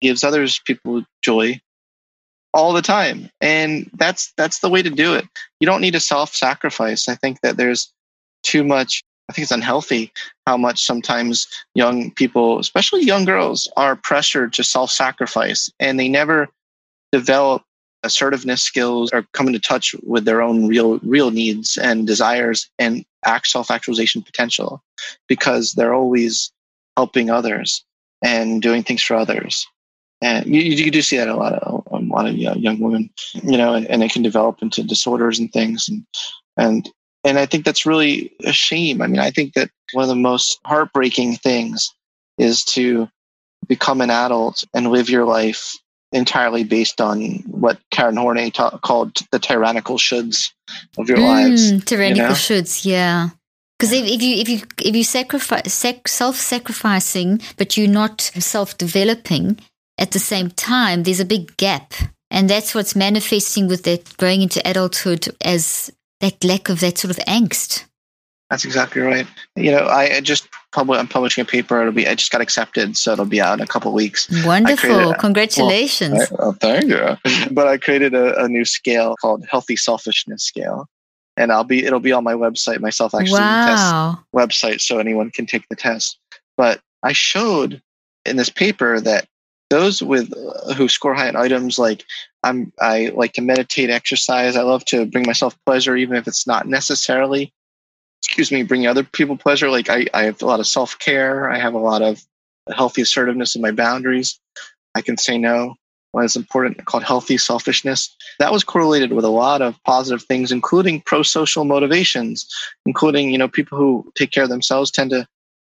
gives 0.00 0.22
others 0.24 0.60
people 0.64 1.04
joy 1.22 1.60
all 2.54 2.72
the 2.72 2.82
time. 2.82 3.30
And 3.40 3.90
that's 3.94 4.32
that's 4.36 4.60
the 4.60 4.70
way 4.70 4.82
to 4.82 4.90
do 4.90 5.14
it. 5.14 5.26
You 5.60 5.66
don't 5.66 5.80
need 5.80 5.92
to 5.92 6.00
self-sacrifice. 6.00 7.08
I 7.08 7.14
think 7.14 7.40
that 7.42 7.56
there's 7.56 7.92
too 8.42 8.62
much 8.62 9.02
i 9.28 9.32
think 9.32 9.42
it's 9.42 9.52
unhealthy 9.52 10.12
how 10.46 10.56
much 10.56 10.84
sometimes 10.84 11.48
young 11.74 12.10
people 12.12 12.60
especially 12.60 13.02
young 13.02 13.24
girls 13.24 13.68
are 13.76 13.96
pressured 13.96 14.52
to 14.52 14.62
self-sacrifice 14.62 15.68
and 15.80 15.98
they 15.98 16.08
never 16.08 16.48
develop 17.10 17.62
assertiveness 18.04 18.62
skills 18.62 19.10
or 19.12 19.26
come 19.32 19.48
into 19.48 19.58
touch 19.58 19.94
with 20.04 20.24
their 20.24 20.40
own 20.40 20.66
real 20.66 20.98
real 21.00 21.30
needs 21.30 21.76
and 21.76 22.06
desires 22.06 22.70
and 22.78 23.04
act 23.24 23.48
self-actualization 23.48 24.22
potential 24.22 24.82
because 25.26 25.72
they're 25.72 25.94
always 25.94 26.52
helping 26.96 27.30
others 27.30 27.84
and 28.22 28.62
doing 28.62 28.82
things 28.82 29.02
for 29.02 29.14
others. 29.14 29.66
And 30.20 30.46
you, 30.46 30.60
you 30.60 30.90
do 30.90 31.02
see 31.02 31.16
that 31.16 31.28
a 31.28 31.36
lot 31.36 31.54
of 31.54 31.77
lot 32.18 32.28
of 32.28 32.36
young 32.36 32.78
women 32.78 33.10
you 33.34 33.56
know 33.56 33.74
and, 33.74 33.86
and 33.86 34.02
it 34.02 34.12
can 34.12 34.22
develop 34.22 34.60
into 34.62 34.82
disorders 34.82 35.38
and 35.38 35.52
things 35.52 35.88
and 35.88 36.04
and 36.56 36.90
and 37.24 37.38
i 37.38 37.46
think 37.46 37.64
that's 37.64 37.86
really 37.86 38.32
a 38.44 38.52
shame 38.52 39.00
i 39.02 39.06
mean 39.06 39.20
i 39.20 39.30
think 39.30 39.54
that 39.54 39.70
one 39.92 40.02
of 40.02 40.08
the 40.08 40.14
most 40.14 40.58
heartbreaking 40.64 41.36
things 41.36 41.92
is 42.38 42.64
to 42.64 43.08
become 43.66 44.00
an 44.00 44.10
adult 44.10 44.64
and 44.74 44.90
live 44.90 45.08
your 45.08 45.24
life 45.24 45.74
entirely 46.12 46.64
based 46.64 47.00
on 47.00 47.42
what 47.46 47.78
Karen 47.90 48.16
Horney 48.16 48.50
ta- 48.50 48.78
called 48.78 49.16
the 49.30 49.38
tyrannical 49.38 49.98
shoulds 49.98 50.52
of 50.96 51.08
your 51.08 51.18
mm, 51.18 51.22
lives. 51.22 51.84
Tyrannical 51.84 52.22
you 52.22 52.28
know? 52.28 52.34
shoulds, 52.34 52.84
yeah. 52.84 53.28
Because 53.78 53.92
if, 53.92 54.06
if 54.06 54.22
you 54.22 54.36
if 54.36 54.48
you 54.48 54.60
if 54.84 54.96
you 54.96 55.04
sacrifice 55.04 55.72
sac- 55.72 56.08
self-sacrificing, 56.08 57.40
but 57.56 57.76
you're 57.76 57.86
not 57.86 58.20
self-developing 58.20 59.58
at 59.98 60.12
the 60.12 60.18
same 60.18 60.50
time, 60.50 61.02
there's 61.02 61.20
a 61.20 61.24
big 61.24 61.56
gap, 61.56 61.92
and 62.30 62.48
that's 62.48 62.74
what's 62.74 62.94
manifesting 62.94 63.66
with 63.66 63.82
that 63.84 64.16
growing 64.16 64.42
into 64.42 64.66
adulthood 64.68 65.28
as 65.42 65.90
that 66.20 66.42
lack 66.44 66.68
of 66.68 66.80
that 66.80 66.98
sort 66.98 67.16
of 67.16 67.24
angst. 67.26 67.84
That's 68.50 68.64
exactly 68.64 69.02
right. 69.02 69.26
You 69.56 69.72
know, 69.72 69.86
I 69.86 70.20
just 70.20 70.48
publish, 70.72 70.98
I'm 70.98 71.06
publishing 71.06 71.42
a 71.42 71.44
paper. 71.44 71.80
It'll 71.80 71.92
be, 71.92 72.08
I 72.08 72.14
just 72.14 72.30
got 72.30 72.40
accepted, 72.40 72.96
so 72.96 73.12
it'll 73.12 73.26
be 73.26 73.42
out 73.42 73.58
in 73.58 73.60
a 73.62 73.66
couple 73.66 73.92
weeks. 73.92 74.26
Wonderful. 74.44 75.14
Congratulations. 75.14 76.30
Well, 76.30 76.40
I, 76.40 76.44
oh, 76.44 76.52
thank 76.52 76.88
you. 76.88 77.16
but 77.54 77.68
I 77.68 77.76
created 77.76 78.14
a, 78.14 78.44
a, 78.44 78.48
new 78.48 78.64
scale 78.64 79.16
called 79.20 79.44
Healthy 79.50 79.76
Selfishness 79.76 80.42
Scale. 80.42 80.86
And 81.36 81.52
I'll 81.52 81.64
be, 81.64 81.84
it'll 81.84 82.00
be 82.00 82.12
on 82.12 82.24
my 82.24 82.32
website, 82.32 82.80
Myself 82.80 83.14
actually 83.14 83.40
wow. 83.40 83.66
test 83.66 84.24
website, 84.34 84.80
so 84.80 84.98
anyone 84.98 85.30
can 85.30 85.44
take 85.44 85.68
the 85.68 85.76
test. 85.76 86.18
But 86.56 86.80
I 87.02 87.12
showed 87.12 87.82
in 88.24 88.36
this 88.36 88.48
paper 88.48 88.98
that 89.00 89.28
those 89.70 90.02
with 90.02 90.32
uh, 90.32 90.74
who 90.74 90.88
score 90.88 91.14
high 91.14 91.28
on 91.28 91.36
items 91.36 91.78
like 91.78 92.04
I'm, 92.42 92.72
I 92.80 93.12
like 93.14 93.34
to 93.34 93.42
meditate, 93.42 93.90
exercise. 93.90 94.56
I 94.56 94.62
love 94.62 94.84
to 94.86 95.06
bring 95.06 95.26
myself 95.26 95.58
pleasure, 95.66 95.96
even 95.96 96.16
if 96.16 96.26
it's 96.26 96.46
not 96.46 96.66
necessarily 96.66 97.52
excuse 98.22 98.50
me, 98.50 98.62
bring 98.62 98.86
other 98.86 99.04
people 99.04 99.36
pleasure. 99.36 99.70
Like 99.70 99.88
I, 99.88 100.06
I 100.12 100.24
have 100.24 100.42
a 100.42 100.46
lot 100.46 100.60
of 100.60 100.66
self 100.66 100.98
care. 100.98 101.50
I 101.50 101.58
have 101.58 101.74
a 101.74 101.78
lot 101.78 102.02
of 102.02 102.22
healthy 102.74 103.02
assertiveness 103.02 103.54
in 103.56 103.62
my 103.62 103.70
boundaries. 103.70 104.38
I 104.94 105.02
can 105.02 105.16
say 105.16 105.38
no 105.38 105.76
when 106.12 106.24
it's 106.24 106.36
important, 106.36 106.84
called 106.86 107.04
healthy 107.04 107.36
selfishness. 107.36 108.14
That 108.38 108.52
was 108.52 108.64
correlated 108.64 109.12
with 109.12 109.24
a 109.24 109.30
lot 109.30 109.62
of 109.62 109.82
positive 109.84 110.22
things, 110.22 110.52
including 110.52 111.02
pro 111.02 111.22
social 111.22 111.64
motivations, 111.64 112.48
including, 112.86 113.30
you 113.30 113.38
know, 113.38 113.48
people 113.48 113.78
who 113.78 114.10
take 114.16 114.30
care 114.30 114.44
of 114.44 114.50
themselves 114.50 114.90
tend 114.90 115.10
to 115.10 115.26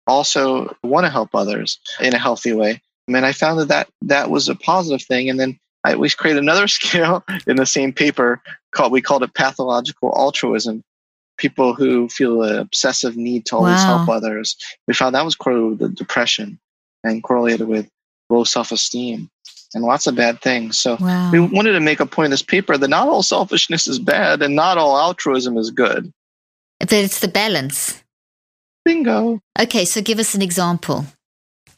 also 0.06 0.74
want 0.82 1.04
to 1.04 1.10
help 1.10 1.34
others 1.34 1.78
in 2.00 2.14
a 2.14 2.18
healthy 2.18 2.52
way. 2.52 2.80
Mean, 3.08 3.24
I 3.24 3.32
found 3.32 3.58
that 3.58 3.68
that, 3.68 3.88
that 4.02 4.30
was 4.30 4.48
a 4.48 4.54
positive 4.54 5.04
thing. 5.04 5.28
And 5.28 5.40
then 5.40 5.58
I, 5.84 5.96
we 5.96 6.10
created 6.10 6.42
another 6.42 6.68
scale 6.78 7.24
in 7.46 7.56
the 7.56 7.66
same 7.66 7.92
paper 7.92 8.40
called, 8.72 8.92
we 8.92 9.02
called 9.02 9.22
it 9.22 9.34
pathological 9.34 10.12
altruism 10.16 10.82
people 11.40 11.72
who 11.72 12.08
feel 12.08 12.42
an 12.42 12.58
obsessive 12.58 13.16
need 13.16 13.46
to 13.46 13.56
always 13.56 13.82
wow. 13.82 13.96
help 13.96 14.08
others. 14.08 14.56
We 14.86 14.94
found 14.94 15.14
that 15.14 15.24
was 15.24 15.34
correlated 15.34 15.80
with 15.80 15.96
depression 15.96 16.60
and 17.02 17.22
correlated 17.22 17.66
with 17.66 17.88
low 18.28 18.44
self 18.44 18.70
esteem 18.70 19.28
and 19.74 19.82
lots 19.82 20.06
of 20.06 20.14
bad 20.14 20.40
things. 20.42 20.78
So 20.78 20.96
wow. 21.00 21.32
we 21.32 21.40
wanted 21.40 21.72
to 21.72 21.80
make 21.80 21.98
a 21.98 22.06
point 22.06 22.26
in 22.26 22.30
this 22.30 22.42
paper 22.42 22.76
that 22.76 22.88
not 22.88 23.08
all 23.08 23.22
selfishness 23.22 23.88
is 23.88 23.98
bad 23.98 24.42
and 24.42 24.54
not 24.54 24.78
all 24.78 24.98
altruism 24.98 25.56
is 25.56 25.70
good. 25.70 26.12
But 26.78 26.92
it's 26.92 27.20
the 27.20 27.28
balance. 27.28 28.02
Bingo. 28.84 29.40
Okay, 29.58 29.84
so 29.84 30.00
give 30.00 30.18
us 30.18 30.34
an 30.34 30.42
example. 30.42 31.06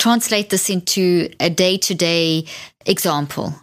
Translate 0.02 0.50
this 0.50 0.68
into 0.68 1.28
a 1.38 1.48
day 1.48 1.76
to 1.76 1.94
day 1.94 2.44
example. 2.86 3.54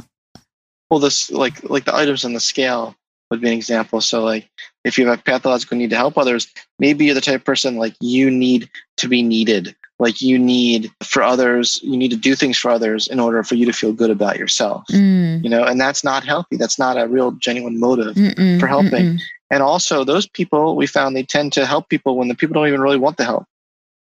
Well, 0.90 1.02
this 1.02 1.30
like 1.30 1.70
like 1.70 1.84
the 1.84 1.94
items 1.94 2.24
on 2.24 2.32
the 2.32 2.40
scale 2.40 2.96
would 3.30 3.42
be 3.42 3.50
an 3.50 3.54
example. 3.54 4.00
So 4.00 4.24
like 4.24 4.50
if 4.86 4.98
you 4.98 5.06
have 5.06 5.20
a 5.20 5.22
pathological 5.22 5.78
need 5.78 5.90
to 5.90 5.98
help 5.98 6.18
others, 6.18 6.48
maybe 6.80 7.04
you're 7.04 7.14
the 7.14 7.20
type 7.20 7.42
of 7.42 7.44
person 7.44 7.76
like 7.76 7.94
you 8.00 8.32
need 8.32 8.70
to 8.96 9.10
be 9.10 9.22
needed. 9.22 9.76
Like 10.00 10.22
you 10.22 10.40
need 10.40 10.90
for 11.04 11.24
others, 11.24 11.78
you 11.84 11.98
need 11.98 12.12
to 12.12 12.16
do 12.16 12.36
things 12.36 12.58
for 12.58 12.72
others 12.72 13.10
in 13.10 13.20
order 13.20 13.44
for 13.44 13.56
you 13.56 13.66
to 13.66 13.74
feel 13.74 13.92
good 13.92 14.10
about 14.10 14.40
yourself. 14.40 14.86
Mm. 14.92 15.44
You 15.44 15.50
know, 15.50 15.66
and 15.66 15.78
that's 15.78 16.06
not 16.06 16.24
healthy. 16.24 16.56
That's 16.56 16.80
not 16.80 16.98
a 16.98 17.06
real 17.10 17.32
genuine 17.32 17.82
motive 17.82 18.16
mm-mm, 18.16 18.62
for 18.62 18.68
helping. 18.68 18.92
Mm-mm. 18.92 19.22
And 19.52 19.62
also 19.62 20.06
those 20.06 20.26
people 20.26 20.78
we 20.78 20.88
found 20.88 21.18
they 21.18 21.24
tend 21.24 21.52
to 21.52 21.66
help 21.66 21.90
people 21.90 22.16
when 22.16 22.30
the 22.30 22.36
people 22.36 22.54
don't 22.54 22.70
even 22.70 22.80
really 22.80 22.98
want 22.98 23.18
the 23.18 23.26
help. 23.26 23.46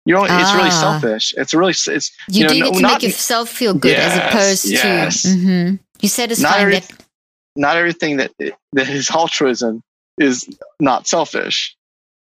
You 0.06 0.16
know, 0.16 0.26
ah. 0.28 0.42
it's 0.42 0.54
really 0.54 0.70
ah. 0.70 1.00
selfish. 1.00 1.34
It's 1.38 1.54
really 1.54 1.72
it's 1.72 2.12
you, 2.28 2.44
you 2.44 2.48
do 2.48 2.66
it 2.66 2.74
to 2.74 2.82
not, 2.82 2.92
make 2.94 3.04
yourself 3.04 3.50
feel 3.50 3.74
good 3.74 3.92
yes, 3.92 4.12
as 4.12 4.34
opposed 4.34 4.66
yes. 4.66 5.22
to 5.22 5.28
mm-hmm. 5.30 5.76
you 6.02 6.10
satisfying 6.10 6.70
not 6.70 6.82
that. 6.82 7.06
Not 7.56 7.76
everything 7.78 8.18
that 8.18 8.32
that 8.40 8.90
is 8.90 9.10
altruism 9.12 9.84
is 10.18 10.48
not 10.80 11.08
selfish. 11.08 11.76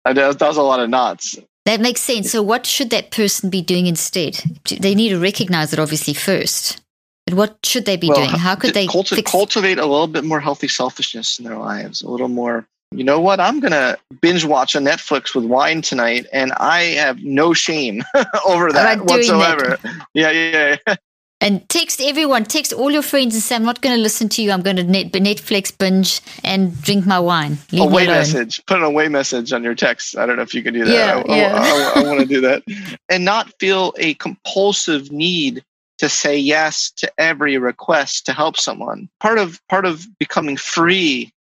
That 0.05 0.38
does 0.38 0.57
a 0.57 0.63
lot 0.63 0.80
of 0.80 0.89
knots. 0.89 1.38
That 1.65 1.82
makes 1.82 2.01
sense. 2.01 2.32
So, 2.32 2.41
what 2.41 2.65
should 2.65 2.89
that 2.89 3.11
person 3.11 3.49
be 3.49 3.61
doing 3.61 3.86
instead? 3.86 4.41
They 4.80 4.95
need 4.95 5.09
to 5.09 5.20
recognize 5.20 5.72
it, 5.74 5.80
obviously, 5.80 6.13
first. 6.13 6.82
But 7.26 7.36
what 7.36 7.57
should 7.63 7.86
they 7.86 7.95
be 7.95 8.07
well, 8.07 8.17
doing? 8.17 8.30
How 8.30 8.55
could 8.55 8.74
they 8.74 8.88
culti- 8.88 9.17
fix- 9.17 9.32
cultivate 9.32 9.78
a 9.78 9.86
little 9.86 10.07
bit 10.07 10.24
more 10.24 10.39
healthy 10.39 10.67
selfishness 10.67 11.38
in 11.38 11.45
their 11.45 11.57
lives? 11.57 12.01
A 12.01 12.09
little 12.09 12.28
more. 12.28 12.65
You 12.91 13.03
know 13.03 13.19
what? 13.19 13.39
I'm 13.39 13.59
gonna 13.59 13.97
binge 14.21 14.45
watch 14.45 14.75
a 14.75 14.79
Netflix 14.79 15.35
with 15.35 15.45
wine 15.45 15.81
tonight, 15.81 16.25
and 16.33 16.51
I 16.53 16.81
have 16.97 17.23
no 17.23 17.53
shame 17.53 18.03
over 18.45 18.71
that 18.71 19.01
whatsoever. 19.01 19.77
That. 19.81 20.07
Yeah, 20.13 20.31
yeah, 20.31 20.77
yeah. 20.87 20.95
And 21.41 21.67
text 21.69 22.01
everyone, 22.01 22.43
text 22.43 22.73
all 22.73 22.91
your 22.91 23.01
friends 23.01 23.33
and 23.33 23.41
say, 23.41 23.55
I'm 23.55 23.63
not 23.63 23.79
going 23.79 23.95
to 23.95 24.01
listen 24.01 24.27
to 24.29 24.41
you. 24.41 24.51
I'm 24.51 24.61
going 24.61 24.75
to 24.75 24.83
net, 24.83 25.13
Netflix 25.13 25.75
binge 25.77 26.19
and 26.43 26.79
drink 26.81 27.05
my 27.05 27.17
wine. 27.17 27.57
Leave 27.71 27.83
away 27.83 28.07
message. 28.07 28.61
Put 28.65 28.79
an 28.79 28.83
away 28.83 29.07
message 29.07 29.53
on 29.53 29.63
your 29.63 29.73
text. 29.73 30.17
I 30.17 30.25
don't 30.25 30.35
know 30.35 30.41
if 30.41 30.53
you 30.53 30.61
can 30.61 30.73
do 30.73 30.83
that. 30.83 30.91
Yeah, 30.91 31.23
I, 31.33 31.37
yeah. 31.37 31.55
I, 31.55 32.01
I, 32.01 32.03
I 32.03 32.07
want 32.07 32.19
to 32.19 32.25
do 32.25 32.41
that. 32.41 32.63
And 33.07 33.23
not 33.23 33.53
feel 33.57 33.93
a 33.97 34.15
compulsive 34.15 35.13
need 35.13 35.63
to 35.99 36.09
say 36.09 36.37
yes 36.37 36.91
to 36.91 37.09
every 37.17 37.57
request 37.57 38.25
to 38.25 38.33
help 38.33 38.57
someone. 38.57 39.07
Part 39.21 39.37
of 39.37 39.65
part 39.67 39.85
of 39.85 40.07
becoming 40.17 40.57
free, 40.57 41.31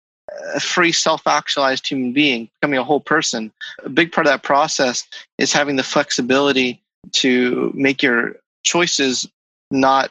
a 0.54 0.60
free 0.60 0.92
self-actualized 0.92 1.86
human 1.86 2.12
being, 2.12 2.48
becoming 2.60 2.78
a 2.78 2.84
whole 2.84 3.00
person. 3.00 3.52
A 3.84 3.88
big 3.88 4.12
part 4.12 4.26
of 4.26 4.32
that 4.32 4.42
process 4.42 5.06
is 5.38 5.52
having 5.52 5.76
the 5.76 5.82
flexibility 5.82 6.80
to 7.12 7.72
make 7.74 8.02
your 8.02 8.36
choices 8.64 9.28
not 9.70 10.10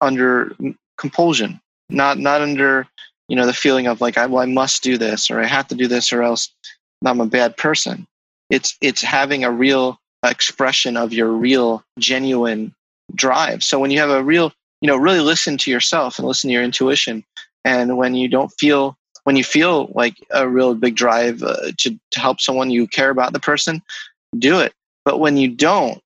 under 0.00 0.54
compulsion, 0.98 1.60
not 1.88 2.18
not 2.18 2.40
under 2.40 2.86
you 3.28 3.36
know 3.36 3.46
the 3.46 3.52
feeling 3.52 3.86
of 3.86 4.00
like 4.00 4.18
I, 4.18 4.26
well, 4.26 4.42
I 4.42 4.46
must 4.46 4.82
do 4.82 4.98
this 4.98 5.30
or 5.30 5.40
I 5.40 5.46
have 5.46 5.68
to 5.68 5.74
do 5.74 5.88
this 5.88 6.12
or 6.12 6.22
else 6.22 6.50
I'm 7.04 7.20
a 7.20 7.26
bad 7.26 7.56
person. 7.56 8.06
It's 8.50 8.76
it's 8.80 9.02
having 9.02 9.44
a 9.44 9.50
real 9.50 9.98
expression 10.24 10.96
of 10.96 11.12
your 11.12 11.28
real 11.28 11.82
genuine 11.98 12.74
drive. 13.14 13.62
So 13.62 13.78
when 13.78 13.90
you 13.90 13.98
have 13.98 14.10
a 14.10 14.22
real 14.22 14.52
you 14.80 14.88
know 14.88 14.96
really 14.96 15.20
listen 15.20 15.56
to 15.58 15.70
yourself 15.70 16.18
and 16.18 16.26
listen 16.26 16.48
to 16.48 16.54
your 16.54 16.62
intuition, 16.62 17.24
and 17.64 17.96
when 17.96 18.14
you 18.14 18.28
don't 18.28 18.52
feel 18.58 18.96
when 19.24 19.36
you 19.36 19.44
feel 19.44 19.90
like 19.94 20.16
a 20.30 20.48
real 20.48 20.74
big 20.74 20.96
drive 20.96 21.42
uh, 21.42 21.72
to, 21.78 21.98
to 22.10 22.20
help 22.20 22.40
someone 22.40 22.70
you 22.70 22.86
care 22.86 23.10
about 23.10 23.32
the 23.32 23.40
person 23.40 23.82
do 24.38 24.60
it 24.60 24.72
but 25.04 25.18
when 25.18 25.36
you 25.36 25.48
don't 25.48 26.02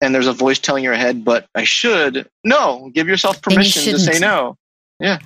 and 0.00 0.14
there's 0.14 0.26
a 0.26 0.32
voice 0.32 0.58
telling 0.58 0.82
your 0.84 0.94
head, 0.94 1.24
but 1.24 1.46
I 1.54 1.64
should. 1.64 2.28
No, 2.44 2.90
give 2.94 3.06
yourself 3.08 3.42
permission 3.42 3.84
you 3.84 3.92
to 3.92 3.98
say 3.98 4.18
no. 4.18 4.56
Yeah. 4.98 5.18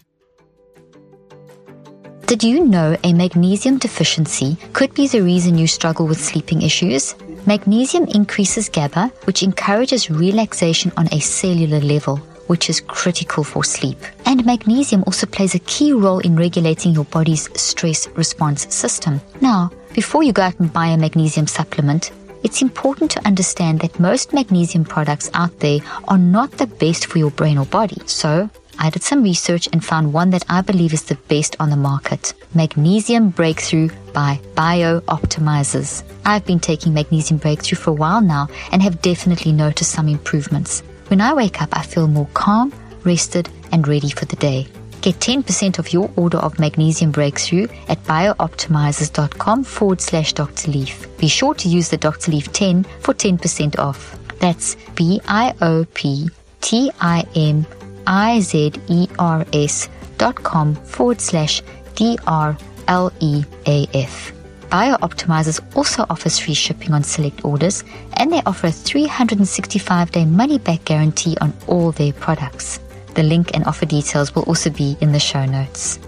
Did 2.27 2.43
you 2.43 2.65
know 2.65 2.97
a 3.05 3.13
magnesium 3.13 3.79
deficiency 3.79 4.57
could 4.73 4.95
be 4.95 5.07
the 5.07 5.23
reason 5.23 5.59
you 5.59 5.67
struggle 5.67 6.07
with 6.07 6.21
sleeping 6.21 6.63
issues? 6.63 7.15
Magnesium 7.47 8.05
increases 8.09 8.71
GABA, 8.71 9.13
which 9.25 9.43
encourages 9.43 10.11
relaxation 10.11 10.91
on 10.97 11.07
a 11.13 11.21
cellular 11.21 11.81
level, 11.81 12.17
which 12.47 12.69
is 12.71 12.81
critical 12.81 13.45
for 13.45 13.65
sleep. 13.65 13.99
And 14.27 14.45
magnesium 14.45 15.05
also 15.07 15.27
plays 15.27 15.55
a 15.55 15.61
key 15.61 15.93
role 15.93 16.21
in 16.21 16.37
regulating 16.37 16.93
your 16.93 17.05
body's 17.05 17.49
stress 17.61 18.09
response 18.09 18.73
system. 18.75 19.21
Now, 19.41 19.71
before 19.95 20.23
you 20.23 20.33
go 20.33 20.43
out 20.43 20.59
and 20.59 20.73
buy 20.73 20.89
a 20.89 20.97
magnesium 20.97 21.47
supplement, 21.47 22.11
it's 22.43 22.63
important 22.63 23.11
to 23.13 23.27
understand 23.27 23.81
that 23.81 23.99
most 23.99 24.33
magnesium 24.33 24.85
products 24.85 25.31
out 25.35 25.61
there 25.61 25.81
are 26.09 26.19
not 26.19 26.51
the 26.53 26.67
best 26.67 27.07
for 27.07 27.19
your 27.19 27.31
brain 27.31 27.59
or 27.59 27.67
body. 27.67 28.01
So, 28.07 28.51
I 28.79 28.91
did 28.91 29.03
some 29.03 29.23
research 29.23 29.69
and 29.73 29.85
found 29.85 30.13
one 30.13 30.31
that 30.31 30.45
I 30.49 30.61
believe 30.61 30.93
is 30.93 31.05
the 31.05 31.15
best 31.29 31.57
on 31.61 31.71
the 31.71 31.77
market 31.77 32.35
Magnesium 32.55 33.31
Breakthrough 33.31 33.89
by 34.13 34.41
BiOptimizers. 34.55 36.03
I've 36.25 36.45
been 36.45 36.61
taking 36.61 36.93
Magnesium 36.93 37.39
Breakthrough 37.39 37.79
for 37.79 37.91
a 37.91 37.95
while 37.95 38.21
now 38.21 38.49
and 38.73 38.83
have 38.83 39.01
definitely 39.01 39.53
noticed 39.53 39.93
some 39.93 40.09
improvements. 40.09 40.83
When 41.09 41.21
I 41.21 41.35
wake 41.35 41.61
up, 41.63 41.71
I 41.73 41.83
feel 41.83 42.09
more 42.09 42.29
calm, 42.35 42.73
rested, 43.05 43.49
and 43.73 43.87
ready 43.87 44.11
for 44.11 44.25
the 44.25 44.37
day. 44.37 44.67
Get 45.03 45.17
10% 45.17 45.79
of 45.79 45.93
your 45.93 46.11
order 46.17 46.39
of 46.39 46.59
Magnesium 46.59 47.11
Breakthrough 47.11 47.69
at 47.89 48.03
bioptimizers.com 48.05 49.65
forward 49.65 50.01
slash 50.01 50.33
Dr. 50.33 50.71
Leaf. 50.71 51.07
Be 51.19 51.29
sure 51.29 51.55
to 51.55 51.69
use 51.69 51.91
the 51.91 51.99
Dr. 51.99 52.33
Leaf 52.33 52.51
10 52.53 52.85
for 53.01 53.13
10% 53.13 53.79
off. 53.79 54.19
That's 54.39 54.77
B 54.95 55.21
I 55.29 55.55
O 55.61 55.87
P 55.95 56.31
T 56.61 56.91
I 57.01 57.25
M 57.37 57.67
I 58.07 58.41
Z 58.41 58.73
E 58.89 59.09
R 59.19 59.45
S 59.53 59.89
dot 60.19 60.37
com 60.43 60.75
forward 60.75 61.21
slash 61.21 61.63
D 61.95 62.19
R 62.27 62.57
L 62.89 63.13
E 63.21 63.45
A 63.67 63.87
F. 63.95 64.34
BiOptimizers 64.75 65.61
also 65.77 66.05
offers 66.11 66.41
free 66.41 66.55
shipping 66.55 66.95
on 66.95 67.05
select 67.05 67.45
orders 67.45 67.85
and 68.15 68.33
they 68.33 68.43
offer 68.45 68.67
a 68.67 68.73
365 68.73 70.11
day 70.11 70.25
money 70.25 70.59
back 70.59 70.85
guarantee 70.85 71.37
on 71.41 71.53
all 71.69 71.93
their 71.93 72.13
products. 72.13 72.81
The 73.15 73.23
link 73.23 73.55
and 73.55 73.65
offer 73.67 73.87
details 73.87 74.35
will 74.35 74.43
also 74.43 74.71
be 74.71 74.97
in 75.01 75.13
the 75.13 75.21
show 75.21 75.45
notes. 75.45 76.01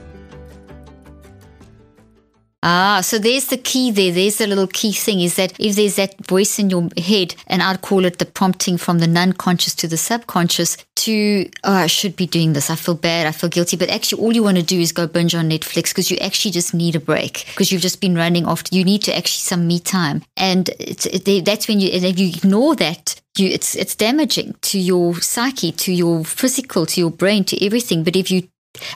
Ah, 2.68 3.00
so 3.00 3.16
there's 3.16 3.46
the 3.46 3.58
key 3.58 3.92
there. 3.92 4.10
There's 4.10 4.38
the 4.38 4.48
little 4.48 4.66
key 4.66 4.90
thing 4.90 5.20
is 5.20 5.36
that 5.36 5.52
if 5.60 5.76
there's 5.76 5.94
that 5.94 6.16
voice 6.26 6.58
in 6.58 6.68
your 6.68 6.88
head, 6.96 7.36
and 7.46 7.62
I'd 7.62 7.80
call 7.80 8.04
it 8.04 8.18
the 8.18 8.26
prompting 8.26 8.76
from 8.76 8.98
the 8.98 9.06
non 9.06 9.34
conscious 9.34 9.72
to 9.76 9.86
the 9.86 9.96
subconscious 9.96 10.76
to, 10.96 11.48
oh, 11.62 11.72
I 11.72 11.86
should 11.86 12.16
be 12.16 12.26
doing 12.26 12.54
this. 12.54 12.68
I 12.68 12.74
feel 12.74 12.96
bad. 12.96 13.28
I 13.28 13.30
feel 13.30 13.50
guilty. 13.50 13.76
But 13.76 13.88
actually, 13.90 14.20
all 14.20 14.34
you 14.34 14.42
want 14.42 14.56
to 14.56 14.64
do 14.64 14.80
is 14.80 14.90
go 14.90 15.06
binge 15.06 15.36
on 15.36 15.48
Netflix 15.48 15.90
because 15.90 16.10
you 16.10 16.16
actually 16.16 16.50
just 16.50 16.74
need 16.74 16.96
a 16.96 17.00
break 17.00 17.44
because 17.50 17.70
you've 17.70 17.82
just 17.82 18.00
been 18.00 18.16
running 18.16 18.46
after. 18.46 18.74
You 18.74 18.82
need 18.82 19.04
to 19.04 19.16
actually 19.16 19.42
some 19.42 19.68
me 19.68 19.78
time. 19.78 20.24
And 20.36 20.68
it, 20.80 21.44
that's 21.44 21.68
when 21.68 21.78
you, 21.78 21.90
if 21.92 22.18
you 22.18 22.30
ignore 22.30 22.74
that, 22.74 23.14
you, 23.38 23.48
it's 23.48 23.76
it's 23.76 23.94
damaging 23.94 24.56
to 24.62 24.80
your 24.80 25.20
psyche, 25.20 25.70
to 25.70 25.92
your 25.92 26.24
physical, 26.24 26.84
to 26.86 27.00
your 27.00 27.10
brain, 27.12 27.44
to 27.44 27.64
everything. 27.64 28.02
But 28.02 28.16
if 28.16 28.28
you 28.28 28.48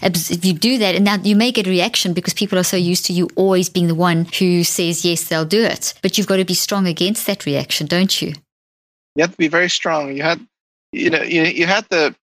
if 0.02 0.44
you 0.44 0.52
do 0.52 0.78
that, 0.78 0.94
and 0.94 1.04
now 1.04 1.16
you 1.16 1.36
may 1.36 1.52
get 1.52 1.66
a 1.66 1.70
reaction 1.70 2.12
because 2.12 2.34
people 2.34 2.58
are 2.58 2.64
so 2.64 2.76
used 2.76 3.04
to 3.06 3.12
you 3.12 3.28
always 3.36 3.68
being 3.68 3.88
the 3.88 3.94
one 3.94 4.26
who 4.38 4.64
says, 4.64 5.04
yes, 5.04 5.28
they'll 5.28 5.44
do 5.44 5.62
it. 5.62 5.94
But 6.02 6.16
you've 6.16 6.26
got 6.26 6.36
to 6.36 6.44
be 6.44 6.54
strong 6.54 6.86
against 6.86 7.26
that 7.26 7.46
reaction, 7.46 7.86
don't 7.86 8.20
you? 8.20 8.34
You 9.16 9.22
have 9.22 9.32
to 9.32 9.38
be 9.38 9.48
very 9.48 9.70
strong. 9.70 10.16
You 10.16 10.22
had, 10.22 10.40
you 10.92 11.10
know, 11.10 11.22
you, 11.22 11.42
you 11.44 11.66
had 11.66 11.88
to 11.90 12.14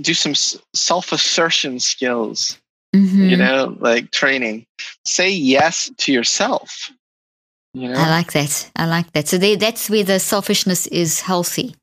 do 0.00 0.14
some 0.14 0.34
self 0.34 1.12
assertion 1.12 1.80
skills, 1.80 2.58
mm-hmm. 2.94 3.24
you 3.24 3.36
know, 3.36 3.76
like 3.80 4.10
training. 4.10 4.66
Say 5.04 5.30
yes 5.30 5.90
to 5.98 6.12
yourself. 6.12 6.90
You 7.74 7.88
know? 7.88 7.98
I 7.98 8.08
like 8.08 8.32
that. 8.32 8.70
I 8.76 8.86
like 8.86 9.12
that. 9.12 9.28
So 9.28 9.38
they, 9.38 9.56
that's 9.56 9.90
where 9.90 10.04
the 10.04 10.18
selfishness 10.18 10.86
is 10.88 11.20
healthy. 11.20 11.74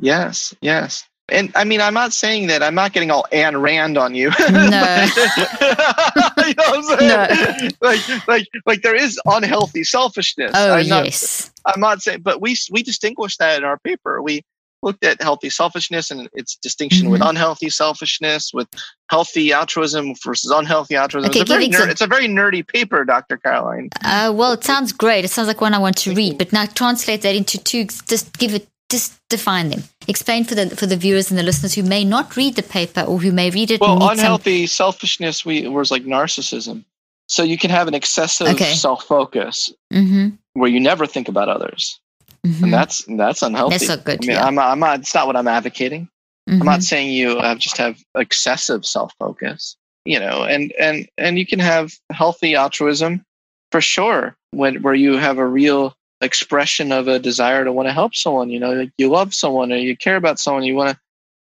Yes, 0.00 0.54
yes. 0.60 1.04
And 1.28 1.50
I 1.56 1.64
mean, 1.64 1.80
I'm 1.80 1.94
not 1.94 2.12
saying 2.12 2.46
that 2.48 2.62
I'm 2.62 2.74
not 2.74 2.92
getting 2.92 3.10
all 3.10 3.26
Ayn 3.32 3.60
Rand 3.60 3.98
on 3.98 4.14
you. 4.14 4.30
No. 4.46 5.06
you 6.46 6.54
know 6.54 6.96
no. 7.00 7.70
Like, 7.80 8.28
like, 8.28 8.46
like 8.64 8.82
there 8.82 8.94
is 8.94 9.18
unhealthy 9.26 9.84
selfishness. 9.84 10.52
Oh, 10.54 10.74
I'm 10.74 10.86
yes. 10.86 11.50
Not, 11.64 11.74
I'm 11.74 11.80
not 11.80 12.02
saying, 12.02 12.20
but 12.20 12.40
we, 12.40 12.56
we 12.70 12.82
distinguish 12.82 13.36
that 13.38 13.58
in 13.58 13.64
our 13.64 13.78
paper. 13.78 14.22
We 14.22 14.44
looked 14.82 15.04
at 15.04 15.20
healthy 15.20 15.50
selfishness 15.50 16.10
and 16.10 16.28
its 16.34 16.56
distinction 16.56 17.04
mm-hmm. 17.04 17.12
with 17.12 17.22
unhealthy 17.22 17.70
selfishness, 17.70 18.54
with 18.54 18.68
healthy 19.08 19.52
altruism 19.52 20.14
versus 20.24 20.50
unhealthy 20.50 20.94
altruism. 20.94 21.30
Okay, 21.30 21.40
it's, 21.40 21.50
a 21.50 21.54
very 21.54 21.68
ner- 21.68 21.88
it's 21.88 22.00
a 22.00 22.06
very 22.06 22.28
nerdy 22.28 22.66
paper, 22.66 23.04
Dr. 23.04 23.36
Caroline. 23.36 23.90
Uh, 24.04 24.32
well, 24.34 24.52
it 24.52 24.64
sounds 24.64 24.92
great. 24.92 25.24
It 25.24 25.28
sounds 25.28 25.48
like 25.48 25.60
one 25.60 25.74
I 25.74 25.78
want 25.78 25.96
to 25.98 26.14
read, 26.14 26.38
but 26.38 26.52
now 26.52 26.66
translate 26.66 27.22
that 27.22 27.34
into 27.34 27.58
two, 27.58 27.84
just 27.84 28.38
give 28.38 28.54
it 28.54 28.68
just 28.88 29.16
define 29.28 29.70
them. 29.70 29.82
Explain 30.08 30.44
for 30.44 30.54
the 30.54 30.70
for 30.70 30.86
the 30.86 30.96
viewers 30.96 31.30
and 31.30 31.38
the 31.38 31.42
listeners 31.42 31.74
who 31.74 31.82
may 31.82 32.04
not 32.04 32.36
read 32.36 32.56
the 32.56 32.62
paper 32.62 33.02
or 33.02 33.18
who 33.18 33.32
may 33.32 33.50
read 33.50 33.70
it. 33.70 33.80
Well, 33.80 34.08
unhealthy 34.08 34.66
some... 34.66 34.86
selfishness 34.86 35.44
we 35.44 35.66
was 35.68 35.90
like 35.90 36.04
narcissism. 36.04 36.84
So 37.28 37.42
you 37.42 37.58
can 37.58 37.70
have 37.70 37.88
an 37.88 37.94
excessive 37.94 38.48
okay. 38.48 38.72
self 38.72 39.04
focus 39.04 39.72
mm-hmm. 39.92 40.36
where 40.52 40.70
you 40.70 40.78
never 40.78 41.06
think 41.06 41.28
about 41.28 41.48
others, 41.48 41.98
mm-hmm. 42.46 42.64
and 42.64 42.72
that's 42.72 43.04
that's 43.08 43.42
unhealthy. 43.42 43.78
That's 43.78 43.88
not 43.88 44.04
good. 44.04 44.24
I 44.24 44.26
mean, 44.26 44.36
yeah. 44.36 44.46
I'm, 44.46 44.58
I'm 44.58 44.78
not. 44.78 45.00
It's 45.00 45.14
not 45.14 45.26
what 45.26 45.36
I'm 45.36 45.48
advocating. 45.48 46.08
Mm-hmm. 46.48 46.62
I'm 46.62 46.66
not 46.66 46.72
mm-hmm. 46.74 46.82
saying 46.82 47.10
you 47.10 47.38
uh, 47.38 47.56
just 47.56 47.76
have 47.78 47.98
excessive 48.16 48.86
self 48.86 49.12
focus. 49.18 49.76
You 50.04 50.20
know, 50.20 50.44
and 50.44 50.70
and 50.78 51.08
and 51.18 51.36
you 51.36 51.46
can 51.46 51.58
have 51.58 51.94
healthy 52.12 52.54
altruism 52.54 53.24
for 53.72 53.80
sure 53.80 54.36
when 54.52 54.82
where 54.82 54.94
you 54.94 55.16
have 55.16 55.38
a 55.38 55.46
real 55.46 55.96
expression 56.20 56.92
of 56.92 57.08
a 57.08 57.18
desire 57.18 57.64
to 57.64 57.72
want 57.72 57.88
to 57.88 57.92
help 57.92 58.14
someone 58.14 58.48
you 58.48 58.58
know 58.58 58.72
like 58.72 58.92
you 58.96 59.08
love 59.08 59.34
someone 59.34 59.72
or 59.72 59.76
you 59.76 59.96
care 59.96 60.16
about 60.16 60.38
someone 60.38 60.64
you 60.64 60.74
want 60.74 60.90
to 60.90 60.98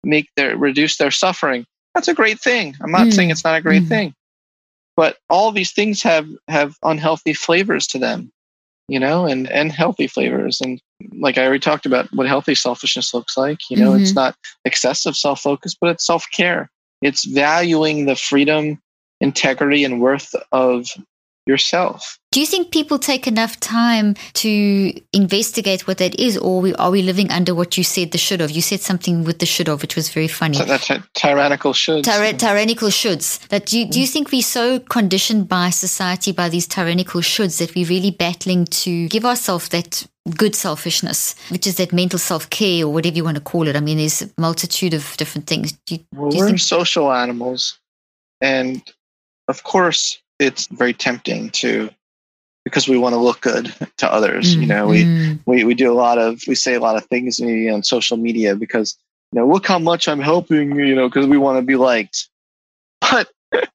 make 0.05 0.29
their 0.37 0.57
reduce 0.57 0.97
their 0.97 1.11
suffering 1.11 1.67
that's 1.95 2.09
a 2.09 2.15
great 2.15 2.41
thing 2.41 2.77
i'm 2.81 2.93
not 2.93 3.07
mm. 3.07 3.13
saying 3.13 3.31
it's 3.31 3.45
not 3.45 3.59
a 3.59 3.63
great 3.63 3.83
mm. 3.83 3.89
thing 3.89 4.15
but 4.97 5.17
all 5.29 5.51
these 5.51 5.73
things 5.73 6.03
have 6.03 6.29
have 6.47 6.77
unhealthy 6.85 7.33
flavors 7.33 7.87
to 7.87 7.99
them 7.99 8.31
you 8.87 9.01
know 9.01 9.27
and 9.27 9.51
and 9.51 9.73
healthy 9.73 10.07
flavors 10.07 10.61
and 10.61 10.81
like 11.19 11.37
i 11.37 11.45
already 11.45 11.59
talked 11.59 11.87
about 11.87 12.13
what 12.13 12.27
healthy 12.27 12.55
selfishness 12.55 13.13
looks 13.13 13.37
like 13.37 13.59
you 13.71 13.77
know 13.77 13.93
mm-hmm. 13.93 14.03
it's 14.03 14.15
not 14.15 14.37
excessive 14.65 15.17
self-focus 15.17 15.77
but 15.81 15.91
it's 15.91 16.07
self-care 16.07 16.71
it's 17.03 17.25
valuing 17.25 18.07
the 18.07 18.17
freedom 18.17 18.79
integrity 19.21 19.85
and 19.85 20.01
worth 20.01 20.35
of 20.53 20.87
yourself. 21.51 22.19
Do 22.33 22.39
you 22.39 22.47
think 22.47 22.71
people 22.71 23.01
take 23.01 23.27
enough 23.27 23.59
time 23.59 24.15
to 24.35 24.93
investigate 25.13 25.89
what 25.89 25.99
that 25.99 26.19
is, 26.19 26.39
or 26.39 26.73
are 26.79 26.93
we 26.93 27.03
living 27.03 27.29
under 27.33 27.57
what 27.57 27.77
you 27.77 27.83
said 27.83 28.13
the 28.13 28.19
should 28.19 28.41
of? 28.41 28.53
You 28.53 28.63
said 28.63 28.81
something 28.81 29.25
with 29.25 29.41
the 29.41 29.47
should 29.47 29.69
of, 29.69 29.83
which 29.83 29.97
was 29.97 30.11
very 30.11 30.29
funny. 30.29 30.57
So 30.57 30.65
that's 30.65 30.91
a 30.91 31.05
tyrannical 31.15 31.73
shoulds. 31.73 32.05
Tyra- 32.05 32.39
tyrannical 32.39 32.89
shoulds. 32.89 33.47
That 33.49 33.67
do 33.67 33.81
you, 33.81 33.87
do 33.91 34.01
you 34.01 34.07
mm. 34.07 34.13
think 34.13 34.31
we're 34.31 34.43
so 34.43 34.79
conditioned 34.79 35.49
by 35.49 35.71
society 35.71 36.31
by 36.31 36.49
these 36.49 36.69
tyrannical 36.69 37.21
shoulds 37.21 37.59
that 37.59 37.75
we're 37.75 37.89
really 37.89 38.13
battling 38.13 38.65
to 38.67 39.09
give 39.09 39.25
ourselves 39.25 39.69
that 39.71 40.07
good 40.37 40.55
selfishness, 40.55 41.35
which 41.49 41.67
is 41.67 41.77
that 41.77 41.93
mental 41.93 42.21
self 42.21 42.49
care 42.51 42.87
or 42.87 42.93
whatever 42.93 43.17
you 43.17 43.25
want 43.25 43.39
to 43.39 43.43
call 43.43 43.67
it? 43.67 43.75
I 43.75 43.81
mean, 43.81 43.99
there's 43.99 44.23
a 44.23 44.31
multitude 44.39 44.95
of 44.95 45.17
different 45.17 45.49
things. 45.49 45.73
Do 45.73 45.97
you, 45.97 46.05
well, 46.15 46.31
do 46.31 46.39
we're 46.39 46.47
think- 46.47 46.61
social 46.61 47.13
animals, 47.13 47.77
and 48.41 48.83
of 49.49 49.65
course 49.65 50.23
it's 50.41 50.67
very 50.69 50.95
tempting 50.95 51.51
to 51.51 51.91
because 52.65 52.89
we 52.89 52.99
want 52.99 53.15
to 53.15 53.19
look 53.19 53.41
good 53.41 53.73
to 53.99 54.13
others. 54.13 54.57
Mm, 54.57 54.61
you 54.61 54.67
know, 54.67 54.87
we, 54.87 55.05
mm. 55.05 55.39
we 55.47 55.65
we 55.65 55.75
do 55.75 55.93
a 55.93 55.95
lot 55.95 56.19
of 56.19 56.43
we 56.49 56.55
say 56.55 56.75
a 56.75 56.81
lot 56.81 56.97
of 56.97 57.05
things 57.07 57.41
maybe 57.41 57.69
on 57.71 57.83
social 57.83 58.17
media 58.17 58.57
because 58.57 58.99
you 59.33 59.41
know 59.41 59.47
look 59.47 59.67
how 59.67 59.79
much 59.79 60.09
I'm 60.09 60.21
helping 60.21 60.77
you 60.77 60.95
know 60.95 61.09
because 61.09 61.27
we 61.27 61.39
want 61.39 61.59
to 61.59 61.63
be 61.63 61.77
liked. 61.77 62.29
But 63.11 63.31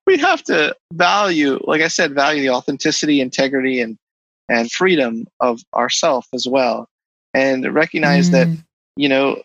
we 0.06 0.18
have 0.20 0.42
to 0.44 0.76
value, 0.94 1.60
like 1.64 1.82
I 1.82 1.90
said, 1.90 2.14
value 2.14 2.42
the 2.42 2.52
authenticity, 2.52 3.22
integrity, 3.22 3.82
and 3.82 3.98
and 4.48 4.72
freedom 4.72 5.28
of 5.40 5.62
ourself 5.74 6.28
as 6.34 6.48
well, 6.48 6.88
and 7.34 7.74
recognize 7.74 8.30
mm. 8.30 8.34
that 8.34 8.64
you 8.96 9.10
know 9.10 9.42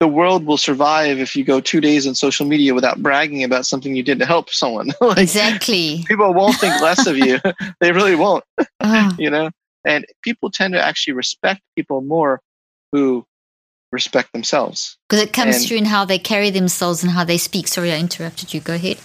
the 0.00 0.08
world 0.08 0.46
will 0.46 0.56
survive 0.56 1.18
if 1.18 1.34
you 1.34 1.44
go 1.44 1.60
two 1.60 1.80
days 1.80 2.06
on 2.06 2.14
social 2.14 2.46
media 2.46 2.74
without 2.74 3.02
bragging 3.02 3.42
about 3.42 3.66
something 3.66 3.96
you 3.96 4.02
did 4.02 4.18
to 4.20 4.26
help 4.26 4.50
someone. 4.50 4.92
like, 5.00 5.18
exactly. 5.18 6.04
People 6.06 6.32
won't 6.32 6.56
think 6.56 6.80
less 6.80 7.06
of 7.06 7.16
you. 7.16 7.40
they 7.80 7.92
really 7.92 8.14
won't. 8.14 8.44
Oh. 8.80 9.10
you 9.18 9.30
know? 9.30 9.50
And 9.84 10.06
people 10.22 10.50
tend 10.50 10.74
to 10.74 10.84
actually 10.84 11.14
respect 11.14 11.62
people 11.76 12.00
more 12.00 12.40
who 12.92 13.24
respect 13.90 14.32
themselves. 14.32 14.96
Because 15.08 15.24
it 15.24 15.32
comes 15.32 15.56
and, 15.56 15.66
through 15.66 15.78
in 15.78 15.84
how 15.84 16.04
they 16.04 16.18
carry 16.18 16.50
themselves 16.50 17.02
and 17.02 17.10
how 17.10 17.24
they 17.24 17.38
speak. 17.38 17.66
Sorry, 17.66 17.92
I 17.92 17.98
interrupted 17.98 18.54
you. 18.54 18.60
Go 18.60 18.74
ahead. 18.74 18.98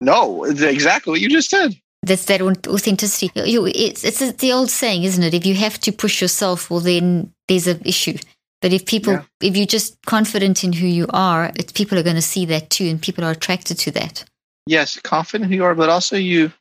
No, 0.00 0.44
exactly 0.44 1.10
what 1.10 1.20
you 1.20 1.28
just 1.28 1.50
said. 1.50 1.74
That's 2.02 2.26
that 2.26 2.42
authenticity. 2.42 3.32
It's, 3.34 4.04
it's 4.04 4.32
the 4.32 4.52
old 4.52 4.70
saying, 4.70 5.04
isn't 5.04 5.24
it? 5.24 5.34
If 5.34 5.46
you 5.46 5.54
have 5.54 5.80
to 5.80 5.92
push 5.92 6.20
yourself, 6.20 6.70
well, 6.70 6.80
then 6.80 7.32
there's 7.48 7.66
an 7.66 7.80
issue. 7.84 8.18
But 8.62 8.72
if 8.72 8.86
people, 8.86 9.12
yeah. 9.12 9.22
if 9.42 9.56
you're 9.56 9.66
just 9.66 9.96
confident 10.06 10.64
in 10.64 10.72
who 10.72 10.86
you 10.86 11.06
are, 11.10 11.52
it's, 11.56 11.72
people 11.72 11.98
are 11.98 12.02
going 12.02 12.16
to 12.16 12.22
see 12.22 12.46
that 12.46 12.70
too, 12.70 12.86
and 12.86 13.00
people 13.00 13.24
are 13.24 13.32
attracted 13.32 13.78
to 13.78 13.90
that. 13.92 14.24
Yes, 14.66 14.98
confident 14.98 15.50
who 15.50 15.56
you 15.56 15.64
are, 15.64 15.74
but 15.74 15.90
also 15.90 16.16
you, 16.16 16.52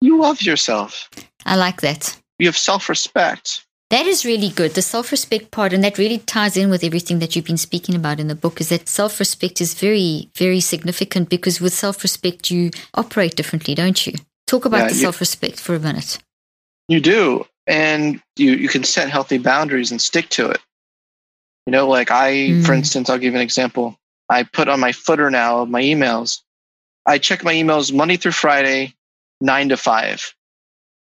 you 0.00 0.20
love 0.20 0.42
yourself. 0.42 1.10
I 1.44 1.56
like 1.56 1.80
that. 1.80 2.16
You 2.38 2.46
have 2.46 2.56
self-respect. 2.56 3.66
That 3.90 4.06
is 4.06 4.24
really 4.24 4.50
good. 4.50 4.74
The 4.74 4.82
self-respect 4.82 5.50
part, 5.50 5.72
and 5.72 5.82
that 5.82 5.98
really 5.98 6.18
ties 6.18 6.56
in 6.56 6.70
with 6.70 6.84
everything 6.84 7.18
that 7.18 7.34
you've 7.34 7.44
been 7.44 7.56
speaking 7.56 7.96
about 7.96 8.20
in 8.20 8.28
the 8.28 8.36
book, 8.36 8.60
is 8.60 8.68
that 8.68 8.88
self-respect 8.88 9.60
is 9.60 9.74
very, 9.74 10.30
very 10.36 10.60
significant 10.60 11.28
because 11.28 11.60
with 11.60 11.74
self-respect 11.74 12.52
you 12.52 12.70
operate 12.94 13.34
differently, 13.34 13.74
don't 13.74 14.06
you? 14.06 14.14
Talk 14.46 14.64
about 14.64 14.82
yeah, 14.82 14.88
the 14.88 14.94
you, 14.94 15.00
self-respect 15.00 15.58
for 15.58 15.74
a 15.74 15.80
minute. 15.80 16.18
You 16.86 17.00
do, 17.00 17.46
and 17.66 18.22
you 18.36 18.52
you 18.52 18.68
can 18.68 18.84
set 18.84 19.10
healthy 19.10 19.38
boundaries 19.38 19.90
and 19.90 20.00
stick 20.00 20.28
to 20.30 20.48
it. 20.50 20.60
You 21.70 21.76
know, 21.76 21.86
like 21.86 22.10
I, 22.10 22.32
mm. 22.32 22.66
for 22.66 22.72
instance, 22.72 23.08
I'll 23.08 23.16
give 23.16 23.32
you 23.32 23.38
an 23.38 23.44
example. 23.44 23.96
I 24.28 24.42
put 24.42 24.66
on 24.66 24.80
my 24.80 24.90
footer 24.90 25.30
now 25.30 25.60
of 25.60 25.68
my 25.68 25.80
emails. 25.80 26.40
I 27.06 27.18
check 27.18 27.44
my 27.44 27.54
emails 27.54 27.94
Monday 27.94 28.16
through 28.16 28.32
Friday, 28.32 28.96
nine 29.40 29.68
to 29.68 29.76
five. 29.76 30.34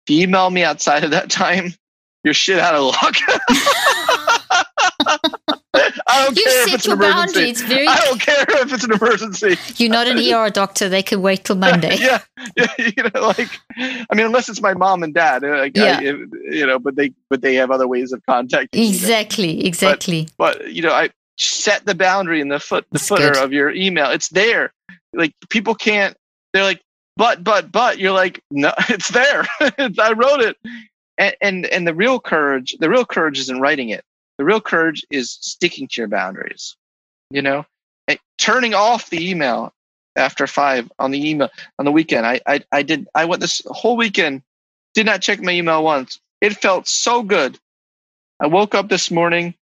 If 0.06 0.14
you 0.14 0.22
email 0.22 0.48
me 0.48 0.62
outside 0.62 1.02
of 1.02 1.10
that 1.10 1.30
time, 1.30 1.74
you're 2.22 2.32
shit 2.32 2.60
out 2.60 2.76
of 2.76 2.94
luck. 2.94 3.16
I 6.12 6.24
don't 6.24 6.36
You've 6.36 6.44
care 6.46 6.62
if 6.62 6.68
set 6.68 6.74
it's 6.74 6.84
an 6.86 6.90
your 6.90 6.98
emergency. 6.98 7.32
boundary. 7.34 7.50
It's 7.50 7.62
very- 7.62 7.86
I 7.88 7.96
don't 8.04 8.20
care 8.20 8.44
if 8.48 8.72
it's 8.72 8.84
an 8.84 8.92
emergency. 8.92 9.56
You're 9.76 9.90
not 9.90 10.06
an 10.06 10.18
ER 10.18 10.50
doctor. 10.50 10.88
They 10.88 11.02
can 11.02 11.22
wait 11.22 11.44
till 11.44 11.56
Monday. 11.56 11.96
yeah, 12.00 12.20
yeah, 12.56 12.66
you 12.78 13.02
know, 13.14 13.20
like 13.28 13.48
I 13.78 14.14
mean, 14.14 14.26
unless 14.26 14.48
it's 14.48 14.60
my 14.60 14.74
mom 14.74 15.02
and 15.02 15.14
dad, 15.14 15.42
uh, 15.44 15.58
like, 15.58 15.76
Yeah. 15.76 15.98
I, 16.00 16.02
you 16.04 16.66
know, 16.66 16.78
but 16.78 16.96
they 16.96 17.12
but 17.30 17.40
they 17.40 17.54
have 17.54 17.70
other 17.70 17.88
ways 17.88 18.12
of 18.12 18.22
contacting. 18.26 18.82
Exactly, 18.86 19.64
exactly. 19.66 20.28
But 20.36 20.70
you 20.72 20.82
know, 20.82 20.92
I 20.92 21.10
set 21.38 21.86
the 21.86 21.94
boundary 21.94 22.40
in 22.40 22.48
the 22.48 22.60
foot 22.60 22.84
the 22.90 22.98
That's 22.98 23.08
footer 23.08 23.32
good. 23.32 23.42
of 23.42 23.52
your 23.52 23.70
email. 23.70 24.10
It's 24.10 24.28
there. 24.28 24.72
Like 25.14 25.32
people 25.48 25.74
can't. 25.74 26.16
They're 26.52 26.62
like, 26.64 26.82
but 27.16 27.42
but 27.42 27.72
but. 27.72 27.98
You're 27.98 28.12
like, 28.12 28.42
no, 28.50 28.72
it's 28.88 29.08
there. 29.08 29.46
I 29.60 30.12
wrote 30.12 30.40
it. 30.40 30.56
And, 31.18 31.34
and 31.40 31.66
and 31.66 31.86
the 31.86 31.94
real 31.94 32.20
courage, 32.20 32.74
the 32.80 32.88
real 32.88 33.04
courage 33.04 33.38
isn't 33.38 33.60
writing 33.60 33.90
it. 33.90 34.04
The 34.42 34.46
real 34.46 34.60
courage 34.60 35.06
is 35.08 35.38
sticking 35.40 35.86
to 35.86 36.00
your 36.00 36.08
boundaries. 36.08 36.74
You 37.30 37.42
know, 37.42 37.64
and 38.08 38.18
turning 38.38 38.74
off 38.74 39.08
the 39.08 39.30
email 39.30 39.72
after 40.16 40.48
five 40.48 40.90
on 40.98 41.12
the 41.12 41.30
email 41.30 41.48
on 41.78 41.84
the 41.84 41.92
weekend. 41.92 42.26
I 42.26 42.40
I, 42.44 42.60
I 42.72 42.82
did. 42.82 43.06
I 43.14 43.24
went 43.24 43.40
this 43.40 43.62
whole 43.66 43.96
weekend. 43.96 44.42
Did 44.94 45.06
not 45.06 45.22
check 45.22 45.40
my 45.40 45.52
email 45.52 45.84
once. 45.84 46.18
It 46.40 46.54
felt 46.54 46.88
so 46.88 47.22
good. 47.22 47.56
I 48.40 48.48
woke 48.48 48.74
up 48.74 48.88
this 48.88 49.12
morning. 49.12 49.54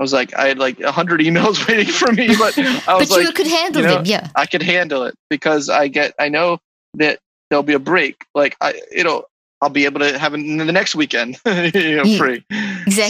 I 0.00 0.02
was 0.02 0.12
like, 0.12 0.34
I 0.34 0.48
had 0.48 0.58
like 0.58 0.80
a 0.80 0.90
hundred 0.90 1.20
emails 1.26 1.64
waiting 1.68 1.86
for 1.86 2.10
me, 2.10 2.34
but 2.36 2.58
I 2.88 2.96
was 2.96 3.12
like, 3.12 3.20
But 3.20 3.26
you 3.28 3.32
could 3.32 3.46
handle 3.46 3.82
you 3.82 3.86
know, 3.86 3.94
them, 3.98 4.06
yeah. 4.06 4.28
I 4.34 4.46
could 4.46 4.62
handle 4.62 5.04
it 5.04 5.14
because 5.28 5.68
I 5.68 5.86
get, 5.86 6.14
I 6.18 6.30
know 6.30 6.58
that 6.94 7.20
there'll 7.48 7.62
be 7.62 7.74
a 7.74 7.78
break. 7.78 8.24
Like 8.34 8.56
I, 8.60 8.74
it'll, 8.90 9.29
I'll 9.60 9.68
be 9.68 9.84
able 9.84 10.00
to 10.00 10.18
have 10.18 10.34
it 10.34 10.40
in 10.40 10.56
the 10.56 10.72
next 10.72 10.94
weekend, 10.94 11.38
you 11.46 11.96
know, 11.96 12.04
Yeah, 12.04 12.18
free. 12.18 12.44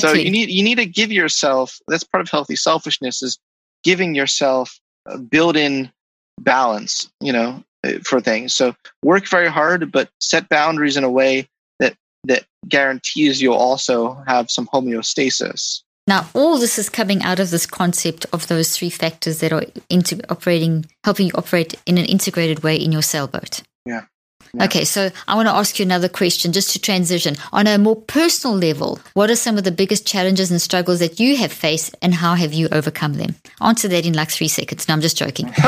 So 0.00 0.12
you 0.12 0.30
need, 0.30 0.50
you 0.50 0.62
need 0.62 0.76
to 0.76 0.86
give 0.86 1.12
yourself. 1.12 1.78
That's 1.88 2.04
part 2.04 2.22
of 2.22 2.28
healthy 2.28 2.56
selfishness 2.56 3.22
is 3.22 3.38
giving 3.84 4.14
yourself 4.14 4.78
a 5.06 5.18
built-in 5.18 5.92
balance. 6.40 7.08
You 7.20 7.32
know, 7.32 7.64
eh, 7.84 7.98
for 8.04 8.20
things. 8.20 8.54
So 8.54 8.74
work 9.02 9.28
very 9.28 9.48
hard, 9.48 9.92
but 9.92 10.10
set 10.20 10.48
boundaries 10.48 10.96
in 10.96 11.04
a 11.04 11.10
way 11.10 11.48
that 11.78 11.94
that 12.24 12.44
guarantees 12.68 13.40
you'll 13.40 13.54
also 13.54 14.22
have 14.26 14.50
some 14.50 14.66
homeostasis. 14.68 15.82
Now, 16.06 16.28
all 16.34 16.58
this 16.58 16.76
is 16.76 16.88
coming 16.88 17.22
out 17.22 17.38
of 17.38 17.50
this 17.50 17.66
concept 17.66 18.26
of 18.32 18.48
those 18.48 18.76
three 18.76 18.90
factors 18.90 19.38
that 19.38 19.52
are 19.52 19.62
into 19.88 20.20
operating, 20.28 20.86
helping 21.04 21.26
you 21.26 21.32
operate 21.36 21.74
in 21.86 21.98
an 21.98 22.04
integrated 22.06 22.64
way 22.64 22.74
in 22.74 22.90
your 22.90 23.02
sailboat. 23.02 23.62
Yeah. 23.86 24.06
Yeah. 24.54 24.64
Okay, 24.64 24.84
so 24.84 25.10
I 25.28 25.34
want 25.36 25.48
to 25.48 25.54
ask 25.54 25.78
you 25.78 25.84
another 25.84 26.08
question 26.08 26.52
just 26.52 26.70
to 26.72 26.80
transition. 26.80 27.36
On 27.52 27.66
a 27.66 27.78
more 27.78 27.96
personal 27.96 28.56
level, 28.56 28.98
what 29.14 29.30
are 29.30 29.36
some 29.36 29.56
of 29.58 29.64
the 29.64 29.70
biggest 29.72 30.06
challenges 30.06 30.50
and 30.50 30.60
struggles 30.60 30.98
that 30.98 31.20
you 31.20 31.36
have 31.36 31.52
faced 31.52 31.94
and 32.02 32.12
how 32.14 32.34
have 32.34 32.52
you 32.52 32.68
overcome 32.72 33.14
them? 33.14 33.36
Answer 33.60 33.88
that 33.88 34.06
in 34.06 34.12
like 34.14 34.30
three 34.30 34.48
seconds. 34.48 34.88
No, 34.88 34.94
I'm 34.94 35.00
just 35.00 35.16
joking. 35.16 35.52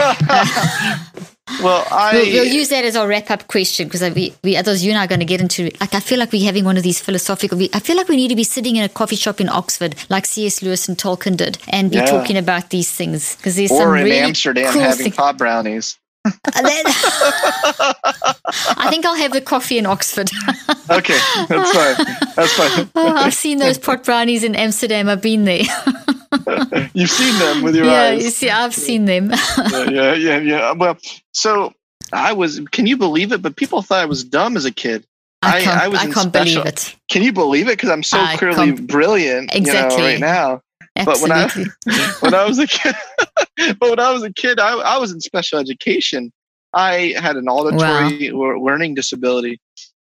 Well, 1.62 1.86
I 1.90 2.12
We'll, 2.14 2.24
we'll 2.44 2.52
use 2.54 2.68
that 2.70 2.84
as 2.84 2.96
our 2.96 3.06
wrap 3.06 3.30
up 3.30 3.46
question 3.48 3.86
because 3.88 4.02
we, 4.14 4.32
we, 4.42 4.56
others, 4.56 4.84
you 4.84 4.90
and 4.90 4.98
I 4.98 5.04
are 5.04 5.08
going 5.08 5.18
to 5.20 5.26
get 5.26 5.40
into, 5.40 5.64
like, 5.80 5.92
I 5.92 6.00
feel 6.00 6.18
like 6.18 6.32
we're 6.32 6.44
having 6.44 6.64
one 6.64 6.76
of 6.76 6.82
these 6.82 7.00
philosophical, 7.00 7.58
we, 7.58 7.68
I 7.74 7.80
feel 7.80 7.96
like 7.96 8.08
we 8.08 8.16
need 8.16 8.28
to 8.28 8.36
be 8.36 8.44
sitting 8.44 8.76
in 8.76 8.84
a 8.84 8.88
coffee 8.88 9.16
shop 9.16 9.40
in 9.40 9.48
Oxford 9.48 9.94
like 10.08 10.24
C.S. 10.24 10.62
Lewis 10.62 10.88
and 10.88 10.96
Tolkien 10.96 11.36
did 11.36 11.58
and 11.68 11.90
be 11.90 11.96
Yeah. 11.96 12.06
talking 12.06 12.38
about 12.38 12.70
these 12.70 12.90
things 12.90 13.36
because 13.36 13.56
there's 13.56 13.70
some 13.70 13.88
or 13.88 13.96
in 13.96 14.04
really 14.04 14.18
Amsterdam 14.18 14.72
cool 14.72 14.82
having 14.82 15.04
things. 15.04 15.16
pot 15.16 15.36
brownies. 15.36 15.98
Uh, 16.24 16.30
I 18.76 18.86
think 18.90 19.04
I'll 19.06 19.16
have 19.16 19.32
the 19.32 19.40
coffee 19.40 19.78
in 19.78 19.86
Oxford. 19.86 20.30
Okay, 20.90 21.16
that's 21.48 21.72
fine. 21.72 22.16
That's 22.36 22.52
fine. 22.52 22.90
Oh, 22.94 23.14
I've 23.16 23.32
seen 23.34 23.58
those 23.58 23.78
pot 23.78 24.04
brownies 24.04 24.44
in 24.44 24.54
Amsterdam. 24.54 25.08
I've 25.08 25.22
been 25.22 25.44
there. 25.44 25.62
You've 26.92 27.08
seen 27.10 27.38
them 27.38 27.62
with 27.62 27.74
your 27.76 27.84
eyes. 27.86 27.90
yeah, 27.92 28.12
you 28.12 28.30
see, 28.30 28.50
I've 28.50 28.74
seen 28.74 29.04
them. 29.06 29.30
yeah, 29.30 29.84
yeah, 29.88 30.14
yeah, 30.14 30.38
yeah. 30.38 30.72
Well, 30.72 30.98
so 31.32 31.72
I 32.12 32.32
was. 32.34 32.60
Can 32.72 32.86
you 32.86 32.96
believe 32.98 33.32
it? 33.32 33.40
But 33.40 33.56
people 33.56 33.80
thought 33.80 34.00
I 34.02 34.06
was 34.06 34.22
dumb 34.24 34.56
as 34.56 34.64
a 34.66 34.72
kid. 34.72 35.06
I 35.40 35.58
I- 35.58 35.62
can't, 35.62 35.80
I 35.82 35.88
was 35.88 36.00
I 36.00 36.04
in 36.06 36.12
can't 36.12 36.28
special- 36.28 36.62
believe 36.62 36.74
it. 36.74 36.96
Can 37.08 37.22
you 37.22 37.32
believe 37.32 37.68
it? 37.68 37.72
Because 37.78 37.90
I'm 37.90 38.02
so 38.02 38.18
I 38.20 38.36
clearly 38.36 38.72
brilliant. 38.72 39.54
Exactly. 39.54 39.96
You 39.96 40.02
know, 40.02 40.08
right 40.12 40.20
now. 40.20 40.62
But 40.94 41.20
when 41.20 41.32
I- 41.32 41.48
when 42.20 42.34
I 42.34 42.44
was 42.44 42.58
a 42.58 42.66
kid, 42.66 42.94
but 43.78 43.90
when 43.90 44.00
I 44.00 44.12
was 44.12 44.22
a 44.22 44.32
kid, 44.32 44.58
I, 44.58 44.74
I 44.78 44.98
was 44.98 45.12
in 45.12 45.20
special 45.20 45.58
education. 45.58 46.32
I 46.74 47.14
had 47.18 47.36
an 47.36 47.48
auditory 47.48 48.30
or 48.30 48.58
learning 48.58 48.94
disability, 48.94 49.60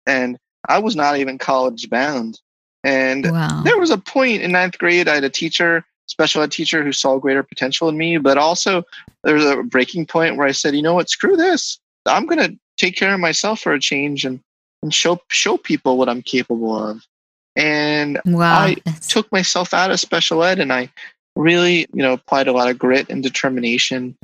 and 0.07 0.39
I 0.68 0.78
was 0.78 0.97
not 0.97 1.18
even 1.18 1.39
college 1.39 1.91
bound. 1.91 2.41
And 2.85 3.30
wow. 3.30 3.62
there 3.64 3.78
was 3.78 3.91
a 3.91 3.99
point 3.99 4.43
in 4.43 4.53
ninth 4.53 4.78
grade, 4.78 5.09
I 5.09 5.14
had 5.14 5.24
a 5.24 5.30
teacher, 5.30 5.85
special 6.07 6.43
ed 6.43 6.53
teacher, 6.53 6.85
who 6.85 6.93
saw 6.93 7.18
greater 7.18 7.43
potential 7.43 7.89
in 7.89 7.97
me. 7.97 8.18
But 8.18 8.39
also, 8.39 8.85
there 9.24 9.35
was 9.35 9.45
a 9.45 9.62
breaking 9.62 10.07
point 10.07 10.37
where 10.37 10.47
I 10.47 10.53
said, 10.53 10.74
you 10.74 10.82
know 10.82 10.95
what, 10.95 11.09
screw 11.09 11.37
this. 11.37 11.78
I'm 12.07 12.26
going 12.26 12.41
to 12.41 12.59
take 12.76 12.97
care 12.97 13.14
of 13.14 13.20
myself 13.20 13.61
for 13.61 13.72
a 13.72 13.80
change 13.80 14.24
and, 14.24 14.41
and 14.82 14.93
show 14.93 15.18
show 15.28 15.57
people 15.57 15.97
what 15.97 16.11
I'm 16.11 16.22
capable 16.22 16.76
of. 16.76 17.03
And 17.57 18.20
Wow. 18.24 18.59
I 18.61 18.74
that's- 18.84 19.07
took 19.09 19.30
myself 19.32 19.72
out 19.74 19.90
of 19.90 20.00
special 20.00 20.42
ed 20.42 20.59
and 20.59 20.72
I 20.72 20.90
really, 21.36 21.80
you 21.92 22.02
know, 22.02 22.12
applied 22.12 22.48
a 22.48 22.52
lot 22.52 22.68
of 22.70 22.78
grit 22.78 23.09
and 23.09 23.22
determination 23.22 24.16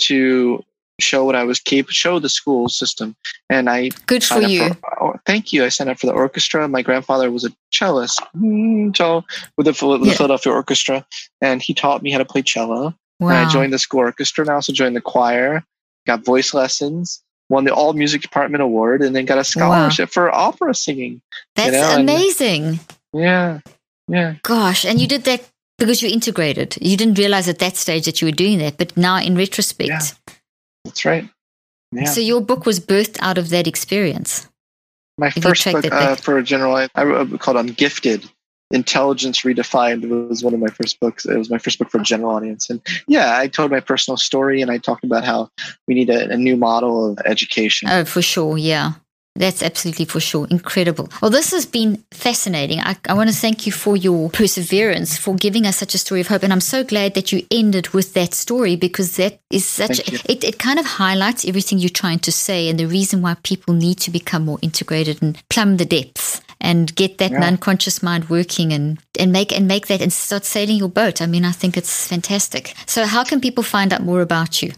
to 0.00 0.62
show 1.00 1.24
what 1.24 1.34
I 1.34 1.42
was 1.44 1.58
capable, 1.58 1.92
show 1.92 2.18
the 2.20 2.28
school 2.28 2.68
system. 2.68 3.16
And 3.50 3.68
I 3.68 3.88
good 4.06 4.22
for 4.22 4.40
you. 4.40 4.68
For, 4.74 5.02
oh, 5.02 5.14
thank 5.26 5.52
you. 5.52 5.64
I 5.64 5.68
signed 5.68 5.90
up 5.90 5.98
for 5.98 6.06
the 6.06 6.12
orchestra. 6.12 6.68
My 6.68 6.82
grandfather 6.82 7.30
was 7.30 7.44
a 7.44 7.52
cellist, 7.72 8.20
mm, 8.36 8.94
cello 8.94 9.24
with 9.56 9.66
the, 9.66 9.98
Yeah. 10.02 10.12
Philadelphia 10.14 10.52
Orchestra, 10.52 11.04
and 11.40 11.60
he 11.62 11.74
taught 11.74 12.02
me 12.02 12.10
how 12.12 12.18
to 12.18 12.24
play 12.24 12.42
cello. 12.42 12.94
And 13.20 13.28
Wow. 13.28 13.46
I 13.46 13.50
joined 13.50 13.72
the 13.72 13.78
school 13.78 14.00
orchestra, 14.00 14.42
and 14.42 14.50
I 14.50 14.54
also 14.54 14.72
joined 14.72 14.94
the 14.96 15.00
choir. 15.00 15.64
Got 16.06 16.24
voice 16.24 16.54
lessons. 16.54 17.22
Won 17.50 17.64
the 17.64 17.74
All 17.74 17.92
Music 17.92 18.22
Department 18.22 18.62
Award, 18.62 19.02
and 19.02 19.14
then 19.14 19.26
got 19.26 19.38
a 19.38 19.44
scholarship 19.44 20.10
for 20.10 20.34
opera 20.34 20.74
singing. 20.74 21.20
That's 21.56 21.72
know, 21.72 21.90
and- 21.90 22.08
amazing. 22.08 22.80
Yeah, 23.12 23.60
yeah. 24.08 24.36
Gosh, 24.42 24.84
and 24.84 25.00
you 25.00 25.06
did 25.06 25.24
that 25.24 25.48
because 25.78 26.02
you 26.02 26.08
integrated. 26.08 26.76
You 26.80 26.96
didn't 26.96 27.18
realize 27.18 27.48
at 27.48 27.58
that 27.58 27.76
stage 27.76 28.06
that 28.06 28.20
you 28.20 28.28
were 28.28 28.32
doing 28.32 28.58
that, 28.58 28.78
but 28.78 28.96
now 28.96 29.18
in 29.18 29.36
retrospect. 29.36 29.88
Yeah. 29.88 30.00
That's 30.84 31.04
right. 31.04 31.28
Yeah. 31.92 32.04
So 32.04 32.20
your 32.20 32.40
book 32.40 32.66
was 32.66 32.80
birthed 32.80 33.18
out 33.20 33.38
of 33.38 33.50
that 33.50 33.66
experience. 33.66 34.48
My 35.16 35.32
you 35.34 35.42
first 35.42 35.64
book 35.64 35.84
uh, 35.92 36.16
for 36.16 36.42
general, 36.42 36.74
I, 36.74 37.04
wrote 37.04 37.32
a 37.32 37.38
called 37.38 37.56
Ungifted. 37.56 38.28
Intelligence 38.70 39.42
Redefined 39.42 40.08
was 40.28 40.42
one 40.42 40.54
of 40.54 40.60
my 40.60 40.68
first 40.68 40.98
books. 41.00 41.26
It 41.26 41.36
was 41.36 41.50
my 41.50 41.58
first 41.58 41.78
book 41.78 41.90
for 41.90 42.00
a 42.00 42.04
general 42.04 42.30
audience. 42.30 42.70
And 42.70 42.80
yeah, 43.06 43.38
I 43.38 43.46
told 43.46 43.70
my 43.70 43.80
personal 43.80 44.16
story 44.16 44.62
and 44.62 44.70
I 44.70 44.78
talked 44.78 45.04
about 45.04 45.24
how 45.24 45.50
we 45.86 45.94
need 45.94 46.10
a, 46.10 46.30
a 46.30 46.36
new 46.36 46.56
model 46.56 47.12
of 47.12 47.18
education. 47.24 47.88
Oh, 47.90 48.04
for 48.04 48.22
sure. 48.22 48.58
Yeah. 48.58 48.94
That's 49.36 49.64
absolutely 49.64 50.04
for 50.04 50.20
sure. 50.20 50.46
Incredible. 50.48 51.08
Well, 51.20 51.30
this 51.30 51.50
has 51.50 51.66
been 51.66 52.04
fascinating. 52.12 52.78
I, 52.78 52.96
I 53.08 53.14
want 53.14 53.30
to 53.30 53.34
thank 53.34 53.66
you 53.66 53.72
for 53.72 53.96
your 53.96 54.30
perseverance, 54.30 55.18
for 55.18 55.34
giving 55.34 55.66
us 55.66 55.76
such 55.76 55.92
a 55.94 55.98
story 55.98 56.20
of 56.20 56.28
hope. 56.28 56.44
And 56.44 56.52
I'm 56.52 56.60
so 56.60 56.84
glad 56.84 57.14
that 57.14 57.32
you 57.32 57.44
ended 57.50 57.88
with 57.88 58.14
that 58.14 58.32
story 58.32 58.76
because 58.76 59.16
that 59.16 59.40
is 59.50 59.66
such, 59.66 59.98
it, 60.30 60.44
it 60.44 60.58
kind 60.60 60.78
of 60.78 60.86
highlights 60.86 61.44
everything 61.44 61.78
you're 61.78 61.88
trying 61.88 62.20
to 62.20 62.30
say 62.30 62.68
and 62.68 62.78
the 62.78 62.86
reason 62.86 63.22
why 63.22 63.34
people 63.42 63.74
need 63.74 63.98
to 63.98 64.12
become 64.12 64.44
more 64.44 64.60
integrated 64.62 65.20
and 65.20 65.42
plumb 65.50 65.78
the 65.78 65.84
depths 65.84 66.40
and 66.60 66.94
get 66.94 67.18
that 67.18 67.30
Yeah. 67.32 67.44
unconscious 67.44 68.02
mind 68.02 68.28
working 68.30 68.72
and, 68.72 68.98
and 69.18 69.32
make, 69.32 69.52
and 69.52 69.66
make 69.68 69.86
that 69.88 70.00
and 70.00 70.12
start 70.12 70.44
sailing 70.44 70.76
your 70.76 70.88
boat. 70.88 71.20
I 71.20 71.26
mean, 71.26 71.44
I 71.44 71.52
think 71.52 71.76
it's 71.76 72.06
fantastic. 72.06 72.74
So 72.86 73.04
how 73.06 73.24
can 73.24 73.40
people 73.40 73.62
find 73.62 73.92
out 73.92 74.02
more 74.02 74.20
about 74.20 74.62
you? 74.62 74.72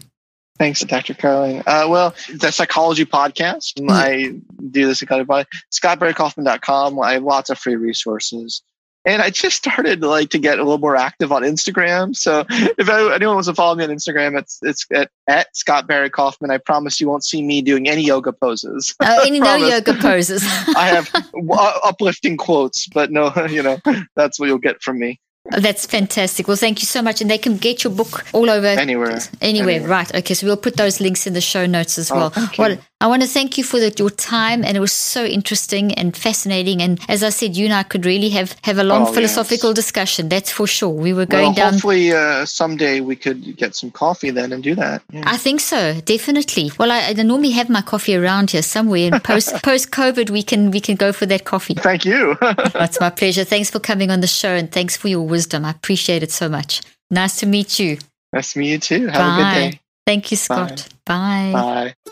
Thanks, 0.59 0.79
Dr. 0.81 1.13
Caroline. 1.13 1.61
Uh, 1.67 1.85
well, 1.87 2.15
the 2.33 2.51
Psychology 2.51 3.05
Podcast. 3.05 3.75
Mm. 3.79 3.91
I 3.91 4.39
do 4.71 4.87
the 4.87 4.95
Psychology 4.95 5.27
Podcast. 5.27 5.45
ScottBarryKaufman.com. 5.71 6.99
I 6.99 7.13
have 7.13 7.23
lots 7.23 7.49
of 7.49 7.59
free 7.59 7.75
resources. 7.75 8.63
And 9.07 9.21
I 9.21 9.29
just 9.29 9.55
started 9.55 10.01
like 10.01 10.29
to 10.31 10.37
get 10.37 10.59
a 10.59 10.63
little 10.63 10.77
more 10.79 10.97
active 10.97 11.31
on 11.31 11.41
Instagram. 11.43 12.13
So 12.13 12.45
if 12.49 12.89
anyone 12.89 13.35
wants 13.35 13.47
to 13.47 13.55
follow 13.55 13.73
me 13.75 13.85
on 13.85 13.89
Instagram, 13.89 14.37
it's 14.37 14.59
it's 14.61 14.85
at, 14.93 15.09
at 15.27 15.55
Scott 15.55 15.87
Barry 15.87 16.09
Kaufman. 16.09 16.51
I 16.51 16.57
promise 16.57 16.99
you 16.99 17.07
won't 17.07 17.23
see 17.23 17.41
me 17.41 17.61
doing 17.61 17.87
any 17.87 18.03
yoga 18.03 18.33
poses. 18.33 18.93
Uh, 18.99 19.19
any 19.25 19.39
no 19.39 19.55
yoga 19.55 19.93
poses. 19.93 20.43
I 20.75 20.87
have 20.87 21.09
w- 21.31 21.53
uplifting 21.85 22.35
quotes, 22.35 22.87
but 22.87 23.09
no, 23.09 23.33
you 23.49 23.63
know, 23.63 23.79
that's 24.15 24.39
what 24.39 24.47
you'll 24.47 24.57
get 24.57 24.81
from 24.81 24.99
me 24.99 25.19
That's 25.51 25.85
fantastic. 25.85 26.47
Well, 26.49 26.57
thank 26.57 26.81
you 26.81 26.85
so 26.85 27.01
much. 27.01 27.21
And 27.21 27.29
they 27.31 27.37
can 27.37 27.55
get 27.55 27.85
your 27.85 27.93
book 27.93 28.25
all 28.33 28.49
over 28.49 28.67
anywhere. 28.67 29.11
anywhere. 29.41 29.69
anywhere. 29.69 29.87
Right. 29.87 30.13
Okay. 30.15 30.33
So 30.33 30.45
we'll 30.47 30.57
put 30.57 30.75
those 30.75 30.99
links 30.99 31.25
in 31.25 31.31
the 31.33 31.39
show 31.41 31.65
notes 31.65 31.97
as 31.97 32.11
Oh, 32.11 32.15
well. 32.17 32.33
you. 32.71 32.77
Well, 32.99 33.07
I 33.09 33.11
want 33.11 33.21
to 33.21 33.27
thank 33.27 33.57
you 33.57 33.63
for 33.63 33.79
the, 33.79 33.93
your 33.97 34.09
time. 34.09 34.63
And 34.65 34.75
it 34.75 34.79
was 34.79 34.91
so 34.91 35.23
interesting 35.23 35.93
and 35.93 36.17
fascinating. 36.17 36.81
And 36.81 36.99
as 37.07 37.21
I 37.23 37.29
said, 37.29 37.55
you 37.55 37.65
and 37.65 37.73
I 37.73 37.83
could 37.83 38.05
really 38.05 38.29
have, 38.29 38.55
have 38.63 38.79
a 38.79 38.83
long 38.83 39.03
Oh, 39.07 39.13
philosophical 39.13 39.69
yes. 39.69 39.75
discussion. 39.75 40.29
That's 40.29 40.51
for 40.51 40.65
sure. 40.65 40.89
We 40.89 41.13
were 41.13 41.19
Well, 41.19 41.25
going 41.27 41.53
down. 41.53 41.73
hopefully 41.73 42.11
uh, 42.11 42.45
someday 42.45 43.01
we 43.01 43.15
could 43.15 43.55
get 43.55 43.75
some 43.75 43.91
coffee 43.91 44.31
then 44.31 44.51
and 44.51 44.63
do 44.63 44.73
that. 44.75 45.03
Yeah. 45.11 45.23
I 45.27 45.37
think 45.37 45.59
so, 45.59 46.01
definitely. 46.05 46.71
Well, 46.79 46.91
I, 46.91 47.01
I 47.09 47.13
normally 47.13 47.51
have 47.51 47.69
my 47.69 47.81
coffee 47.81 48.15
around 48.15 48.51
here 48.51 48.63
somewhere, 48.63 49.11
and 49.13 49.23
post 49.23 49.53
post 49.63 49.91
COVID, 49.91 50.31
we 50.31 50.41
can 50.41 50.71
we 50.71 50.79
can 50.79 50.95
go 50.95 51.11
for 51.13 51.27
that 51.27 51.45
coffee. 51.45 51.75
Thank 51.75 52.03
you. 52.05 52.35
That's 52.41 52.99
my 52.99 53.11
pleasure. 53.11 53.43
Thanks 53.43 53.69
for 53.69 53.79
coming 53.79 54.09
on 54.09 54.21
the 54.21 54.27
show, 54.27 54.49
and 54.55 54.71
thanks 54.71 54.97
for 54.97 55.07
your 55.07 55.21
wisdom. 55.21 55.65
I 55.65 55.69
appreciate 55.71 56.23
it 56.23 56.31
so 56.31 56.49
much. 56.49 56.81
Nice 57.11 57.37
to 57.41 57.45
meet 57.45 57.77
you. 57.79 57.99
Nice 58.33 58.53
to 58.53 58.59
meet 58.59 58.69
you 58.71 58.79
too. 58.79 59.07
Have 59.07 59.15
Bye. 59.15 59.29
a 59.29 59.37
good 59.37 59.71
day. 59.71 59.79
Thank 60.07 60.31
you, 60.31 60.37
Scott. 60.37 60.87
Bye. 61.05 61.51
Bye. 61.53 62.11